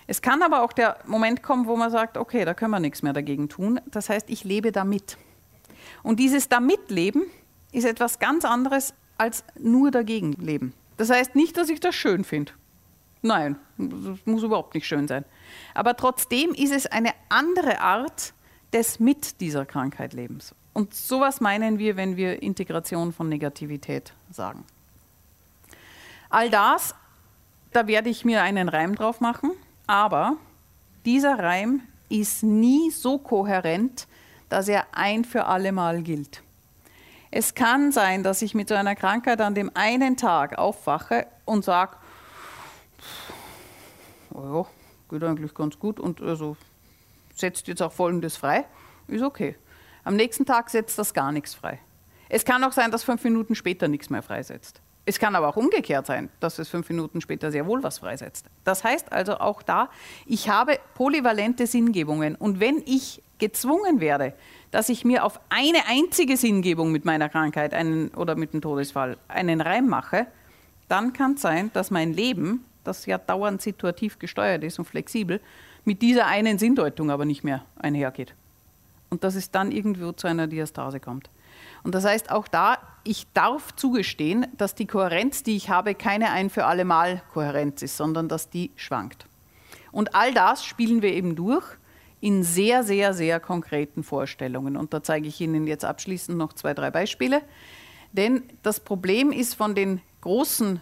Es 0.07 0.23
kann 0.23 0.41
aber 0.41 0.63
auch 0.63 0.73
der 0.73 0.97
Moment 1.05 1.43
kommen, 1.43 1.67
wo 1.67 1.75
man 1.75 1.91
sagt, 1.91 2.17
okay, 2.17 2.43
da 2.43 2.55
können 2.55 2.71
wir 2.71 2.79
nichts 2.79 3.03
mehr 3.03 3.13
dagegen 3.13 3.47
tun. 3.47 3.79
Das 3.85 4.09
heißt, 4.09 4.31
ich 4.31 4.43
lebe 4.43 4.71
damit. 4.71 5.19
Und 6.01 6.19
dieses 6.19 6.49
Damitleben 6.49 7.27
ist 7.71 7.85
etwas 7.85 8.17
ganz 8.17 8.43
anderes 8.43 8.95
als 9.19 9.43
nur 9.59 9.91
dagegen 9.91 10.31
leben. 10.33 10.73
Das 10.97 11.11
heißt 11.11 11.35
nicht, 11.35 11.55
dass 11.55 11.69
ich 11.69 11.79
das 11.79 11.93
schön 11.93 12.23
finde. 12.23 12.53
Nein, 13.21 13.57
das 13.77 14.17
muss 14.25 14.41
überhaupt 14.41 14.73
nicht 14.73 14.87
schön 14.87 15.07
sein. 15.07 15.25
Aber 15.75 15.95
trotzdem 15.95 16.55
ist 16.55 16.71
es 16.71 16.87
eine 16.87 17.11
andere 17.29 17.81
Art 17.81 18.33
des 18.73 18.99
mit 18.99 19.41
dieser 19.41 19.67
Krankheit 19.67 20.13
Lebens. 20.13 20.55
Und 20.77 20.93
sowas 20.93 21.41
meinen 21.41 21.79
wir, 21.79 21.97
wenn 21.97 22.17
wir 22.17 22.43
Integration 22.43 23.11
von 23.11 23.27
Negativität 23.27 24.13
sagen. 24.29 24.63
All 26.29 26.51
das, 26.51 26.93
da 27.73 27.87
werde 27.87 28.11
ich 28.11 28.23
mir 28.25 28.43
einen 28.43 28.69
Reim 28.69 28.93
drauf 28.93 29.19
machen, 29.19 29.53
aber 29.87 30.37
dieser 31.03 31.39
Reim 31.39 31.81
ist 32.09 32.43
nie 32.43 32.91
so 32.91 33.17
kohärent, 33.17 34.07
dass 34.49 34.67
er 34.67 34.85
ein 34.91 35.25
für 35.25 35.45
alle 35.45 35.71
Mal 35.71 36.03
gilt. 36.03 36.43
Es 37.31 37.55
kann 37.55 37.91
sein, 37.91 38.21
dass 38.21 38.43
ich 38.43 38.53
mit 38.53 38.69
so 38.69 38.75
einer 38.75 38.93
Krankheit 38.93 39.41
an 39.41 39.55
dem 39.55 39.71
einen 39.73 40.15
Tag 40.15 40.59
aufwache 40.59 41.25
und 41.45 41.65
sage, 41.65 41.97
oh 44.31 44.43
ja, 44.43 44.65
geht 45.09 45.27
eigentlich 45.27 45.55
ganz 45.55 45.79
gut 45.79 45.99
und 45.99 46.21
also 46.21 46.55
setzt 47.33 47.67
jetzt 47.67 47.81
auch 47.81 47.91
Folgendes 47.91 48.37
frei, 48.37 48.65
ist 49.07 49.23
okay. 49.23 49.55
Am 50.07 50.15
nächsten 50.15 50.45
Tag 50.45 50.69
setzt 50.69 50.97
das 50.97 51.13
gar 51.13 51.33
nichts 51.33 51.53
frei. 51.53 51.79
Es 52.29 52.45
kann 52.45 52.63
auch 52.63 52.71
sein, 52.71 52.91
dass 52.91 53.03
fünf 53.03 53.25
Minuten 53.25 53.55
später 53.55 53.89
nichts 53.89 54.09
mehr 54.09 54.21
freisetzt. 54.21 54.79
Es 55.03 55.19
kann 55.19 55.35
aber 55.35 55.49
auch 55.49 55.57
umgekehrt 55.57 56.05
sein, 56.05 56.29
dass 56.39 56.59
es 56.59 56.69
fünf 56.69 56.87
Minuten 56.87 57.19
später 57.19 57.51
sehr 57.51 57.65
wohl 57.65 57.83
was 57.83 57.99
freisetzt. 57.99 58.45
Das 58.63 58.85
heißt 58.85 59.11
also 59.11 59.39
auch 59.39 59.61
da, 59.61 59.89
ich 60.25 60.47
habe 60.47 60.79
polyvalente 60.93 61.67
Sinngebungen. 61.67 62.35
Und 62.35 62.61
wenn 62.61 62.81
ich 62.85 63.21
gezwungen 63.37 63.99
werde, 63.99 64.33
dass 64.71 64.87
ich 64.87 65.03
mir 65.03 65.25
auf 65.25 65.41
eine 65.49 65.79
einzige 65.87 66.37
Sinngebung 66.37 66.93
mit 66.93 67.03
meiner 67.03 67.27
Krankheit 67.27 67.73
einen, 67.73 68.07
oder 68.11 68.35
mit 68.35 68.53
dem 68.53 68.61
Todesfall 68.61 69.17
einen 69.27 69.59
Reim 69.59 69.89
mache, 69.89 70.27
dann 70.87 71.11
kann 71.11 71.33
es 71.33 71.41
sein, 71.41 71.69
dass 71.73 71.91
mein 71.91 72.13
Leben, 72.13 72.63
das 72.85 73.05
ja 73.07 73.17
dauernd 73.17 73.61
situativ 73.61 74.19
gesteuert 74.19 74.63
ist 74.63 74.79
und 74.79 74.85
flexibel, 74.85 75.41
mit 75.83 76.01
dieser 76.01 76.27
einen 76.27 76.59
Sinndeutung 76.59 77.11
aber 77.11 77.25
nicht 77.25 77.43
mehr 77.43 77.65
einhergeht. 77.77 78.35
Und 79.09 79.23
dass 79.23 79.35
es 79.35 79.51
dann 79.51 79.71
irgendwo 79.71 80.11
zu 80.11 80.27
einer 80.27 80.47
Diastase 80.47 80.99
kommt. 80.99 81.29
Und 81.83 81.95
das 81.95 82.05
heißt 82.05 82.31
auch 82.31 82.47
da, 82.47 82.77
ich 83.03 83.25
darf 83.33 83.75
zugestehen, 83.75 84.47
dass 84.57 84.75
die 84.75 84.87
Kohärenz, 84.87 85.43
die 85.43 85.55
ich 85.55 85.69
habe, 85.69 85.95
keine 85.95 86.31
ein 86.31 86.49
für 86.49 86.65
alle 86.65 86.83
Mal 86.83 87.21
Kohärenz 87.33 87.81
ist, 87.81 87.97
sondern 87.97 88.27
dass 88.27 88.49
die 88.49 88.71
schwankt. 88.75 89.25
Und 89.91 90.13
all 90.13 90.33
das 90.33 90.65
spielen 90.65 91.01
wir 91.01 91.13
eben 91.13 91.35
durch 91.35 91.65
in 92.19 92.43
sehr, 92.43 92.83
sehr, 92.83 93.13
sehr 93.13 93.39
konkreten 93.39 94.03
Vorstellungen. 94.03 94.75
Und 94.75 94.93
da 94.93 95.03
zeige 95.03 95.27
ich 95.27 95.39
Ihnen 95.39 95.67
jetzt 95.67 95.85
abschließend 95.85 96.37
noch 96.37 96.53
zwei, 96.53 96.73
drei 96.73 96.91
Beispiele. 96.91 97.41
Denn 98.11 98.43
das 98.63 98.79
Problem 98.79 99.31
ist 99.31 99.53
von 99.53 99.75
den 99.75 100.01
großen 100.21 100.81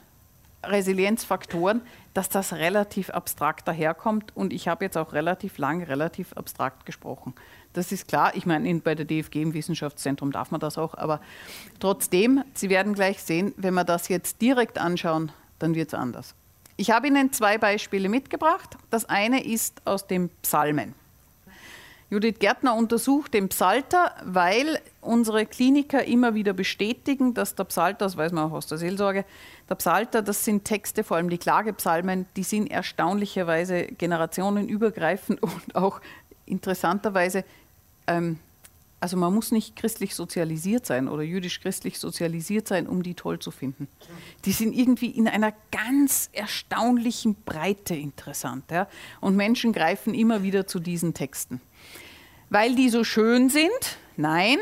Resilienzfaktoren, 0.63 1.81
dass 2.15 2.29
das 2.29 2.53
relativ 2.53 3.11
abstrakt 3.11 3.67
daherkommt. 3.67 4.35
Und 4.35 4.53
ich 4.53 4.67
habe 4.67 4.85
jetzt 4.85 4.97
auch 4.97 5.13
relativ 5.13 5.59
lang 5.59 5.83
relativ 5.83 6.33
abstrakt 6.33 6.85
gesprochen. 6.85 7.35
Das 7.73 7.91
ist 7.91 8.07
klar. 8.07 8.35
Ich 8.35 8.45
meine, 8.45 8.73
bei 8.79 8.95
der 8.95 9.05
DFG 9.05 9.41
im 9.41 9.53
Wissenschaftszentrum 9.53 10.31
darf 10.31 10.49
man 10.49 10.61
das 10.61 10.77
auch. 10.77 10.95
Aber 10.95 11.19
trotzdem, 11.79 12.43
Sie 12.53 12.69
werden 12.69 12.93
gleich 12.93 13.21
sehen, 13.21 13.53
wenn 13.57 13.73
wir 13.73 13.83
das 13.83 14.07
jetzt 14.07 14.41
direkt 14.41 14.79
anschauen, 14.79 15.33
dann 15.59 15.75
wird 15.75 15.89
es 15.89 15.93
anders. 15.93 16.35
Ich 16.77 16.89
habe 16.89 17.07
Ihnen 17.07 17.33
zwei 17.33 17.57
Beispiele 17.57 18.07
mitgebracht. 18.07 18.77
Das 18.89 19.05
eine 19.05 19.45
ist 19.45 19.85
aus 19.85 20.07
dem 20.07 20.29
Psalmen. 20.41 20.95
Judith 22.09 22.39
Gärtner 22.39 22.75
untersucht 22.75 23.33
den 23.33 23.49
Psalter, 23.49 24.15
weil 24.23 24.79
unsere 25.05 25.45
Kliniker 25.45 26.03
immer 26.05 26.33
wieder 26.33 26.53
bestätigen, 26.53 27.33
dass 27.33 27.55
der 27.55 27.65
Psalter, 27.65 28.05
das 28.05 28.17
weiß 28.17 28.31
man 28.31 28.45
auch 28.45 28.53
aus 28.53 28.67
der 28.67 28.77
Seelsorge, 28.77 29.25
der 29.69 29.75
Psalter, 29.75 30.21
das 30.21 30.45
sind 30.45 30.65
Texte, 30.65 31.03
vor 31.03 31.17
allem 31.17 31.29
die 31.29 31.37
Klagepsalmen, 31.37 32.25
die 32.35 32.43
sind 32.43 32.67
erstaunlicherweise 32.67 33.85
generationenübergreifend 33.85 35.41
und 35.43 35.75
auch 35.75 36.01
interessanterweise 36.45 37.43
ähm, 38.07 38.39
also 39.05 39.17
man 39.17 39.33
muss 39.33 39.51
nicht 39.51 39.75
christlich 39.75 40.15
sozialisiert 40.15 40.87
sein 40.87 41.07
oder 41.07 41.21
jüdisch-christlich 41.21 41.99
sozialisiert 41.99 42.67
sein, 42.67 42.87
um 42.87 43.03
die 43.03 43.13
toll 43.13 43.37
zu 43.37 43.51
finden. 43.51 43.87
Die 44.45 44.51
sind 44.51 44.73
irgendwie 44.73 45.11
in 45.11 45.27
einer 45.27 45.53
ganz 45.71 46.29
erstaunlichen 46.33 47.35
Breite 47.45 47.93
interessant. 47.93 48.71
Ja? 48.71 48.87
Und 49.21 49.35
Menschen 49.35 49.73
greifen 49.73 50.15
immer 50.15 50.41
wieder 50.41 50.65
zu 50.65 50.79
diesen 50.79 51.13
Texten. 51.13 51.61
Weil 52.49 52.75
die 52.75 52.89
so 52.89 53.03
schön 53.03 53.49
sind? 53.49 53.97
Nein. 54.17 54.57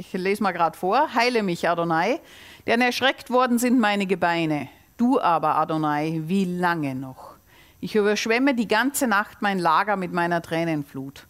Ich 0.00 0.14
lese 0.14 0.42
mal 0.42 0.52
gerade 0.52 0.78
vor. 0.78 1.12
Heile 1.14 1.42
mich, 1.42 1.68
Adonai, 1.68 2.20
denn 2.66 2.80
erschreckt 2.80 3.28
worden 3.28 3.58
sind 3.58 3.78
meine 3.78 4.06
Gebeine. 4.06 4.70
Du 4.96 5.20
aber, 5.20 5.56
Adonai, 5.56 6.22
wie 6.24 6.46
lange 6.46 6.94
noch? 6.94 7.34
Ich 7.80 7.94
überschwemme 7.96 8.54
die 8.54 8.66
ganze 8.66 9.06
Nacht 9.06 9.42
mein 9.42 9.58
Lager 9.58 9.96
mit 9.96 10.14
meiner 10.14 10.40
Tränenflut. 10.40 11.26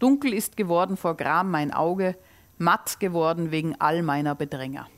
Dunkel 0.00 0.34
ist 0.34 0.56
geworden 0.56 0.96
vor 0.96 1.16
Gram 1.16 1.48
mein 1.48 1.72
Auge, 1.72 2.16
matt 2.58 2.98
geworden 2.98 3.52
wegen 3.52 3.80
all 3.80 4.02
meiner 4.02 4.34
Bedränger. 4.34 4.88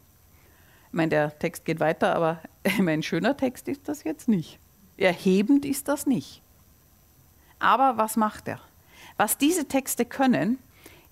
Ich 0.89 0.95
meine, 0.95 1.11
der 1.11 1.39
Text 1.39 1.67
geht 1.67 1.79
weiter, 1.79 2.17
aber 2.17 2.41
ein 2.65 3.03
schöner 3.03 3.37
Text 3.37 3.69
ist 3.69 3.87
das 3.87 4.03
jetzt 4.03 4.29
nicht. 4.29 4.59
Erhebend 4.97 5.67
ist 5.67 5.89
das 5.89 6.07
nicht. 6.07 6.41
Aber 7.59 7.99
was 7.99 8.17
macht 8.17 8.49
er? 8.49 8.61
Was 9.19 9.37
diese 9.37 9.69
Texte 9.69 10.07
können, 10.07 10.59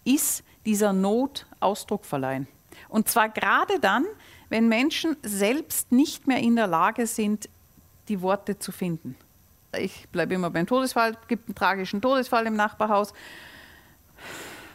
ist 0.05 0.43
dieser 0.65 0.95
Not 0.95 1.47
Ausdruck 1.61 2.05
verleihen. 2.05 2.49
Und 2.89 3.09
zwar 3.09 3.29
gerade 3.29 3.81
dann, 3.81 4.07
wenn 4.49 4.69
Menschen 4.69 5.17
selbst 5.23 5.93
nicht 5.93 6.27
mehr 6.27 6.39
in 6.39 6.57
der 6.57 6.67
Lage 6.67 7.07
sind, 7.07 7.49
die 8.09 8.23
Worte 8.23 8.59
zu 8.59 8.73
finden. 8.73 9.17
Ich 9.77 10.09
bleibe 10.09 10.35
immer 10.35 10.51
beim 10.51 10.67
Todesfall, 10.67 11.17
es 11.21 11.29
gibt 11.29 11.49
einen 11.49 11.55
tragischen 11.55 12.01
Todesfall 12.01 12.47
im 12.47 12.57
Nachbarhaus 12.57 13.13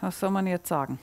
was 0.04 0.20
soll 0.20 0.30
man 0.30 0.46
jetzt 0.46 0.68
sagen? 0.68 0.98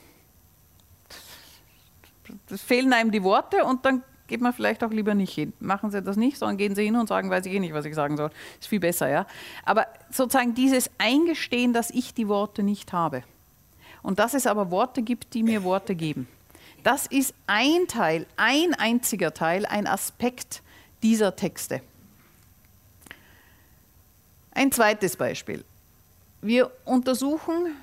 Es 2.50 2.62
fehlen 2.62 2.94
einem 2.94 3.12
die 3.12 3.24
Worte 3.24 3.66
und 3.66 3.86
dann 3.86 4.04
geht 4.28 4.42
man 4.42 4.54
vielleicht 4.54 4.84
auch 4.84 4.92
lieber 4.92 5.16
nicht 5.16 5.34
hin. 5.34 5.54
Machen 5.60 5.92
Sie 5.92 6.02
das 6.02 6.16
nicht, 6.16 6.38
sondern 6.38 6.58
gehen 6.58 6.76
Sie 6.76 6.86
hin 6.86 6.96
und 6.96 7.08
sagen, 7.08 7.30
weiß 7.30 7.46
ich 7.48 7.54
eh 7.54 7.60
nicht, 7.60 7.74
was 7.74 7.86
ich 7.86 7.96
sagen 7.96 8.16
soll. 8.16 8.30
Ist 8.60 8.70
viel 8.70 8.80
besser, 8.80 9.10
ja. 9.10 9.26
Aber 9.66 9.88
sozusagen 10.10 10.54
dieses 10.54 10.90
Eingestehen, 10.98 11.74
dass 11.74 11.90
ich 11.90 12.14
die 12.14 12.28
Worte 12.28 12.64
nicht 12.64 12.94
habe. 12.94 13.24
Und 14.04 14.20
dass 14.20 14.34
es 14.34 14.48
aber 14.48 14.72
Worte 14.72 15.02
gibt, 15.02 15.34
die 15.34 15.44
mir 15.44 15.64
Worte 15.64 15.96
geben. 15.96 16.28
Das 16.84 17.06
ist 17.06 17.34
ein 17.46 17.88
Teil, 17.88 18.26
ein 18.38 18.74
einziger 18.74 19.34
Teil, 19.34 19.66
ein 19.66 19.86
Aspekt 19.86 20.64
dieser 21.04 21.36
Texte. 21.36 21.82
Ein 24.54 24.72
zweites 24.72 25.16
Beispiel. 25.16 25.64
Wir 26.42 26.72
untersuchen 26.86 27.76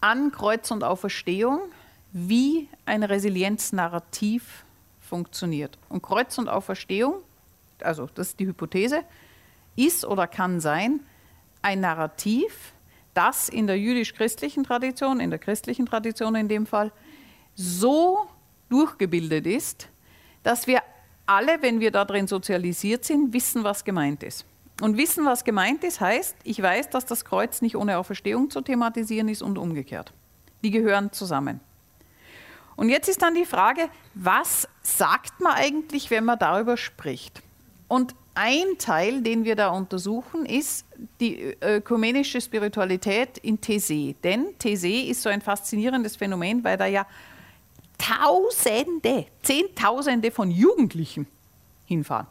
an 0.00 0.30
Kreuz 0.30 0.70
und 0.70 0.84
Auferstehung, 0.84 1.60
wie 2.12 2.68
ein 2.84 3.02
Resilienznarrativ 3.02 4.64
funktioniert. 5.00 5.78
Und 5.88 6.02
Kreuz 6.02 6.36
und 6.38 6.48
Auferstehung, 6.48 7.22
also 7.80 8.08
das 8.14 8.28
ist 8.28 8.40
die 8.40 8.46
Hypothese, 8.46 9.04
ist 9.76 10.04
oder 10.04 10.26
kann 10.26 10.60
sein 10.60 11.00
ein 11.62 11.80
Narrativ, 11.80 12.71
das 13.14 13.48
in 13.48 13.66
der 13.66 13.78
jüdisch-christlichen 13.78 14.64
Tradition, 14.64 15.20
in 15.20 15.30
der 15.30 15.38
christlichen 15.38 15.86
Tradition 15.86 16.34
in 16.34 16.48
dem 16.48 16.66
Fall, 16.66 16.92
so 17.54 18.26
durchgebildet 18.68 19.46
ist, 19.46 19.88
dass 20.42 20.66
wir 20.66 20.82
alle, 21.26 21.62
wenn 21.62 21.80
wir 21.80 21.90
darin 21.90 22.26
sozialisiert 22.26 23.04
sind, 23.04 23.32
wissen, 23.32 23.64
was 23.64 23.84
gemeint 23.84 24.22
ist. 24.22 24.44
Und 24.80 24.96
wissen, 24.96 25.24
was 25.24 25.44
gemeint 25.44 25.84
ist, 25.84 26.00
heißt, 26.00 26.36
ich 26.44 26.60
weiß, 26.60 26.90
dass 26.90 27.04
das 27.04 27.24
Kreuz 27.24 27.62
nicht 27.62 27.76
ohne 27.76 27.98
Auferstehung 27.98 28.50
zu 28.50 28.62
thematisieren 28.62 29.28
ist 29.28 29.42
und 29.42 29.58
umgekehrt. 29.58 30.12
Die 30.64 30.70
gehören 30.70 31.12
zusammen. 31.12 31.60
Und 32.74 32.88
jetzt 32.88 33.08
ist 33.08 33.22
dann 33.22 33.34
die 33.34 33.44
Frage, 33.44 33.88
was 34.14 34.66
sagt 34.82 35.40
man 35.40 35.52
eigentlich, 35.52 36.10
wenn 36.10 36.24
man 36.24 36.38
darüber 36.38 36.76
spricht? 36.76 37.42
Und 37.86 38.14
ein 38.34 38.78
Teil, 38.78 39.20
den 39.22 39.44
wir 39.44 39.56
da 39.56 39.68
untersuchen, 39.68 40.46
ist 40.46 40.86
die 41.20 41.56
ökumenische 41.62 42.40
Spiritualität 42.40 43.38
in 43.38 43.60
These. 43.60 44.14
Denn 44.22 44.54
These 44.58 44.88
ist 44.88 45.22
so 45.22 45.28
ein 45.28 45.40
faszinierendes 45.40 46.16
Phänomen, 46.16 46.62
weil 46.64 46.76
da 46.76 46.86
ja 46.86 47.06
Tausende, 47.98 49.26
Zehntausende 49.42 50.32
von 50.32 50.50
Jugendlichen 50.50 51.26
hinfahren. 51.84 52.26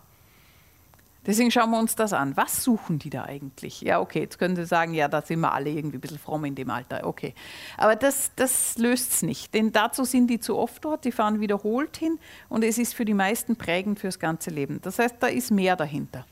Deswegen 1.25 1.51
schauen 1.51 1.69
wir 1.69 1.79
uns 1.79 1.95
das 1.95 2.13
an. 2.13 2.35
Was 2.35 2.63
suchen 2.63 2.97
die 2.97 3.11
da 3.11 3.25
eigentlich? 3.25 3.81
Ja, 3.81 3.99
okay, 3.99 4.21
jetzt 4.21 4.39
können 4.39 4.55
Sie 4.55 4.65
sagen, 4.65 4.95
ja, 4.95 5.07
da 5.07 5.21
sind 5.21 5.39
wir 5.39 5.53
alle 5.53 5.69
irgendwie 5.69 5.97
ein 5.97 6.01
bisschen 6.01 6.17
fromm 6.17 6.45
in 6.45 6.55
dem 6.55 6.71
Alter. 6.71 7.05
Okay. 7.05 7.35
Aber 7.77 7.95
das, 7.95 8.31
das 8.35 8.77
löst 8.79 9.11
es 9.11 9.21
nicht, 9.21 9.53
denn 9.53 9.71
dazu 9.71 10.03
sind 10.03 10.27
die 10.27 10.39
zu 10.39 10.57
oft 10.57 10.83
dort, 10.83 11.05
die 11.05 11.11
fahren 11.11 11.39
wiederholt 11.39 11.95
hin 11.95 12.17
und 12.49 12.63
es 12.63 12.79
ist 12.79 12.95
für 12.95 13.05
die 13.05 13.13
meisten 13.13 13.55
prägend 13.55 13.99
fürs 13.99 14.17
ganze 14.17 14.49
Leben. 14.49 14.81
Das 14.81 14.97
heißt, 14.97 15.17
da 15.19 15.27
ist 15.27 15.51
mehr 15.51 15.75
dahinter. 15.75 16.25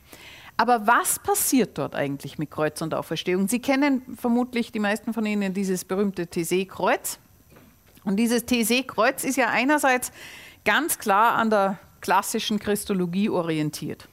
Aber 0.60 0.86
was 0.86 1.18
passiert 1.18 1.78
dort 1.78 1.94
eigentlich 1.94 2.38
mit 2.38 2.50
Kreuz 2.50 2.82
und 2.82 2.92
Auferstehung? 2.92 3.48
Sie 3.48 3.60
kennen 3.60 4.02
vermutlich 4.20 4.70
die 4.70 4.78
meisten 4.78 5.14
von 5.14 5.24
Ihnen 5.24 5.54
dieses 5.54 5.86
berühmte 5.86 6.24
Thésée-Kreuz. 6.24 7.18
Und 8.04 8.16
dieses 8.16 8.46
Thésée-Kreuz 8.46 9.24
ist 9.24 9.36
ja 9.36 9.48
einerseits 9.48 10.12
ganz 10.66 10.98
klar 10.98 11.36
an 11.36 11.48
der 11.48 11.78
klassischen 12.02 12.58
Christologie 12.58 13.30
orientiert. 13.30 14.06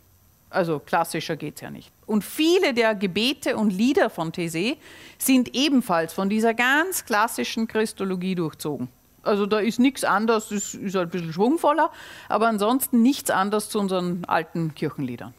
Also 0.50 0.80
klassischer 0.80 1.36
geht 1.36 1.56
es 1.56 1.62
ja 1.64 1.70
nicht. 1.70 1.91
Und 2.06 2.24
viele 2.24 2.74
der 2.74 2.95
Gebete 2.95 3.58
und 3.58 3.72
Lieder 3.72 4.10
von 4.10 4.32
Thésée 4.32 4.78
sind 5.18 5.54
ebenfalls 5.54 6.14
von 6.14 6.30
dieser 6.30 6.54
ganz 6.54 7.04
klassischen 7.04 7.68
Christologie 7.68 8.36
durchzogen. 8.36 8.88
Also 9.22 9.48
da 9.48 9.60
ist 9.60 9.80
nichts 9.80 10.06
anderes, 10.06 10.50
es 10.52 10.76
ist 10.76 10.95
halt 10.95 11.10
ein 11.10 11.12
bisschen 11.12 11.34
schwungvoller, 11.34 11.91
aber 12.30 12.48
ansonsten 12.48 13.02
nichts 13.02 13.32
anderes 13.32 13.68
zu 13.68 13.82
unseren 13.82 14.24
alten 14.24 14.74
Kirchenliedern. 14.76 15.34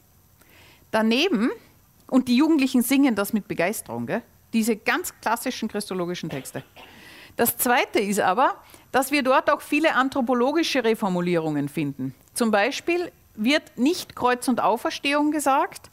Daneben, 0.91 1.51
und 2.09 2.29
die 2.29 2.37
Jugendlichen 2.37 2.83
singen 2.83 3.15
das 3.15 3.33
mit 3.33 3.49
Begeisterung, 3.49 4.07
gell? 4.07 4.23
diese 4.53 4.77
ganz 4.77 5.13
klassischen 5.21 5.69
christologischen 5.69 6.31
Texte. 6.31 6.63
Das 7.37 7.57
Zweite 7.57 8.01
ist 8.01 8.21
aber, 8.21 8.57
dass 8.91 9.13
wir 9.13 9.23
dort 9.23 9.51
auch 9.51 9.61
viele 9.61 9.95
anthropologische 9.95 10.83
Reformulierungen 10.83 11.69
finden. 11.69 12.15
Zum 12.35 12.51
Beispiel 12.51 13.13
wird 13.35 13.79
nicht 13.79 14.17
Kreuz 14.17 14.49
und 14.49 14.61
Auferstehung 14.61 15.31
gesagt, 15.31 15.91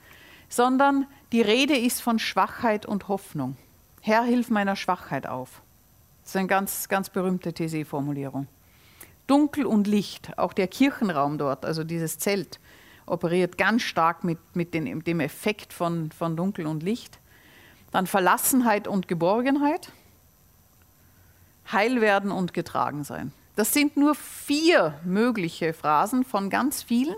sondern 0.50 1.06
die 1.32 1.42
Rede 1.42 1.78
ist 1.78 2.02
von 2.02 2.18
Schwachheit 2.18 2.86
und 2.86 3.08
Hoffnung. 3.08 3.58
Herr, 4.02 4.24
hilf 4.24 4.50
meiner 4.50 4.76
Schwachheit 4.76 5.28
auf. 5.28 5.62
Das 6.22 6.32
ist 6.32 6.38
eine 6.38 6.48
ganz, 6.48 6.90
ganz 6.90 7.10
berühmte 7.10 7.54
These-Formulierung. 7.54 8.48
Dunkel 9.28 9.66
und 9.66 9.88
Licht, 9.88 10.38
auch 10.38 10.54
der 10.54 10.68
Kirchenraum 10.68 11.38
dort, 11.38 11.66
also 11.66 11.84
dieses 11.84 12.18
Zelt, 12.18 12.60
operiert 13.06 13.58
ganz 13.58 13.84
stark 13.84 14.24
mit, 14.24 14.40
mit 14.56 14.74
den, 14.74 15.04
dem 15.04 15.20
Effekt 15.20 15.74
von, 15.74 16.12
von 16.12 16.36
Dunkel 16.36 16.66
und 16.66 16.84
Licht. 16.84 17.20
Dann 17.92 18.08
Verlassenheit 18.08 18.88
und 18.88 19.08
Geborgenheit, 19.08 19.92
Heilwerden 21.72 22.32
und 22.32 22.54
getragen 22.54 23.04
sein. 23.04 23.32
Das 23.56 23.72
sind 23.72 23.96
nur 23.96 24.16
vier 24.16 25.00
mögliche 25.06 25.74
Phrasen 25.74 26.26
von 26.26 26.50
ganz 26.50 26.84
vielen, 26.84 27.16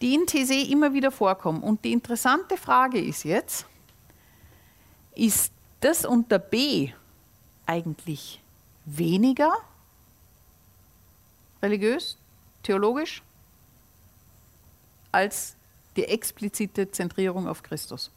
die 0.00 0.14
in 0.14 0.26
These 0.26 0.54
immer 0.70 0.92
wieder 0.92 1.10
vorkommen. 1.10 1.62
Und 1.62 1.84
die 1.84 1.92
interessante 1.92 2.56
Frage 2.56 3.00
ist 3.00 3.24
jetzt, 3.24 3.66
ist 5.14 5.52
das 5.80 6.04
unter 6.04 6.38
B 6.38 6.90
eigentlich 7.66 8.42
weniger 8.84 9.52
religiös, 11.62 12.18
theologisch, 12.62 13.22
als 15.12 15.56
die 15.96 16.04
explizite 16.04 16.90
Zentrierung 16.90 17.46
auf 17.46 17.62
Christus? 17.62 18.10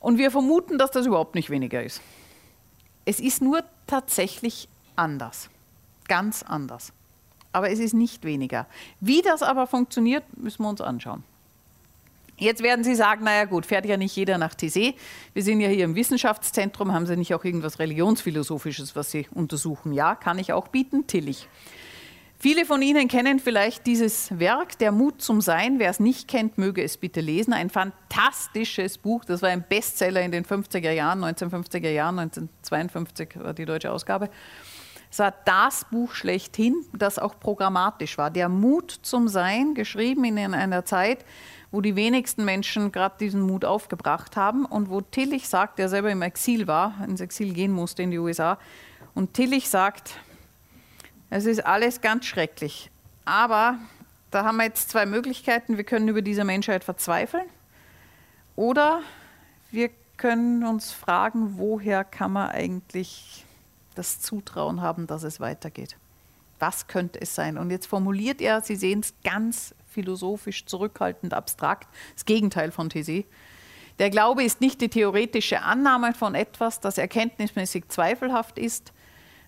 Und 0.00 0.18
wir 0.18 0.30
vermuten, 0.30 0.78
dass 0.78 0.90
das 0.90 1.06
überhaupt 1.06 1.34
nicht 1.34 1.48
weniger 1.48 1.82
ist. 1.82 2.02
Es 3.04 3.20
ist 3.20 3.40
nur 3.40 3.62
tatsächlich 3.86 4.68
anders, 4.96 5.48
ganz 6.08 6.42
anders 6.42 6.92
aber 7.52 7.70
es 7.70 7.78
ist 7.78 7.94
nicht 7.94 8.24
weniger. 8.24 8.66
Wie 9.00 9.22
das 9.22 9.42
aber 9.42 9.66
funktioniert, 9.66 10.24
müssen 10.36 10.62
wir 10.62 10.70
uns 10.70 10.80
anschauen. 10.80 11.22
Jetzt 12.38 12.62
werden 12.62 12.82
Sie 12.82 12.94
sagen, 12.94 13.24
naja 13.24 13.44
gut, 13.44 13.66
fährt 13.66 13.86
ja 13.86 13.96
nicht 13.96 14.16
jeder 14.16 14.38
nach 14.38 14.54
Thésée. 14.54 14.94
Wir 15.32 15.42
sind 15.42 15.60
ja 15.60 15.68
hier 15.68 15.84
im 15.84 15.94
Wissenschaftszentrum, 15.94 16.92
haben 16.92 17.06
Sie 17.06 17.16
nicht 17.16 17.34
auch 17.34 17.44
irgendwas 17.44 17.78
Religionsphilosophisches, 17.78 18.96
was 18.96 19.10
Sie 19.10 19.28
untersuchen? 19.32 19.92
Ja, 19.92 20.14
kann 20.14 20.38
ich 20.38 20.52
auch 20.52 20.68
bieten, 20.68 21.06
Tillich. 21.06 21.48
Viele 22.42 22.66
von 22.66 22.82
Ihnen 22.82 23.06
kennen 23.06 23.38
vielleicht 23.38 23.86
dieses 23.86 24.36
Werk, 24.36 24.76
Der 24.78 24.90
Mut 24.90 25.22
zum 25.22 25.40
Sein. 25.40 25.78
Wer 25.78 25.90
es 25.90 26.00
nicht 26.00 26.26
kennt, 26.26 26.58
möge 26.58 26.82
es 26.82 26.96
bitte 26.96 27.20
lesen. 27.20 27.52
Ein 27.52 27.70
fantastisches 27.70 28.98
Buch. 28.98 29.24
Das 29.24 29.42
war 29.42 29.50
ein 29.50 29.64
Bestseller 29.68 30.22
in 30.22 30.32
den 30.32 30.44
50er 30.44 30.90
Jahren, 30.90 31.22
1950er 31.22 31.90
Jahren, 31.90 32.18
1952 32.18 33.38
war 33.38 33.54
die 33.54 33.64
deutsche 33.64 33.92
Ausgabe. 33.92 34.28
Es 35.08 35.20
war 35.20 35.32
das 35.44 35.86
Buch 35.88 36.14
schlechthin, 36.14 36.84
das 36.92 37.20
auch 37.20 37.38
programmatisch 37.38 38.18
war. 38.18 38.28
Der 38.28 38.48
Mut 38.48 38.90
zum 38.90 39.28
Sein, 39.28 39.74
geschrieben 39.74 40.24
in 40.24 40.36
einer 40.36 40.84
Zeit, 40.84 41.24
wo 41.70 41.80
die 41.80 41.94
wenigsten 41.94 42.44
Menschen 42.44 42.90
gerade 42.90 43.14
diesen 43.20 43.42
Mut 43.42 43.64
aufgebracht 43.64 44.36
haben 44.36 44.64
und 44.64 44.90
wo 44.90 45.00
Tillich 45.00 45.48
sagt, 45.48 45.78
der 45.78 45.88
selber 45.88 46.10
im 46.10 46.22
Exil 46.22 46.66
war, 46.66 47.04
ins 47.06 47.20
Exil 47.20 47.52
gehen 47.52 47.70
musste 47.70 48.02
in 48.02 48.10
die 48.10 48.18
USA, 48.18 48.58
und 49.14 49.32
Tillich 49.32 49.68
sagt, 49.68 50.18
es 51.34 51.46
ist 51.46 51.64
alles 51.64 52.02
ganz 52.02 52.26
schrecklich, 52.26 52.90
aber 53.24 53.78
da 54.30 54.44
haben 54.44 54.58
wir 54.58 54.64
jetzt 54.64 54.90
zwei 54.90 55.06
Möglichkeiten. 55.06 55.78
Wir 55.78 55.84
können 55.84 56.08
über 56.08 56.20
diese 56.20 56.44
Menschheit 56.44 56.84
verzweifeln 56.84 57.46
oder 58.54 59.00
wir 59.70 59.88
können 60.18 60.62
uns 60.62 60.92
fragen, 60.92 61.54
woher 61.56 62.04
kann 62.04 62.32
man 62.32 62.50
eigentlich 62.50 63.46
das 63.94 64.20
Zutrauen 64.20 64.82
haben, 64.82 65.06
dass 65.06 65.22
es 65.22 65.40
weitergeht. 65.40 65.96
Was 66.58 66.86
könnte 66.86 67.18
es 67.22 67.34
sein? 67.34 67.56
Und 67.56 67.70
jetzt 67.70 67.86
formuliert 67.86 68.42
er, 68.42 68.60
Sie 68.60 68.76
sehen 68.76 69.00
es 69.00 69.14
ganz 69.24 69.74
philosophisch, 69.88 70.66
zurückhaltend, 70.66 71.32
abstrakt, 71.32 71.88
das 72.14 72.26
Gegenteil 72.26 72.72
von 72.72 72.90
These. 72.90 73.24
Der 73.98 74.10
Glaube 74.10 74.44
ist 74.44 74.60
nicht 74.60 74.82
die 74.82 74.90
theoretische 74.90 75.62
Annahme 75.62 76.12
von 76.12 76.34
etwas, 76.34 76.80
das 76.80 76.98
erkenntnismäßig 76.98 77.88
zweifelhaft 77.88 78.58
ist, 78.58 78.92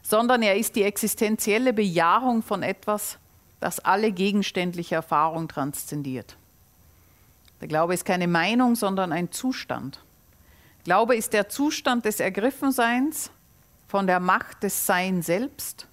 sondern 0.04 0.42
er 0.42 0.56
ist 0.56 0.76
die 0.76 0.84
existenzielle 0.84 1.72
Bejahung 1.72 2.42
von 2.42 2.62
etwas, 2.62 3.18
das 3.58 3.80
alle 3.80 4.12
gegenständliche 4.12 4.94
Erfahrung 4.94 5.48
transzendiert. 5.48 6.36
Der 7.60 7.68
Glaube 7.68 7.94
ist 7.94 8.04
keine 8.04 8.28
Meinung, 8.28 8.76
sondern 8.76 9.10
ein 9.10 9.32
Zustand. 9.32 10.04
Glaube 10.84 11.16
ist 11.16 11.32
der 11.32 11.48
Zustand 11.48 12.04
des 12.04 12.20
Ergriffenseins, 12.20 13.30
von 13.88 14.06
der 14.06 14.20
Macht 14.20 14.62
des 14.62 14.86
Sein 14.86 15.22
selbst, 15.22 15.86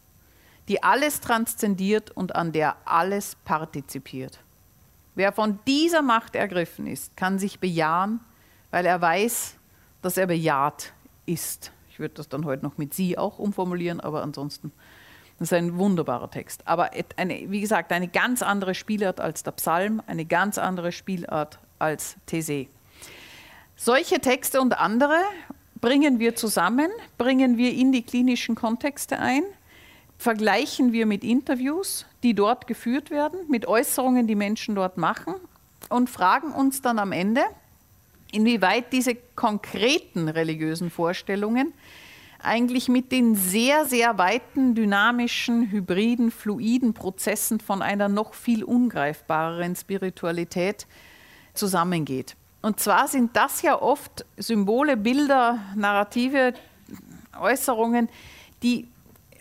die 0.67 0.83
alles 0.83 1.21
transzendiert 1.21 2.11
und 2.11 2.35
an 2.35 2.51
der 2.51 2.75
alles 2.85 3.35
partizipiert. 3.45 4.39
Wer 5.15 5.31
von 5.31 5.59
dieser 5.67 6.01
Macht 6.01 6.35
ergriffen 6.35 6.87
ist, 6.87 7.15
kann 7.15 7.39
sich 7.39 7.59
bejahen, 7.59 8.19
weil 8.71 8.85
er 8.85 8.99
weiß, 8.99 9.55
dass 10.01 10.17
er 10.17 10.27
bejaht 10.27 10.93
ist. 11.25 11.71
Würde 12.01 12.15
das 12.15 12.27
dann 12.27 12.43
heute 12.43 12.63
noch 12.65 12.77
mit 12.77 12.93
Sie 12.93 13.17
auch 13.17 13.39
umformulieren, 13.39 14.01
aber 14.01 14.23
ansonsten 14.23 14.73
das 15.41 15.51
ist 15.51 15.57
ein 15.57 15.79
wunderbarer 15.79 16.29
Text. 16.29 16.61
Aber 16.65 16.91
eine, 17.15 17.49
wie 17.49 17.61
gesagt, 17.61 17.91
eine 17.91 18.07
ganz 18.07 18.43
andere 18.43 18.75
Spielart 18.75 19.19
als 19.19 19.41
der 19.41 19.49
Psalm, 19.53 19.99
eine 20.05 20.23
ganz 20.23 20.59
andere 20.59 20.91
Spielart 20.91 21.57
als 21.79 22.15
These. 22.27 22.67
Solche 23.75 24.19
Texte 24.19 24.61
und 24.61 24.77
andere 24.77 25.17
bringen 25.79 26.19
wir 26.19 26.35
zusammen, 26.35 26.91
bringen 27.17 27.57
wir 27.57 27.73
in 27.73 27.91
die 27.91 28.03
klinischen 28.03 28.53
Kontexte 28.53 29.17
ein, 29.17 29.41
vergleichen 30.19 30.93
wir 30.93 31.07
mit 31.07 31.23
Interviews, 31.23 32.05
die 32.21 32.35
dort 32.35 32.67
geführt 32.67 33.09
werden, 33.09 33.39
mit 33.49 33.65
Äußerungen, 33.65 34.27
die 34.27 34.35
Menschen 34.35 34.75
dort 34.75 34.97
machen 34.97 35.33
und 35.89 36.11
fragen 36.11 36.51
uns 36.51 36.83
dann 36.83 36.99
am 36.99 37.11
Ende, 37.11 37.41
inwieweit 38.31 38.93
diese 38.93 39.15
konkreten 39.35 40.27
religiösen 40.27 40.89
Vorstellungen 40.89 41.73
eigentlich 42.43 42.89
mit 42.89 43.11
den 43.11 43.35
sehr, 43.35 43.85
sehr 43.85 44.17
weiten, 44.17 44.73
dynamischen, 44.73 45.69
hybriden, 45.69 46.31
fluiden 46.31 46.93
Prozessen 46.93 47.59
von 47.59 47.81
einer 47.81 48.09
noch 48.09 48.33
viel 48.33 48.63
ungreifbareren 48.63 49.75
Spiritualität 49.75 50.87
zusammengeht. 51.53 52.35
Und 52.61 52.79
zwar 52.79 53.07
sind 53.07 53.35
das 53.35 53.61
ja 53.61 53.79
oft 53.79 54.25
Symbole, 54.37 54.97
Bilder, 54.97 55.59
Narrative, 55.75 56.53
Äußerungen, 57.39 58.09
die 58.63 58.87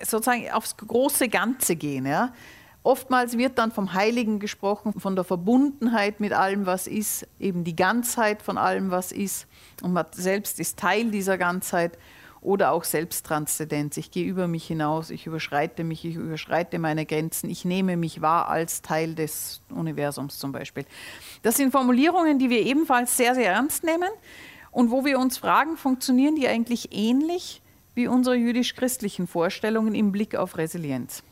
sozusagen 0.02 0.50
aufs 0.50 0.76
große 0.76 1.28
Ganze 1.28 1.76
gehen. 1.76 2.06
Ja. 2.06 2.32
Oftmals 2.82 3.36
wird 3.36 3.58
dann 3.58 3.72
vom 3.72 3.92
Heiligen 3.92 4.38
gesprochen, 4.38 4.98
von 4.98 5.14
der 5.14 5.24
Verbundenheit 5.24 6.18
mit 6.18 6.32
allem, 6.32 6.64
was 6.64 6.86
ist, 6.86 7.26
eben 7.38 7.62
die 7.62 7.76
Ganzheit 7.76 8.40
von 8.40 8.56
allem, 8.56 8.90
was 8.90 9.12
ist. 9.12 9.46
Und 9.82 9.92
man 9.92 10.06
selbst 10.12 10.58
ist 10.58 10.78
Teil 10.78 11.10
dieser 11.10 11.36
Ganzheit 11.36 11.98
oder 12.40 12.72
auch 12.72 12.84
Selbsttranszendenz. 12.84 13.98
Ich 13.98 14.10
gehe 14.10 14.24
über 14.24 14.48
mich 14.48 14.66
hinaus, 14.66 15.10
ich 15.10 15.26
überschreite 15.26 15.84
mich, 15.84 16.06
ich 16.06 16.14
überschreite 16.14 16.78
meine 16.78 17.04
Grenzen, 17.04 17.50
ich 17.50 17.66
nehme 17.66 17.98
mich 17.98 18.22
wahr 18.22 18.48
als 18.48 18.80
Teil 18.80 19.14
des 19.14 19.60
Universums 19.68 20.38
zum 20.38 20.52
Beispiel. 20.52 20.86
Das 21.42 21.56
sind 21.56 21.72
Formulierungen, 21.72 22.38
die 22.38 22.48
wir 22.48 22.64
ebenfalls 22.64 23.14
sehr, 23.14 23.34
sehr 23.34 23.52
ernst 23.52 23.84
nehmen 23.84 24.08
und 24.70 24.90
wo 24.90 25.04
wir 25.04 25.18
uns 25.18 25.36
fragen, 25.36 25.76
funktionieren 25.76 26.34
die 26.34 26.48
eigentlich 26.48 26.96
ähnlich 26.96 27.60
wie 27.94 28.08
unsere 28.08 28.36
jüdisch-christlichen 28.36 29.26
Vorstellungen 29.26 29.94
im 29.94 30.12
Blick 30.12 30.34
auf 30.34 30.56
Resilienz? 30.56 31.22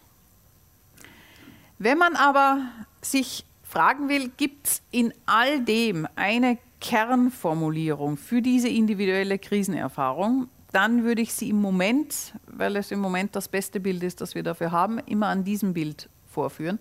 Wenn 1.78 1.98
man 1.98 2.16
aber 2.16 2.62
sich 3.00 3.44
fragen 3.62 4.08
will, 4.08 4.30
gibt 4.36 4.66
es 4.66 4.82
in 4.90 5.14
all 5.26 5.60
dem 5.60 6.08
eine 6.16 6.58
Kernformulierung 6.80 8.16
für 8.16 8.42
diese 8.42 8.68
individuelle 8.68 9.38
Krisenerfahrung, 9.38 10.48
dann 10.72 11.04
würde 11.04 11.22
ich 11.22 11.32
sie 11.32 11.50
im 11.50 11.60
Moment, 11.60 12.34
weil 12.46 12.76
es 12.76 12.90
im 12.90 12.98
Moment 12.98 13.36
das 13.36 13.48
beste 13.48 13.80
Bild 13.80 14.02
ist, 14.02 14.20
das 14.20 14.34
wir 14.34 14.42
dafür 14.42 14.72
haben, 14.72 14.98
immer 14.98 15.28
an 15.28 15.44
diesem 15.44 15.72
Bild 15.72 16.08
vorführen. 16.26 16.78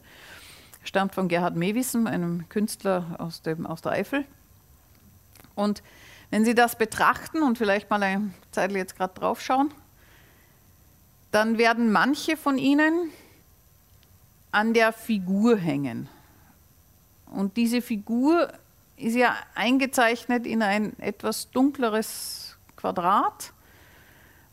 Stammt 0.83 1.13
von 1.13 1.27
Gerhard 1.27 1.55
Mewissen, 1.55 2.07
einem 2.07 2.49
Künstler 2.49 3.15
aus, 3.19 3.41
dem, 3.41 3.65
aus 3.65 3.81
der 3.81 3.93
Eifel. 3.93 4.25
Und 5.55 5.83
wenn 6.31 6.43
Sie 6.43 6.55
das 6.55 6.77
betrachten 6.77 7.43
und 7.43 7.57
vielleicht 7.57 7.89
mal 7.89 8.01
eine 8.01 8.31
Zeit 8.51 8.71
jetzt 8.71 8.97
gerade 8.97 9.13
drauf 9.13 9.41
schauen, 9.41 9.73
dann 11.31 11.57
werden 11.57 11.91
manche 11.91 12.35
von 12.35 12.57
Ihnen 12.57 13.11
an 14.51 14.73
der 14.73 14.93
Figur 14.93 15.57
hängen. 15.57 16.09
Und 17.31 17.57
diese 17.57 17.81
Figur 17.81 18.51
ist 18.95 19.15
ja 19.15 19.35
eingezeichnet 19.53 20.47
in 20.47 20.61
ein 20.61 20.97
etwas 20.99 21.51
dunkleres 21.51 22.57
Quadrat, 22.75 23.53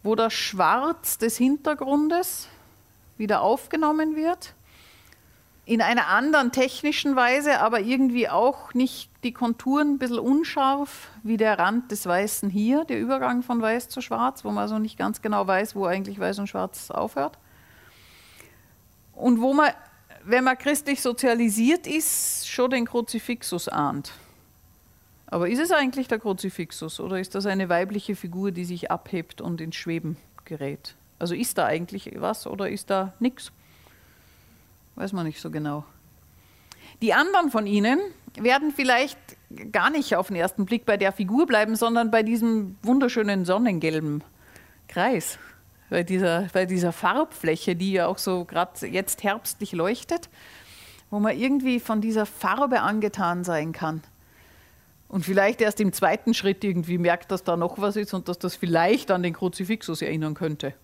wo 0.02 0.14
das 0.14 0.34
Schwarz 0.34 1.18
des 1.18 1.36
Hintergrundes 1.36 2.48
wieder 3.16 3.40
aufgenommen 3.40 4.16
wird. 4.16 4.54
In 5.66 5.80
einer 5.80 6.08
anderen 6.08 6.52
technischen 6.52 7.16
Weise, 7.16 7.60
aber 7.60 7.80
irgendwie 7.80 8.28
auch 8.28 8.74
nicht 8.74 9.10
die 9.22 9.32
Konturen 9.32 9.94
ein 9.94 9.98
bisschen 9.98 10.18
unscharf, 10.18 11.08
wie 11.22 11.38
der 11.38 11.58
Rand 11.58 11.90
des 11.90 12.04
Weißen 12.04 12.50
hier, 12.50 12.84
der 12.84 13.00
Übergang 13.00 13.42
von 13.42 13.62
Weiß 13.62 13.88
zu 13.88 14.02
Schwarz, 14.02 14.44
wo 14.44 14.50
man 14.50 14.58
also 14.58 14.78
nicht 14.78 14.98
ganz 14.98 15.22
genau 15.22 15.46
weiß, 15.46 15.74
wo 15.74 15.86
eigentlich 15.86 16.18
Weiß 16.18 16.38
und 16.38 16.48
Schwarz 16.48 16.90
aufhört. 16.90 17.38
Und 19.14 19.40
wo 19.40 19.52
man, 19.52 19.70
wenn 20.24 20.44
man 20.44 20.58
christlich 20.58 21.00
sozialisiert 21.00 21.86
ist, 21.86 22.48
schon 22.48 22.70
den 22.70 22.86
Kruzifixus 22.86 23.68
ahnt. 23.68 24.12
Aber 25.26 25.48
ist 25.48 25.58
es 25.58 25.72
eigentlich 25.72 26.08
der 26.08 26.18
Kruzifixus 26.18 27.00
oder 27.00 27.18
ist 27.18 27.34
das 27.34 27.46
eine 27.46 27.68
weibliche 27.68 28.14
Figur, 28.14 28.52
die 28.52 28.64
sich 28.64 28.90
abhebt 28.90 29.40
und 29.40 29.60
ins 29.60 29.76
Schweben 29.76 30.16
gerät? 30.44 30.94
Also 31.18 31.34
ist 31.34 31.58
da 31.58 31.66
eigentlich 31.66 32.10
was 32.16 32.46
oder 32.46 32.68
ist 32.68 32.90
da 32.90 33.14
nichts? 33.18 33.50
Weiß 34.96 35.12
man 35.12 35.26
nicht 35.26 35.40
so 35.40 35.50
genau. 35.50 35.84
Die 37.02 37.12
anderen 37.12 37.50
von 37.50 37.66
Ihnen 37.66 37.98
werden 38.36 38.72
vielleicht 38.72 39.18
gar 39.72 39.90
nicht 39.90 40.14
auf 40.16 40.28
den 40.28 40.36
ersten 40.36 40.66
Blick 40.66 40.84
bei 40.84 40.96
der 40.96 41.12
Figur 41.12 41.46
bleiben, 41.46 41.76
sondern 41.76 42.10
bei 42.10 42.22
diesem 42.22 42.76
wunderschönen 42.82 43.44
sonnengelben 43.44 44.22
Kreis, 44.88 45.38
bei 45.90 46.02
dieser, 46.02 46.48
bei 46.52 46.66
dieser 46.66 46.92
Farbfläche, 46.92 47.76
die 47.76 47.92
ja 47.92 48.06
auch 48.06 48.18
so 48.18 48.44
gerade 48.44 48.86
jetzt 48.86 49.22
herbstlich 49.22 49.72
leuchtet, 49.72 50.28
wo 51.10 51.20
man 51.20 51.38
irgendwie 51.38 51.80
von 51.80 52.00
dieser 52.00 52.26
Farbe 52.26 52.80
angetan 52.80 53.44
sein 53.44 53.72
kann. 53.72 54.02
Und 55.08 55.24
vielleicht 55.24 55.60
erst 55.60 55.80
im 55.80 55.92
zweiten 55.92 56.34
Schritt 56.34 56.64
irgendwie 56.64 56.98
merkt, 56.98 57.30
dass 57.30 57.44
da 57.44 57.56
noch 57.56 57.78
was 57.78 57.96
ist 57.96 58.14
und 58.14 58.28
dass 58.28 58.38
das 58.38 58.56
vielleicht 58.56 59.10
an 59.10 59.22
den 59.22 59.34
Kruzifixus 59.34 60.02
erinnern 60.02 60.34
könnte. 60.34 60.74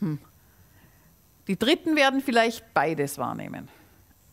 Hm. 0.00 0.18
Die 1.48 1.58
Dritten 1.58 1.96
werden 1.96 2.20
vielleicht 2.20 2.72
beides 2.74 3.18
wahrnehmen. 3.18 3.68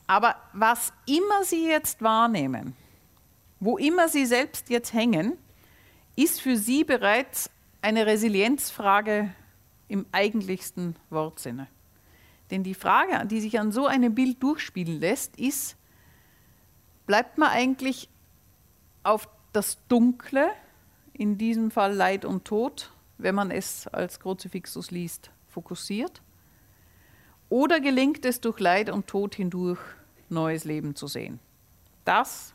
Aber 0.08 0.36
was 0.54 0.94
immer 1.08 1.44
Sie 1.44 1.68
jetzt 1.68 2.02
wahrnehmen, 2.02 2.76
wo 3.60 3.78
immer 3.78 4.08
Sie 4.08 4.26
selbst 4.26 4.70
jetzt 4.70 4.94
hängen, 4.94 5.38
ist 6.16 6.42
für 6.42 6.58
Sie 6.58 6.84
bereits 6.84 7.50
eine 7.82 8.06
Resilienzfrage 8.06 9.34
im 9.92 10.06
eigentlichsten 10.14 10.96
Wortsinne. 11.10 11.68
Denn 12.50 12.64
die 12.64 12.74
Frage, 12.74 13.28
die 13.28 13.42
sich 13.42 13.60
an 13.60 13.74
so 13.74 13.88
einem 13.88 14.16
Bild 14.16 14.42
durchspielen 14.42 15.02
lässt, 15.02 15.38
ist, 15.38 15.76
bleibt 17.06 17.38
man 17.38 17.50
eigentlich 17.50 18.08
auf 19.04 19.28
das 19.52 19.78
Dunkle, 19.90 20.50
in 21.12 21.38
diesem 21.38 21.72
Fall 21.72 21.94
Leid 21.94 22.24
und 22.24 22.46
Tod, 22.46 22.90
wenn 23.18 23.36
man 23.36 23.52
es 23.52 23.86
als 23.88 24.22
Kruzifixus 24.22 24.92
liest, 24.92 25.30
fokussiert? 25.50 26.22
Oder 27.50 27.82
gelingt 27.82 28.26
es 28.26 28.40
durch 28.40 28.60
Leid 28.62 28.90
und 28.90 29.08
Tod 29.08 29.36
hindurch, 29.36 29.80
neues 30.30 30.64
Leben 30.64 30.96
zu 30.96 31.08
sehen? 31.08 31.40
Das 32.06 32.54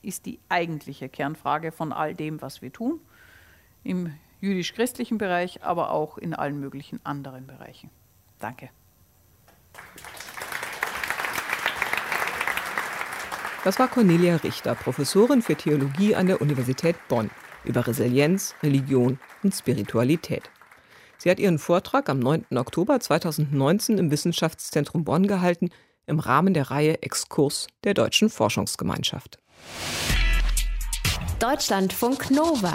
ist 0.00 0.24
die 0.24 0.40
eigentliche 0.48 1.10
Kernfrage 1.10 1.70
von 1.70 1.92
all 1.92 2.14
dem, 2.14 2.40
was 2.40 2.62
wir 2.62 2.72
tun, 2.72 2.98
im 3.84 4.14
jüdisch-christlichen 4.40 5.18
Bereich, 5.18 5.62
aber 5.62 5.90
auch 5.90 6.18
in 6.18 6.34
allen 6.34 6.60
möglichen 6.60 7.04
anderen 7.04 7.46
Bereichen. 7.46 7.90
Danke. 8.38 8.70
Das 13.64 13.78
war 13.78 13.88
Cornelia 13.88 14.36
Richter, 14.36 14.74
Professorin 14.74 15.42
für 15.42 15.56
Theologie 15.56 16.14
an 16.14 16.26
der 16.26 16.40
Universität 16.40 16.96
Bonn 17.08 17.30
über 17.64 17.86
Resilienz, 17.86 18.54
Religion 18.62 19.18
und 19.42 19.54
Spiritualität. 19.54 20.50
Sie 21.18 21.30
hat 21.30 21.40
ihren 21.40 21.58
Vortrag 21.58 22.08
am 22.08 22.20
9. 22.20 22.46
Oktober 22.56 23.00
2019 23.00 23.98
im 23.98 24.10
Wissenschaftszentrum 24.10 25.04
Bonn 25.04 25.26
gehalten, 25.26 25.70
im 26.06 26.20
Rahmen 26.20 26.54
der 26.54 26.70
Reihe 26.70 27.02
Exkurs 27.02 27.66
der 27.84 27.94
Deutschen 27.94 28.30
Forschungsgemeinschaft. 28.30 29.38
Deutschlandfunk 31.40 32.30
Nova. 32.30 32.74